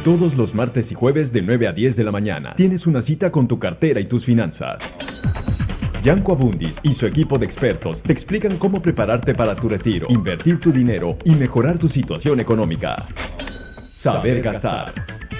Todos 0.02 0.34
los 0.34 0.52
martes 0.56 0.84
y 0.90 0.94
jueves 0.94 1.32
de 1.32 1.40
9 1.40 1.68
a 1.68 1.72
10 1.72 1.94
de 1.94 2.02
la 2.02 2.10
mañana 2.10 2.52
tienes 2.56 2.84
una 2.84 3.02
cita 3.02 3.30
con 3.30 3.46
tu 3.46 3.60
cartera 3.60 4.00
y 4.00 4.08
tus 4.08 4.24
finanzas. 4.24 4.80
Yanko 6.02 6.32
Abundis 6.32 6.74
y 6.82 6.96
su 6.96 7.06
equipo 7.06 7.38
de 7.38 7.46
expertos 7.46 8.02
te 8.02 8.12
explican 8.12 8.58
cómo 8.58 8.82
prepararte 8.82 9.36
para 9.36 9.54
tu 9.54 9.68
retiro, 9.68 10.08
invertir 10.10 10.58
tu 10.58 10.72
dinero 10.72 11.16
y 11.24 11.30
mejorar 11.30 11.78
tu 11.78 11.88
situación 11.90 12.40
económica. 12.40 13.06
Saber 14.02 14.42
gastar. 14.42 14.94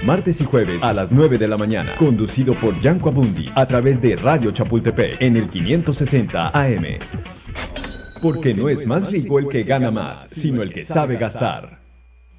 Martes 0.05 0.37
y 0.39 0.45
jueves 0.45 0.81
a 0.81 0.93
las 0.93 1.11
9 1.11 1.37
de 1.37 1.49
la 1.49 1.57
mañana, 1.57 1.97
conducido 1.97 2.57
por 2.61 2.79
Yanko 2.79 3.09
Abundis 3.09 3.51
a 3.57 3.65
través 3.65 4.01
de 4.01 4.15
Radio 4.15 4.51
Chapultepec 4.51 5.21
en 5.21 5.35
el 5.35 5.49
560 5.49 6.47
AM. 6.53 6.85
Porque 8.21 8.53
no 8.53 8.69
es 8.69 8.85
más 8.85 9.11
rico 9.11 9.39
el 9.39 9.47
que 9.49 9.63
gana 9.63 9.91
más, 9.91 10.27
sino 10.41 10.61
el 10.61 10.73
que 10.73 10.85
sabe 10.85 11.17
gastar. 11.17 11.79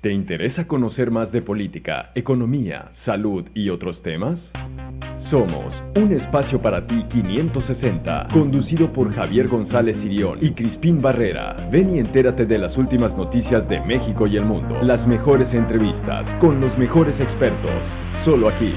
¿Te 0.01 0.13
interesa 0.13 0.67
conocer 0.67 1.11
más 1.11 1.33
de 1.33 1.43
política, 1.43 2.13
economía, 2.15 2.93
salud 3.05 3.45
y 3.55 3.69
otros 3.69 4.01
temas? 4.03 4.39
Somos 5.31 5.75
un 5.95 6.13
espacio 6.13 6.63
para 6.63 6.87
ti 6.87 7.05
560, 7.11 8.29
conducido 8.33 8.91
por 8.93 9.13
Javier 9.13 9.49
González 9.49 9.97
Sirión 10.03 10.39
y 10.41 10.53
Crispín 10.53 11.03
Barrera. 11.03 11.69
Ven 11.71 11.97
y 11.97 11.99
entérate 11.99 12.47
de 12.47 12.59
las 12.59 12.77
últimas 12.79 13.15
noticias 13.17 13.69
de 13.69 13.81
México 13.81 14.27
y 14.27 14.37
el 14.37 14.45
mundo, 14.45 14.79
las 14.83 15.07
mejores 15.07 15.53
entrevistas, 15.53 16.25
con 16.41 16.61
los 16.61 16.77
mejores 16.79 17.21
expertos, 17.21 17.83
solo 18.25 18.49
aquí, 18.49 18.73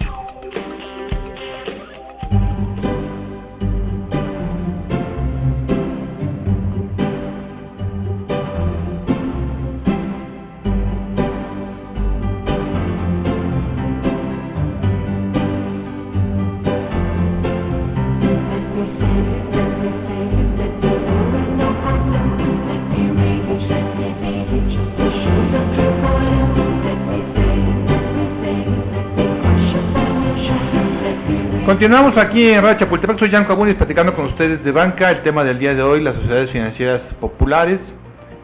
Continuamos 31.79 32.19
aquí 32.19 32.45
en 32.45 32.61
Radio 32.61 32.77
Chapultepec, 32.81 33.21
soy 33.21 33.31
Yanko 33.31 33.53
Abunis 33.53 33.77
platicando 33.77 34.13
con 34.13 34.25
ustedes 34.25 34.65
de 34.65 34.73
banca, 34.73 35.13
el 35.13 35.23
tema 35.23 35.45
del 35.45 35.61
día 35.61 35.75
de 35.75 35.81
hoy, 35.81 36.03
las 36.03 36.17
sociedades 36.17 36.51
financieras 36.51 37.03
populares, 37.21 37.79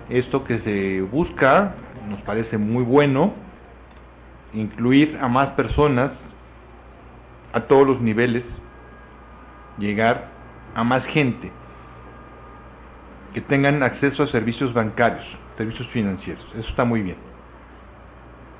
esto 0.09 0.45
que 0.45 0.61
se 0.61 1.01
busca, 1.01 1.75
nos 2.09 2.21
parece 2.21 2.59
muy 2.59 2.85
bueno, 2.85 3.35
incluir 4.53 5.19
a 5.21 5.27
más 5.27 5.49
personas 5.55 6.13
a 7.53 7.63
todos 7.63 7.85
los 7.85 8.01
niveles, 8.01 8.45
llegar 9.79 10.29
a 10.77 10.85
más 10.85 11.05
gente 11.07 11.51
que 13.35 13.41
tengan 13.41 13.83
acceso 13.83 14.23
a 14.23 14.29
servicios 14.29 14.73
bancarios, 14.73 15.27
servicios 15.57 15.89
financieros, 15.89 16.47
eso 16.57 16.69
está 16.69 16.85
muy 16.85 17.03
bien. 17.03 17.17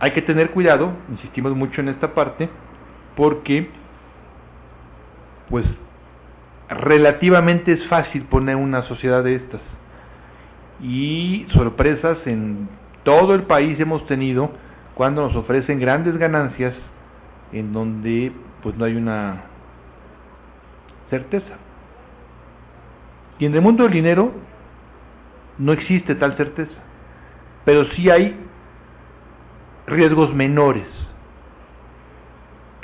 Hay 0.01 0.11
que 0.15 0.23
tener 0.23 0.51
cuidado, 0.51 0.91
insistimos 1.11 1.55
mucho 1.55 1.81
en 1.81 1.91
esta 1.91 2.13
parte, 2.13 2.49
porque 3.15 3.71
pues 5.51 5.65
relativamente 6.69 7.73
es 7.73 7.87
fácil 7.89 8.23
poner 8.25 8.57
una 8.57 8.83
sociedad 8.83 9.23
de 9.23 9.37
estas. 9.37 9.61
Y 10.81 11.47
sorpresas 11.53 12.19
en 12.27 12.69
todo 13.05 13.35
el 13.35 13.43
país 13.43 13.79
hemos 13.79 14.07
tenido 14.07 14.51
cuando 14.95 15.23
nos 15.23 15.37
ofrecen 15.37 15.79
grandes 15.79 16.17
ganancias 16.17 16.75
en 17.53 17.73
donde 17.73 18.33
pues 18.63 18.77
no 18.77 18.85
hay 18.85 18.97
una 18.97 19.43
certeza. 21.11 21.55
Y 23.39 23.47
en 23.47 23.55
el 23.55 23.61
mundo 23.61 23.85
del 23.85 23.93
dinero 23.93 24.33
no 25.59 25.73
existe 25.73 26.15
tal 26.15 26.37
certeza, 26.37 26.73
pero 27.65 27.85
sí 27.93 28.11
hay 28.11 28.37
riesgos 29.87 30.35
menores. 30.35 30.87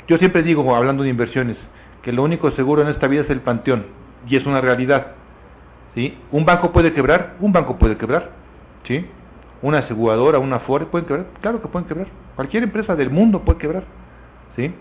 Yo 0.07 0.17
siempre 0.17 0.43
digo, 0.43 0.75
hablando 0.75 1.03
de 1.03 1.09
inversiones, 1.09 1.57
que 2.03 2.11
lo 2.11 2.23
único 2.23 2.51
seguro 2.51 2.81
en 2.81 2.89
esta 2.89 3.07
vida 3.07 3.21
es 3.21 3.29
el 3.29 3.41
panteón, 3.41 3.85
y 4.27 4.37
es 4.37 4.45
una 4.45 4.61
realidad. 4.61 5.07
¿sí? 5.95 6.17
Un 6.31 6.45
banco 6.45 6.71
puede 6.71 6.93
quebrar, 6.93 7.35
un 7.39 7.51
banco 7.51 7.77
puede 7.77 7.97
quebrar, 7.97 8.29
¿sí? 8.87 9.05
Una 9.61 9.79
aseguradora, 9.79 10.39
una 10.39 10.59
Ford 10.59 10.87
pueden 10.87 11.07
quebrar, 11.07 11.27
claro 11.41 11.61
que 11.61 11.67
pueden 11.67 11.87
quebrar. 11.87 12.07
Cualquier 12.35 12.63
empresa 12.63 12.95
del 12.95 13.09
mundo 13.09 13.41
puede 13.41 13.59
quebrar, 13.59 13.83
¿sí? 14.55 14.73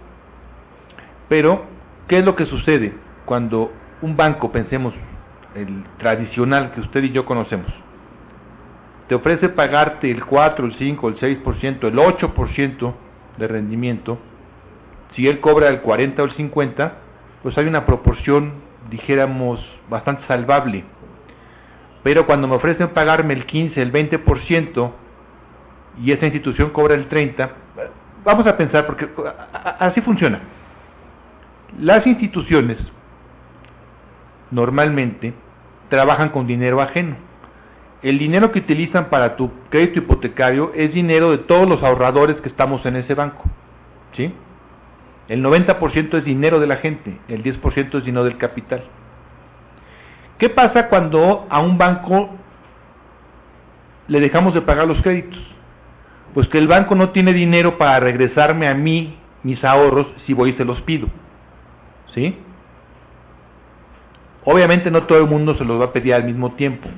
Pero, 1.29 1.65
¿qué 2.09 2.19
es 2.19 2.25
lo 2.25 2.35
que 2.35 2.47
sucede 2.47 2.93
cuando 3.25 3.71
un 4.03 4.17
banco, 4.17 4.51
pensemos, 4.51 4.95
el 5.55 5.85
tradicional 5.99 6.73
que 6.73 6.81
usted 6.81 7.03
y 7.05 7.13
yo 7.13 7.25
conocemos, 7.25 7.69
te 9.09 9.15
ofrece 9.15 9.49
pagarte 9.49 10.11
el 10.11 10.25
4, 10.25 10.67
el 10.67 10.79
5, 10.79 11.09
el 11.09 11.19
6%, 11.19 11.89
el 11.89 11.97
8% 11.97 12.95
de 13.39 13.49
rendimiento, 13.49 14.19
si 15.15 15.27
él 15.27 15.41
cobra 15.41 15.69
el 15.69 15.81
40 15.81 16.23
o 16.23 16.25
el 16.27 16.37
50, 16.37 16.93
pues 17.43 17.57
hay 17.57 17.67
una 17.67 17.87
proporción, 17.87 18.53
dijéramos, 18.91 19.61
bastante 19.89 20.27
salvable. 20.27 20.85
Pero 22.03 22.27
cuando 22.27 22.49
me 22.49 22.57
ofrecen 22.57 22.89
pagarme 22.89 23.35
el 23.35 23.47
15, 23.47 23.81
el 23.81 23.93
20% 23.93 24.91
y 26.03 26.13
esa 26.13 26.27
institución 26.27 26.71
cobra 26.71 26.95
el 26.95 27.09
30, 27.09 27.51
vamos 28.25 28.47
a 28.47 28.57
pensar, 28.57 28.87
porque 28.87 29.09
así 29.79 30.01
funciona. 30.01 30.41
Las 31.79 32.07
instituciones 32.07 32.79
normalmente 34.51 35.33
trabajan 35.89 36.31
con 36.31 36.47
dinero 36.47 36.81
ajeno. 36.81 37.17
El 38.03 38.19
dinero 38.19 38.51
que 38.51 38.61
utilizan 38.61 39.11
para 39.11 39.37
tu 39.37 39.51
crédito 39.69 39.99
hipotecario 39.99 40.73
es 40.75 40.93
dinero 40.95 41.33
de 41.33 41.39
todos 41.39 41.69
los 41.69 41.83
ahorradores 41.83 42.37
que 42.41 42.49
estamos 42.49 42.85
en 42.87 42.97
ese 42.97 43.15
banco. 43.15 43.45
¿Sí? 44.17 44.33
El 45.31 45.45
90% 45.45 46.19
es 46.19 46.25
dinero 46.25 46.59
de 46.59 46.67
la 46.67 46.79
gente, 46.79 47.17
el 47.29 47.45
10% 47.45 47.99
es 47.99 48.05
dinero 48.05 48.25
del 48.25 48.37
capital. 48.37 48.83
¿Qué 50.41 50.49
pasa 50.49 50.89
cuando 50.89 51.47
a 51.49 51.61
un 51.61 51.79
banco 51.79 52.31
le 54.09 54.19
dejamos 54.19 54.55
de 54.55 54.63
pagar 54.63 54.89
los 54.89 55.01
créditos? 55.03 55.39
Pues 56.35 56.49
que 56.49 56.59
el 56.59 56.67
banco 56.67 56.97
no 56.97 57.11
tiene 57.11 57.33
dinero 57.33 57.79
para 57.79 58.01
regresarme 58.01 58.67
a 58.67 58.75
mí 58.75 59.17
mis 59.45 59.63
ahorros 59.63 60.09
si 60.27 60.35
voy 60.35 60.51
y 60.51 60.55
se 60.55 60.65
los 60.65 60.83
pido. 60.83 61.07
¿Sí? 62.13 62.37
Obviamente 64.45 64.91
no 64.91 65.05
todo 65.05 65.19
el 65.19 65.29
mundo 65.29 65.55
se 65.55 65.65
los 65.65 65.81
va 65.81 65.85
a 65.85 65.93
pedir 65.93 66.13
al 66.13 66.25
mismo 66.25 66.55
tiempo, 66.55 66.89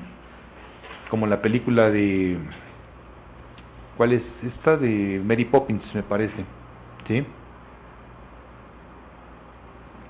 como 1.10 1.26
la 1.26 1.42
película 1.42 1.90
de 1.90 2.38
¿cuál 3.98 4.14
es 4.14 4.22
esta 4.42 4.78
de 4.78 5.20
Mary 5.22 5.44
Poppins 5.44 5.82
me 5.94 6.02
parece, 6.02 6.46
¿sí? 7.06 7.26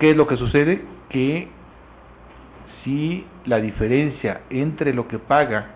¿Qué 0.03 0.11
es 0.11 0.17
lo 0.17 0.27
que 0.27 0.37
sucede? 0.37 0.83
Que 1.11 1.47
si 2.83 3.25
la 3.45 3.59
diferencia 3.59 4.41
entre 4.51 4.93
lo 4.95 5.07
que 5.07 5.21
paga 5.21 5.67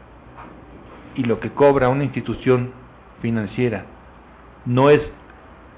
y 1.14 1.22
lo 1.22 1.39
que 1.39 1.51
cobra 1.51 1.91
una 1.91 2.03
institución 2.03 2.72
financiera 3.22 3.85
no 4.64 4.91
es 4.91 5.01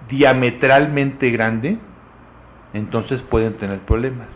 diametralmente 0.08 1.28
grande, 1.28 1.76
entonces 2.72 3.20
pueden 3.28 3.52
tener 3.58 3.80
problemas. 3.80 4.28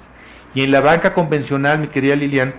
Y 0.55 0.63
en 0.63 0.73
la 0.73 0.81
banca 0.81 1.15
convencional, 1.15 1.79
mi 1.79 1.87
querida 1.87 2.15
Lilian, 2.15 2.53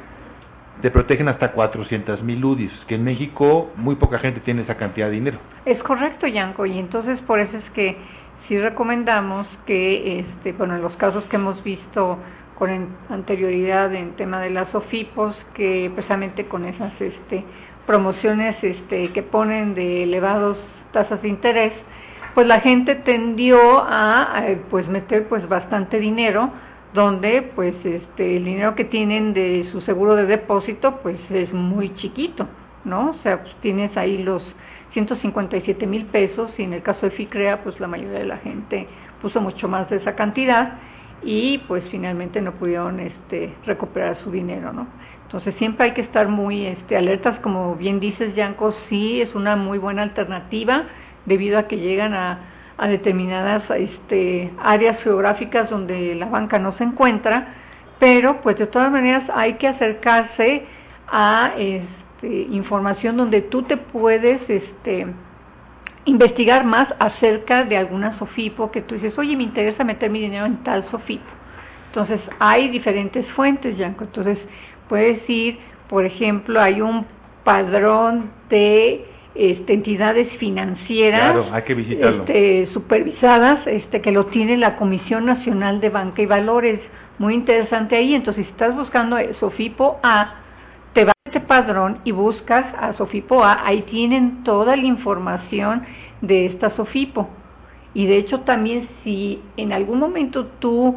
te 0.82 0.90
protegen 0.90 1.28
hasta 1.28 1.52
400 1.52 2.24
mil 2.24 2.44
UDIs, 2.44 2.72
que 2.88 2.96
en 2.96 3.04
México 3.04 3.72
muy 3.76 3.94
poca 3.94 4.18
gente 4.18 4.40
tiene 4.40 4.64
esa 4.64 4.74
cantidad 4.78 5.06
de 5.06 5.14
dinero. 5.14 5.38
Es 5.66 5.78
correcto, 5.84 6.26
Yanko, 6.26 6.66
y 6.66 6.80
entonces 6.80 7.20
por 7.28 7.40
eso 7.40 7.56
es 7.56 7.70
que 7.76 7.96
sí 8.48 8.58
recomendamos 8.60 9.48
que, 9.66 10.20
este, 10.20 10.52
bueno, 10.54 10.76
en 10.76 10.82
los 10.82 10.94
casos 10.96 11.24
que 11.26 11.36
hemos 11.38 11.64
visto 11.64 12.18
con 12.56 12.70
anterioridad 13.10 13.94
en 13.94 14.16
tema 14.16 14.40
de 14.40 14.50
las 14.50 14.74
OFIPOS, 14.74 15.36
que 15.54 15.92
precisamente 15.94 16.46
con 16.46 16.66
esas 16.66 16.94
este, 17.02 17.44
promociones 17.86 18.56
este, 18.64 19.12
que 19.12 19.24
ponen 19.24 19.74
de 19.76 20.04
elevados 20.04 20.58
tasas 20.92 21.22
de 21.22 21.30
interés, 21.30 21.74
pues 22.34 22.48
la 22.48 22.62
gente 22.62 22.96
tendió 22.96 23.60
a, 23.80 24.44
pues 24.70 24.88
meter 24.88 25.28
pues 25.28 25.48
bastante 25.48 26.00
dinero 26.00 26.52
donde 26.94 27.52
pues 27.56 27.74
este 27.84 28.38
el 28.38 28.46
dinero 28.46 28.76
que 28.76 28.86
tienen 28.86 29.34
de 29.34 29.68
su 29.72 29.82
seguro 29.82 30.16
de 30.16 30.26
depósito 30.26 31.00
pues 31.02 31.18
es 31.32 31.52
muy 31.54 31.94
chiquito, 31.96 32.48
¿no? 32.86 33.12
O 33.12 33.16
sea, 33.24 33.42
pues 33.42 33.54
tienes 33.62 33.96
ahí 33.98 34.20
los 34.20 34.44
157 34.94 35.86
mil 35.88 36.06
pesos 36.06 36.52
y 36.58 36.64
en 36.64 36.74
el 36.74 36.82
caso 36.82 37.06
de 37.08 37.12
FICREA 37.12 37.64
pues 37.64 37.80
la 37.80 37.88
mayoría 37.88 38.20
de 38.20 38.26
la 38.26 38.38
gente 38.38 38.88
puso 39.22 39.42
mucho 39.42 39.68
más 39.68 39.90
de 39.90 39.98
esa 39.98 40.16
cantidad 40.16 40.74
y 41.24 41.60
pues 41.68 41.84
finalmente 41.90 42.42
no 42.42 42.54
pudieron 42.54 43.00
este 43.00 43.54
recuperar 43.66 44.18
su 44.24 44.32
dinero, 44.32 44.74
¿no? 44.74 44.88
Entonces 45.24 45.56
siempre 45.56 45.88
hay 45.88 45.94
que 45.94 46.02
estar 46.02 46.28
muy 46.28 46.68
este 46.68 46.96
alertas, 46.96 47.40
como 47.40 47.76
bien 47.76 48.00
dices, 48.00 48.36
Yanko, 48.36 48.76
sí 48.88 49.22
es 49.22 49.34
una 49.34 49.56
muy 49.56 49.80
buena 49.80 50.04
alternativa 50.04 50.84
debido 51.26 51.58
a 51.58 51.68
que 51.68 51.78
llegan 51.78 52.14
a 52.14 52.54
a 52.78 52.88
determinadas 52.88 53.64
este, 53.70 54.52
áreas 54.62 55.02
geográficas 55.04 55.70
donde 55.70 56.16
la 56.16 56.26
banca 56.26 56.58
no 56.60 56.76
se 56.78 56.84
encuentra, 56.84 57.56
pero 58.00 58.42
pues 58.42 58.58
de 58.58 58.68
todas 58.68 58.92
maneras 58.92 59.24
hay 59.34 59.54
que 59.54 59.68
acercarse 59.68 60.64
a 61.08 61.54
este, 62.24 62.48
información 62.56 63.18
donde 63.18 63.42
tú 63.42 63.64
te 63.64 63.78
puedes 63.78 64.42
este, 64.50 65.08
investigar 66.06 66.64
más 66.64 66.88
acerca 67.00 67.66
de 67.66 67.78
alguna 67.78 68.18
SOFIPO 68.18 68.72
que 68.72 68.82
tú 68.82 68.96
dices, 68.96 69.18
oye, 69.18 69.36
me 69.36 69.44
interesa 69.44 69.84
meter 69.84 70.10
mi 70.10 70.22
dinero 70.22 70.46
en 70.46 70.64
tal 70.64 70.90
SOFIPO. 70.90 71.24
Entonces 71.88 72.22
hay 72.40 72.70
diferentes 72.70 73.26
fuentes, 73.34 73.78
Yanko. 73.78 74.06
Entonces 74.06 74.38
puedes 74.90 75.30
ir, 75.30 75.58
por 75.90 76.06
ejemplo, 76.06 76.62
hay 76.62 76.82
un 76.82 77.06
padrón 77.44 78.32
de 78.50 79.06
este, 79.36 79.74
entidades 79.74 80.32
financieras 80.38 81.36
este, 81.68 82.70
supervisadas 82.74 83.68
este, 83.68 84.02
que 84.02 84.12
lo 84.12 84.28
tiene 84.28 84.58
la 84.58 84.78
Comisión 84.78 85.26
Nacional 85.26 85.82
de 85.82 85.90
Banca 85.90 86.22
y 86.22 86.26
Valores. 86.26 86.80
Muy 87.20 87.34
interesante 87.36 87.96
ahí. 87.96 88.16
Entonces, 88.16 88.46
si 88.46 88.52
estás 88.52 88.76
buscando 88.76 89.18
Sofipo 89.40 90.00
A, 90.02 90.36
te 90.94 91.06
vas 91.06 91.14
a 91.33 91.33
padrón 91.54 92.00
y 92.04 92.12
buscas 92.12 92.66
a 92.80 92.94
Sofipo 92.94 93.44
A. 93.44 93.68
Ahí 93.68 93.84
tienen 93.84 94.44
toda 94.44 94.76
la 94.76 94.86
información 94.86 95.84
de 96.20 96.48
esta 96.48 96.76
Sofipo. 96.76 97.30
Y 97.94 98.08
de 98.08 98.18
hecho, 98.18 98.40
también 98.40 98.90
si 99.04 99.40
en 99.56 99.72
algún 99.72 100.00
momento 100.00 100.48
tú 100.58 100.96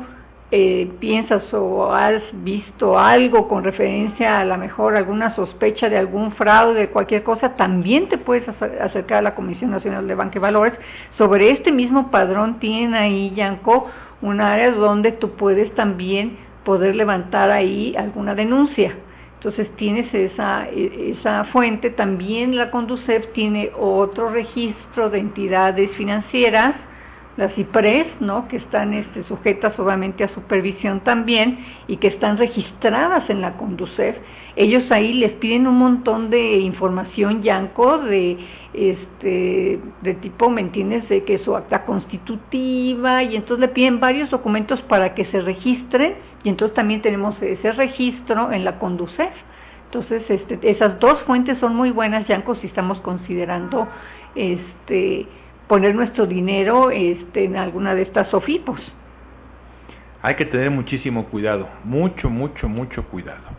eh, 0.50 0.90
piensas 0.98 1.42
o 1.52 1.92
has 1.92 2.22
visto 2.42 2.98
algo 2.98 3.48
con 3.48 3.64
referencia 3.64 4.40
a 4.40 4.46
la 4.46 4.56
mejor 4.56 4.96
alguna 4.96 5.36
sospecha 5.36 5.90
de 5.90 5.98
algún 5.98 6.32
fraude, 6.32 6.80
de 6.80 6.88
cualquier 6.88 7.22
cosa, 7.22 7.54
también 7.56 8.08
te 8.08 8.16
puedes 8.16 8.48
acercar 8.48 9.18
a 9.18 9.22
la 9.22 9.34
Comisión 9.34 9.72
Nacional 9.72 10.08
de 10.08 10.14
Banca 10.14 10.38
y 10.38 10.40
Valores. 10.40 10.72
Sobre 11.18 11.50
este 11.50 11.70
mismo 11.70 12.10
padrón 12.10 12.60
tienen 12.60 12.94
ahí, 12.94 13.30
Yanko, 13.34 13.88
un 14.22 14.40
área 14.40 14.70
donde 14.70 15.12
tú 15.12 15.32
puedes 15.32 15.70
también 15.74 16.38
poder 16.64 16.94
levantar 16.96 17.50
ahí 17.50 17.94
alguna 17.94 18.34
denuncia. 18.34 18.94
Entonces 19.46 19.76
tienes 19.76 20.12
esa, 20.12 20.68
e, 20.70 21.12
esa 21.12 21.44
fuente, 21.52 21.90
también 21.90 22.56
la 22.56 22.68
Conducef 22.72 23.32
tiene 23.32 23.70
otro 23.78 24.28
registro 24.30 25.08
de 25.08 25.20
entidades 25.20 25.88
financieras, 25.92 26.74
las 27.36 27.54
CIPRES, 27.54 28.20
¿no? 28.20 28.48
que 28.48 28.56
están 28.56 28.92
este, 28.92 29.22
sujetas 29.28 29.78
obviamente 29.78 30.24
a 30.24 30.34
supervisión 30.34 30.98
también 31.04 31.64
y 31.86 31.96
que 31.98 32.08
están 32.08 32.38
registradas 32.38 33.30
en 33.30 33.40
la 33.40 33.52
Conducef, 33.52 34.16
ellos 34.56 34.90
ahí 34.90 35.12
les 35.12 35.32
piden 35.32 35.66
un 35.66 35.78
montón 35.78 36.30
de 36.30 36.58
información, 36.58 37.42
Yanco, 37.42 37.98
de 37.98 38.38
este 38.72 39.78
de 40.00 40.14
tipo, 40.14 40.48
¿me 40.50 40.62
entiendes?, 40.62 41.06
de 41.08 41.24
que 41.24 41.38
su 41.38 41.54
acta 41.54 41.84
constitutiva 41.84 43.22
y 43.22 43.36
entonces 43.36 43.60
le 43.60 43.68
piden 43.68 44.00
varios 44.00 44.30
documentos 44.30 44.80
para 44.82 45.14
que 45.14 45.26
se 45.26 45.40
registren 45.42 46.14
y 46.42 46.48
entonces 46.48 46.74
también 46.74 47.02
tenemos 47.02 47.40
ese 47.42 47.72
registro 47.72 48.50
en 48.50 48.64
la 48.64 48.78
Conducef. 48.78 49.32
Entonces, 49.86 50.22
este, 50.28 50.58
esas 50.68 50.98
dos 51.00 51.22
fuentes 51.22 51.58
son 51.58 51.76
muy 51.76 51.90
buenas, 51.90 52.26
Yanco, 52.26 52.54
si 52.56 52.66
estamos 52.66 52.98
considerando 53.00 53.86
este 54.34 55.26
poner 55.68 55.94
nuestro 55.94 56.26
dinero 56.26 56.90
este, 56.90 57.44
en 57.44 57.56
alguna 57.56 57.94
de 57.94 58.02
estas 58.02 58.28
SOFIPOS. 58.30 58.80
Hay 60.22 60.34
que 60.36 60.46
tener 60.46 60.70
muchísimo 60.70 61.26
cuidado, 61.26 61.68
mucho, 61.84 62.30
mucho, 62.30 62.68
mucho 62.68 63.04
cuidado. 63.04 63.55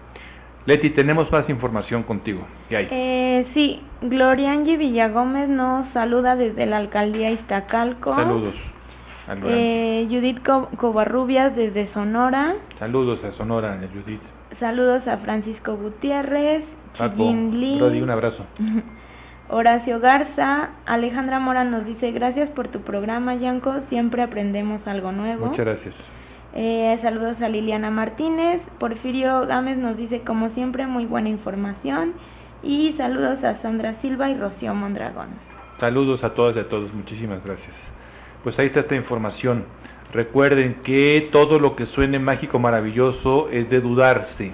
Leti, 0.68 0.90
tenemos 0.90 1.32
más 1.32 1.50
información 1.50 2.04
contigo. 2.04 2.42
¿Qué 2.68 2.76
hay? 2.76 2.88
Eh, 2.92 3.48
sí, 3.54 3.82
Gloriangi 4.02 4.76
Villagómez 4.76 5.48
nos 5.48 5.88
saluda 5.94 6.36
desde 6.36 6.66
la 6.66 6.76
alcaldía 6.78 7.32
Iztacalco. 7.32 8.14
Saludos. 8.14 8.54
Eh, 9.46 10.08
Judith 10.10 10.40
Covarrubias 10.76 11.56
desde 11.56 11.88
Sonora. 11.94 12.56
Saludos 12.80 13.24
a 13.24 13.32
Sonora, 13.38 13.80
Judith. 13.94 14.20
Saludos 14.60 15.08
a 15.08 15.18
Francisco 15.20 15.78
Gutiérrez. 15.78 16.66
Lee. 17.00 18.02
un 18.02 18.10
abrazo. 18.10 18.46
Horacio 19.50 20.02
Garza, 20.02 20.72
Alejandra 20.86 21.40
Mora 21.40 21.64
nos 21.64 21.86
dice, 21.86 22.12
gracias 22.12 22.50
por 22.50 22.68
tu 22.68 22.82
programa, 22.82 23.36
Yanko, 23.36 23.74
siempre 23.88 24.22
aprendemos 24.22 24.86
algo 24.86 25.14
nuevo. 25.14 25.46
Muchas 25.46 25.66
gracias. 25.66 25.96
Eh, 26.54 26.98
saludos 27.02 27.42
a 27.42 27.50
Liliana 27.50 27.92
Martínez, 27.92 28.62
Porfirio 28.80 29.46
Gámez 29.46 29.78
nos 29.78 29.98
dice, 29.98 30.22
como 30.22 30.50
siempre, 30.50 30.88
muy 30.88 31.06
buena 31.06 31.30
información. 31.30 32.14
Y 32.64 32.94
saludos 32.98 33.44
a 33.44 33.62
Sandra 33.62 33.96
Silva 34.02 34.30
y 34.30 34.38
Rocío 34.38 34.74
Mondragón. 34.74 35.28
Saludos 35.80 36.24
a 36.24 36.34
todas 36.34 36.56
y 36.56 36.60
a 36.60 36.70
todos, 36.70 36.92
muchísimas 36.94 37.44
gracias. 37.44 37.76
Pues 38.44 38.58
ahí 38.58 38.68
está 38.68 38.80
esta 38.80 38.96
información. 38.96 39.66
Recuerden 40.14 40.82
que 40.84 41.30
todo 41.32 41.60
lo 41.60 41.76
que 41.76 41.86
suene 41.88 42.18
mágico, 42.18 42.58
maravilloso, 42.58 43.50
es 43.50 43.70
de 43.70 43.82
dudarse. 43.82 44.52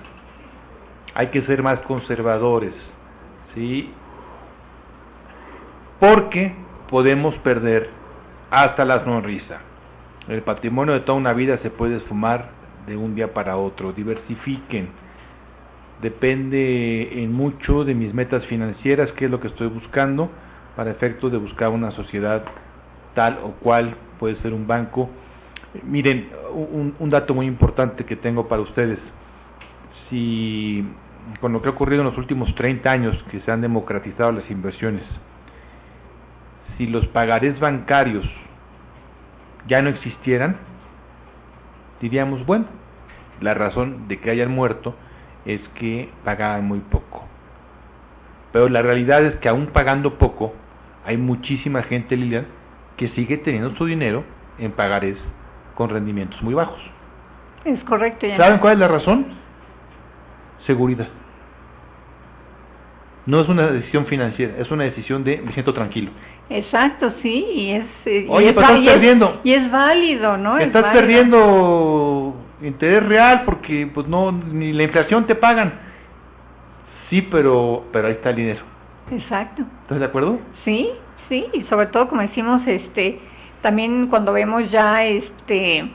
Hay 1.15 1.27
que 1.27 1.43
ser 1.43 1.63
más 1.63 1.79
conservadores. 1.81 2.73
¿sí? 3.53 3.89
porque 6.03 6.53
podemos 6.89 7.33
perder 7.35 7.89
hasta 8.51 8.83
la 8.83 9.05
sonrisa. 9.05 9.61
El 10.27 10.41
patrimonio 10.41 10.93
de 10.93 11.01
toda 11.01 11.17
una 11.17 11.33
vida 11.33 11.57
se 11.59 11.69
puede 11.69 11.97
esfumar 11.97 12.49
de 12.87 12.95
un 12.95 13.15
día 13.15 13.33
para 13.33 13.57
otro. 13.57 13.91
Diversifiquen. 13.91 14.87
Depende 16.01 17.23
en 17.23 17.31
mucho 17.31 17.83
de 17.83 17.93
mis 17.93 18.13
metas 18.13 18.45
financieras, 18.45 19.11
qué 19.13 19.25
es 19.25 19.31
lo 19.31 19.39
que 19.39 19.47
estoy 19.47 19.67
buscando, 19.67 20.29
para 20.75 20.91
efecto 20.91 21.29
de 21.29 21.37
buscar 21.37 21.69
una 21.69 21.91
sociedad 21.91 22.43
tal 23.15 23.39
o 23.43 23.51
cual, 23.61 23.95
puede 24.19 24.35
ser 24.41 24.53
un 24.53 24.65
banco. 24.65 25.09
Miren, 25.83 26.29
un, 26.53 26.95
un 26.99 27.09
dato 27.09 27.33
muy 27.33 27.45
importante 27.45 28.05
que 28.05 28.15
tengo 28.15 28.47
para 28.47 28.61
ustedes. 28.61 28.99
Si 30.09 30.85
con 31.39 31.53
lo 31.53 31.61
que 31.61 31.69
ha 31.69 31.71
ocurrido 31.71 32.01
en 32.01 32.09
los 32.09 32.17
últimos 32.17 32.53
30 32.55 32.89
años 32.89 33.23
que 33.31 33.39
se 33.41 33.51
han 33.51 33.61
democratizado 33.61 34.31
las 34.31 34.49
inversiones, 34.49 35.03
si 36.77 36.87
los 36.87 37.05
pagarés 37.07 37.59
bancarios 37.59 38.25
ya 39.67 39.81
no 39.81 39.89
existieran, 39.89 40.57
diríamos, 42.01 42.45
bueno, 42.45 42.65
la 43.41 43.53
razón 43.53 44.07
de 44.07 44.19
que 44.19 44.29
hayan 44.29 44.51
muerto 44.51 44.95
es 45.45 45.61
que 45.75 46.09
pagaban 46.23 46.65
muy 46.65 46.79
poco. 46.79 47.25
Pero 48.51 48.69
la 48.69 48.81
realidad 48.81 49.25
es 49.25 49.35
que 49.37 49.49
aún 49.49 49.67
pagando 49.67 50.17
poco, 50.17 50.53
hay 51.05 51.17
muchísima 51.17 51.83
gente, 51.83 52.15
Lilian, 52.15 52.45
que 52.97 53.09
sigue 53.09 53.37
teniendo 53.37 53.75
su 53.75 53.85
dinero 53.85 54.23
en 54.59 54.71
pagarés 54.71 55.17
con 55.75 55.89
rendimientos 55.89 56.41
muy 56.43 56.53
bajos. 56.53 56.79
Es 57.65 57.83
correcto. 57.85 58.27
¿Saben 58.37 58.59
cuál 58.59 58.73
es 58.73 58.79
la 58.79 58.87
razón? 58.87 59.43
seguridad. 60.65 61.07
No 63.25 63.41
es 63.41 63.47
una 63.47 63.67
decisión 63.67 64.05
financiera, 64.07 64.55
es 64.57 64.69
una 64.69 64.83
decisión 64.83 65.23
de 65.23 65.41
me 65.41 65.53
siento 65.53 65.73
tranquilo. 65.73 66.11
Exacto, 66.49 67.13
sí, 67.21 67.45
y 67.55 67.71
es 67.71 67.85
eh, 68.05 68.25
Oye, 68.29 68.47
y 68.47 68.49
es, 68.49 68.55
pero 68.55 68.67
estás 68.67 68.79
y 68.81 68.87
es- 68.87 68.93
perdiendo. 68.93 69.41
y 69.43 69.53
es 69.53 69.71
válido, 69.71 70.37
¿no? 70.37 70.57
Es 70.57 70.67
Estás 70.67 70.83
válido. 70.83 71.01
perdiendo 71.01 72.35
interés 72.61 73.03
real 73.07 73.41
porque 73.45 73.89
pues 73.93 74.07
no 74.07 74.31
ni 74.31 74.71
la 74.73 74.83
inflación 74.83 75.25
te 75.25 75.35
pagan. 75.35 75.73
Sí, 77.09 77.21
pero 77.31 77.85
pero 77.91 78.07
ahí 78.07 78.13
está 78.13 78.29
el 78.31 78.35
dinero. 78.35 78.61
Exacto. 79.11 79.63
¿Estás 79.83 79.99
de 79.99 80.05
acuerdo? 80.05 80.39
Sí, 80.65 80.89
sí, 81.29 81.45
y 81.53 81.61
sobre 81.63 81.87
todo 81.87 82.07
como 82.07 82.21
decimos, 82.21 82.61
este, 82.67 83.19
también 83.61 84.07
cuando 84.07 84.33
vemos 84.33 84.69
ya, 84.71 85.03
este, 85.05 85.85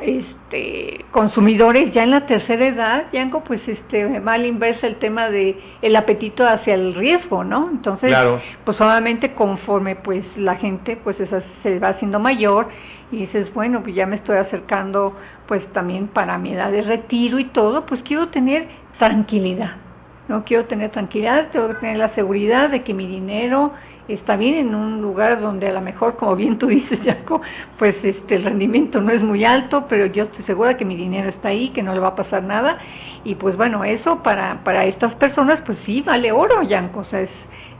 este, 0.00 1.04
consumidores 1.12 1.92
ya 1.94 2.02
en 2.04 2.10
la 2.10 2.26
tercera 2.26 2.66
edad, 2.66 3.04
Yanko, 3.12 3.42
pues, 3.44 3.60
este, 3.66 4.20
mal 4.20 4.44
inversa 4.44 4.86
el 4.86 4.96
tema 4.96 5.30
de 5.30 5.56
el 5.82 5.96
apetito 5.96 6.46
hacia 6.46 6.74
el 6.74 6.94
riesgo, 6.94 7.44
¿no? 7.44 7.70
Entonces, 7.70 8.08
Claro. 8.10 8.40
pues 8.64 8.80
obviamente 8.80 9.32
conforme, 9.32 9.96
pues, 9.96 10.24
la 10.36 10.56
gente, 10.56 10.96
pues, 11.02 11.18
esa- 11.20 11.42
se 11.62 11.78
va 11.78 11.88
haciendo 11.90 12.18
mayor 12.20 12.68
y 13.10 13.18
dices, 13.18 13.52
bueno, 13.54 13.82
pues 13.82 13.94
ya 13.94 14.06
me 14.06 14.16
estoy 14.16 14.36
acercando, 14.36 15.16
pues, 15.46 15.64
también 15.72 16.08
para 16.08 16.38
mi 16.38 16.52
edad 16.52 16.70
de 16.70 16.82
retiro 16.82 17.38
y 17.38 17.44
todo, 17.46 17.86
pues 17.86 18.02
quiero 18.02 18.28
tener 18.28 18.66
tranquilidad, 18.98 19.72
no 20.28 20.44
quiero 20.44 20.64
tener 20.64 20.90
tranquilidad, 20.90 21.48
tengo 21.52 21.68
que 21.68 21.74
tener 21.74 21.96
la 21.98 22.08
seguridad 22.14 22.70
de 22.70 22.82
que 22.82 22.92
mi 22.94 23.06
dinero 23.06 23.72
está 24.08 24.36
bien 24.36 24.54
en 24.54 24.74
un 24.74 25.02
lugar 25.02 25.40
donde 25.40 25.68
a 25.68 25.72
lo 25.72 25.80
mejor, 25.80 26.16
como 26.16 26.36
bien 26.36 26.58
tú 26.58 26.68
dices, 26.68 26.98
Jaco, 27.04 27.40
pues 27.78 27.96
este 28.02 28.36
el 28.36 28.44
rendimiento 28.44 29.00
no 29.00 29.12
es 29.12 29.22
muy 29.22 29.44
alto, 29.44 29.86
pero 29.88 30.06
yo 30.06 30.24
estoy 30.24 30.44
segura 30.44 30.76
que 30.76 30.84
mi 30.84 30.96
dinero 30.96 31.28
está 31.30 31.48
ahí, 31.48 31.70
que 31.70 31.82
no 31.82 31.92
le 31.94 32.00
va 32.00 32.08
a 32.08 32.16
pasar 32.16 32.42
nada 32.42 32.78
y 33.24 33.34
pues 33.34 33.56
bueno, 33.56 33.84
eso 33.84 34.22
para 34.22 34.62
para 34.62 34.84
estas 34.86 35.14
personas 35.16 35.60
pues 35.66 35.78
sí 35.84 36.02
vale 36.02 36.30
oro, 36.32 36.62
Yanko, 36.62 37.00
o 37.00 37.04
sea, 37.06 37.20
es 37.20 37.30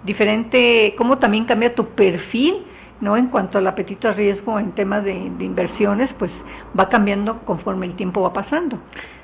diferente 0.04 0.94
cómo 0.98 1.18
también 1.18 1.44
cambia 1.44 1.74
tu 1.74 1.86
perfil, 1.94 2.64
¿no? 3.00 3.16
En 3.16 3.28
cuanto 3.28 3.58
al 3.58 3.66
apetito 3.66 4.08
a 4.08 4.12
riesgo 4.12 4.58
en 4.58 4.72
temas 4.72 5.04
de, 5.04 5.12
de 5.12 5.44
inversiones, 5.44 6.10
pues 6.18 6.30
va 6.78 6.88
cambiando 6.88 7.40
conforme 7.44 7.86
el 7.86 7.94
tiempo 7.94 8.22
va 8.22 8.32
pasando. 8.32 8.78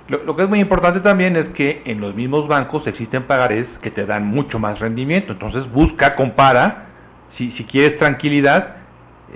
Lo, 0.09 0.23
lo 0.25 0.37
que 0.37 0.43
es 0.43 0.49
muy 0.49 0.61
importante 0.61 1.01
también 1.01 1.37
es 1.37 1.49
que 1.51 1.83
en 1.87 2.01
los 2.01 2.15
mismos 2.15 2.49
bancos 2.49 2.87
existen 2.87 3.23
pagarés 3.25 3.67
que 3.81 3.91
te 3.91 4.05
dan 4.05 4.27
mucho 4.27 4.59
más 4.59 4.79
rendimiento. 4.79 5.33
Entonces 5.33 5.71
busca, 5.73 6.17
compara. 6.17 6.92
Si, 7.37 7.51
si 7.53 7.65
quieres 7.65 7.99
tranquilidad, 7.99 8.77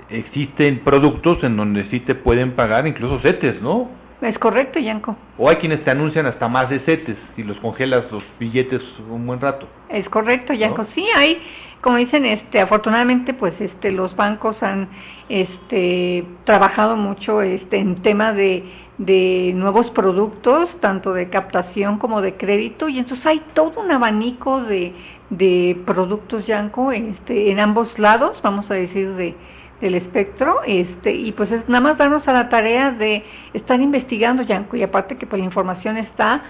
existen 0.09 0.79
productos 0.83 1.43
en 1.43 1.57
donde 1.57 1.89
sí 1.89 1.99
te 2.01 2.15
pueden 2.15 2.51
pagar 2.51 2.87
incluso 2.87 3.19
CETES, 3.19 3.61
¿no? 3.61 3.89
Es 4.21 4.37
correcto, 4.39 4.79
Yanko. 4.79 5.15
O 5.37 5.47
hay 5.47 5.57
quienes 5.57 5.83
te 5.83 5.91
anuncian 5.91 6.25
hasta 6.25 6.47
más 6.47 6.69
de 6.69 6.79
CETES 6.79 7.17
si 7.35 7.43
los 7.43 7.57
congelas 7.59 8.11
los 8.11 8.23
billetes 8.39 8.81
un 9.09 9.27
buen 9.27 9.39
rato. 9.39 9.67
Es 9.89 10.07
correcto, 10.09 10.53
Yanko. 10.53 10.83
¿No? 10.83 10.87
Sí, 10.95 11.05
hay, 11.15 11.37
como 11.81 11.97
dicen, 11.97 12.25
este, 12.25 12.59
afortunadamente, 12.59 13.33
pues, 13.35 13.53
este, 13.61 13.91
los 13.91 14.15
bancos 14.15 14.61
han, 14.63 14.89
este, 15.29 16.23
trabajado 16.45 16.95
mucho, 16.95 17.43
este, 17.43 17.77
en 17.77 18.01
tema 18.01 18.33
de, 18.33 18.63
de 18.97 19.51
nuevos 19.53 19.87
productos, 19.91 20.69
tanto 20.81 21.13
de 21.13 21.29
captación 21.29 21.99
como 21.99 22.21
de 22.21 22.33
crédito, 22.37 22.89
y 22.89 22.97
entonces 22.97 23.23
hay 23.23 23.41
todo 23.53 23.79
un 23.79 23.91
abanico 23.91 24.63
de, 24.63 24.93
de 25.29 25.77
productos, 25.85 26.45
Yanko, 26.47 26.91
este, 26.91 27.51
en 27.51 27.59
ambos 27.59 27.87
lados, 27.99 28.37
vamos 28.43 28.69
a 28.71 28.75
decir, 28.75 29.13
de, 29.15 29.35
del 29.81 29.95
espectro, 29.95 30.61
este, 30.65 31.11
y 31.13 31.31
pues 31.33 31.51
es 31.51 31.67
nada 31.67 31.81
más 31.81 31.97
darnos 31.97 32.27
a 32.27 32.33
la 32.33 32.49
tarea 32.49 32.91
de 32.91 33.23
estar 33.53 33.79
investigando, 33.79 34.43
Yanko, 34.43 34.77
y 34.77 34.83
aparte 34.83 35.17
que 35.17 35.27
pues 35.27 35.39
la 35.39 35.45
información 35.45 35.97
está 35.97 36.41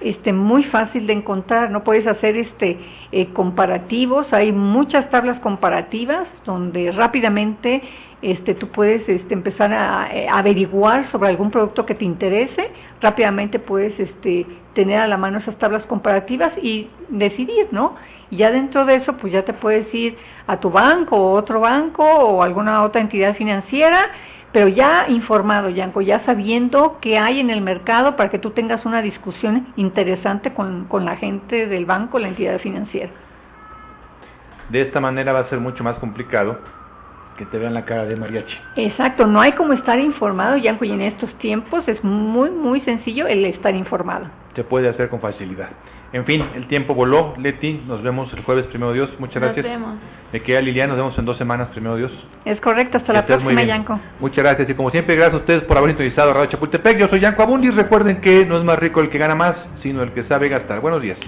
este 0.00 0.32
muy 0.32 0.64
fácil 0.64 1.06
de 1.06 1.14
encontrar 1.14 1.70
no 1.70 1.82
puedes 1.82 2.06
hacer 2.06 2.36
este 2.36 2.78
eh, 3.12 3.28
comparativos 3.32 4.30
hay 4.32 4.52
muchas 4.52 5.08
tablas 5.10 5.40
comparativas 5.40 6.28
donde 6.44 6.92
rápidamente 6.92 7.82
este 8.20 8.54
tú 8.54 8.68
puedes 8.68 9.08
este 9.08 9.32
empezar 9.32 9.72
a, 9.72 10.08
eh, 10.14 10.28
averiguar 10.28 11.10
sobre 11.12 11.30
algún 11.30 11.50
producto 11.50 11.86
que 11.86 11.94
te 11.94 12.04
interese 12.04 12.70
rápidamente 13.00 13.58
puedes 13.58 13.98
este 13.98 14.44
tener 14.74 14.98
a 14.98 15.08
la 15.08 15.16
mano 15.16 15.38
esas 15.38 15.56
tablas 15.58 15.84
comparativas 15.86 16.52
y 16.62 16.88
decidir 17.08 17.68
no 17.72 17.94
y 18.30 18.36
ya 18.38 18.50
dentro 18.50 18.84
de 18.84 18.96
eso 18.96 19.14
pues 19.14 19.32
ya 19.32 19.42
te 19.44 19.52
puedes 19.52 19.92
ir 19.94 20.16
a 20.46 20.58
tu 20.58 20.70
banco 20.70 21.16
o 21.16 21.32
otro 21.32 21.60
banco 21.60 22.04
o 22.04 22.42
alguna 22.42 22.82
otra 22.82 23.00
entidad 23.00 23.34
financiera 23.36 24.10
pero 24.56 24.68
ya 24.68 25.06
informado, 25.08 25.68
Yanko, 25.68 26.00
ya 26.00 26.24
sabiendo 26.24 26.96
qué 27.02 27.18
hay 27.18 27.40
en 27.40 27.50
el 27.50 27.60
mercado 27.60 28.16
para 28.16 28.30
que 28.30 28.38
tú 28.38 28.52
tengas 28.52 28.86
una 28.86 29.02
discusión 29.02 29.66
interesante 29.76 30.54
con, 30.54 30.86
con 30.86 31.04
la 31.04 31.16
gente 31.16 31.66
del 31.66 31.84
banco, 31.84 32.18
la 32.18 32.28
entidad 32.28 32.58
financiera. 32.60 33.10
De 34.70 34.80
esta 34.80 34.98
manera 34.98 35.34
va 35.34 35.40
a 35.40 35.50
ser 35.50 35.60
mucho 35.60 35.84
más 35.84 35.96
complicado 35.98 36.58
que 37.36 37.44
te 37.44 37.58
vean 37.58 37.74
la 37.74 37.84
cara 37.84 38.06
de 38.06 38.16
mariachi. 38.16 38.56
Exacto, 38.76 39.26
no 39.26 39.42
hay 39.42 39.52
como 39.52 39.74
estar 39.74 39.98
informado, 39.98 40.56
Yanko, 40.56 40.86
y 40.86 40.92
en 40.92 41.02
estos 41.02 41.30
tiempos 41.34 41.86
es 41.86 42.02
muy, 42.02 42.50
muy 42.50 42.80
sencillo 42.80 43.26
el 43.26 43.44
estar 43.44 43.74
informado. 43.74 44.26
Se 44.54 44.64
puede 44.64 44.88
hacer 44.88 45.10
con 45.10 45.20
facilidad. 45.20 45.68
En 46.16 46.24
fin, 46.24 46.42
el 46.54 46.66
tiempo 46.66 46.94
voló. 46.94 47.34
Leti, 47.36 47.82
nos 47.86 48.02
vemos 48.02 48.32
el 48.32 48.42
jueves, 48.42 48.64
primero 48.68 48.90
Dios. 48.94 49.10
Muchas 49.18 49.34
Nos 49.34 49.52
gracias. 49.52 49.66
vemos. 49.66 49.96
Me 50.32 50.40
queda 50.40 50.62
Liliana, 50.62 50.94
nos 50.94 50.96
vemos 50.96 51.18
en 51.18 51.26
dos 51.26 51.36
semanas, 51.36 51.68
primero 51.72 51.94
Dios. 51.96 52.10
Es 52.46 52.58
correcto, 52.62 52.96
hasta 52.96 53.08
Que 53.08 53.18
la 53.18 53.26
próxima. 53.26 53.62
Yanko. 53.62 54.00
Muchas 54.20 54.38
gracias 54.42 54.70
y 54.70 54.74
como 54.74 54.90
siempre, 54.90 55.14
gracias 55.14 55.34
a 55.34 55.38
ustedes 55.40 55.64
por 55.64 55.76
haber 55.76 55.90
sintonizado 55.90 56.32
Radio 56.32 56.50
Chapultepec. 56.52 56.96
Yo 56.96 57.08
soy 57.08 57.20
Yanko 57.20 57.42
Abundis. 57.42 57.74
Recuerden 57.74 58.22
que 58.22 58.46
no 58.46 58.56
es 58.56 58.64
más 58.64 58.78
rico 58.78 59.02
el 59.02 59.10
que 59.10 59.18
gana 59.18 59.34
más, 59.34 59.56
sino 59.82 60.02
el 60.02 60.12
que 60.12 60.22
sabe 60.24 60.48
gastar. 60.48 60.80
Buenos 60.80 61.02
días. 61.02 61.18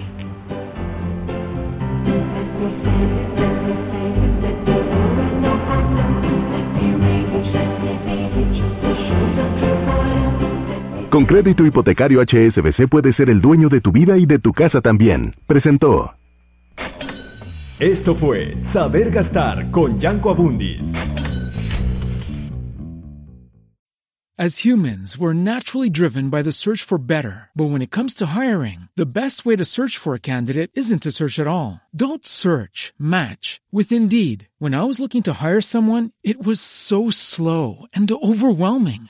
Con 11.19 11.25
crédito 11.25 11.65
hipotecario 11.65 12.21
HSBC 12.21 12.87
puedes 12.89 13.13
ser 13.17 13.29
el 13.29 13.41
dueño 13.41 13.67
de 13.67 13.81
tu 13.81 13.91
vida 13.91 14.17
y 14.17 14.25
de 14.25 14.39
tu 14.39 14.53
casa 14.53 14.79
también. 14.79 15.35
Presentó. 15.47 16.13
Esto 17.77 18.15
fue 18.21 18.55
Saber 18.71 19.11
Gastar 19.11 19.69
con 19.71 19.99
Yanko 19.99 20.29
Abundis. 20.29 20.79
As 24.37 24.63
humans, 24.63 25.17
we're 25.17 25.33
naturally 25.33 25.89
driven 25.89 26.29
by 26.29 26.41
the 26.41 26.53
search 26.53 26.81
for 26.81 26.97
better. 26.97 27.49
But 27.53 27.69
when 27.69 27.81
it 27.81 27.91
comes 27.91 28.13
to 28.13 28.27
hiring, 28.27 28.87
the 28.95 29.05
best 29.05 29.45
way 29.45 29.57
to 29.57 29.65
search 29.65 29.97
for 29.97 30.15
a 30.15 30.21
candidate 30.21 30.71
isn't 30.75 31.03
to 31.03 31.11
search 31.11 31.37
at 31.37 31.47
all. 31.47 31.81
Don't 31.93 32.23
search, 32.23 32.93
match 32.97 33.59
with 33.73 33.91
Indeed. 33.91 34.47
When 34.57 34.73
I 34.73 34.85
was 34.85 35.01
looking 35.01 35.23
to 35.23 35.33
hire 35.33 35.59
someone, 35.59 36.11
it 36.23 36.41
was 36.41 36.61
so 36.61 37.09
slow 37.09 37.87
and 37.93 38.09
overwhelming. 38.09 39.09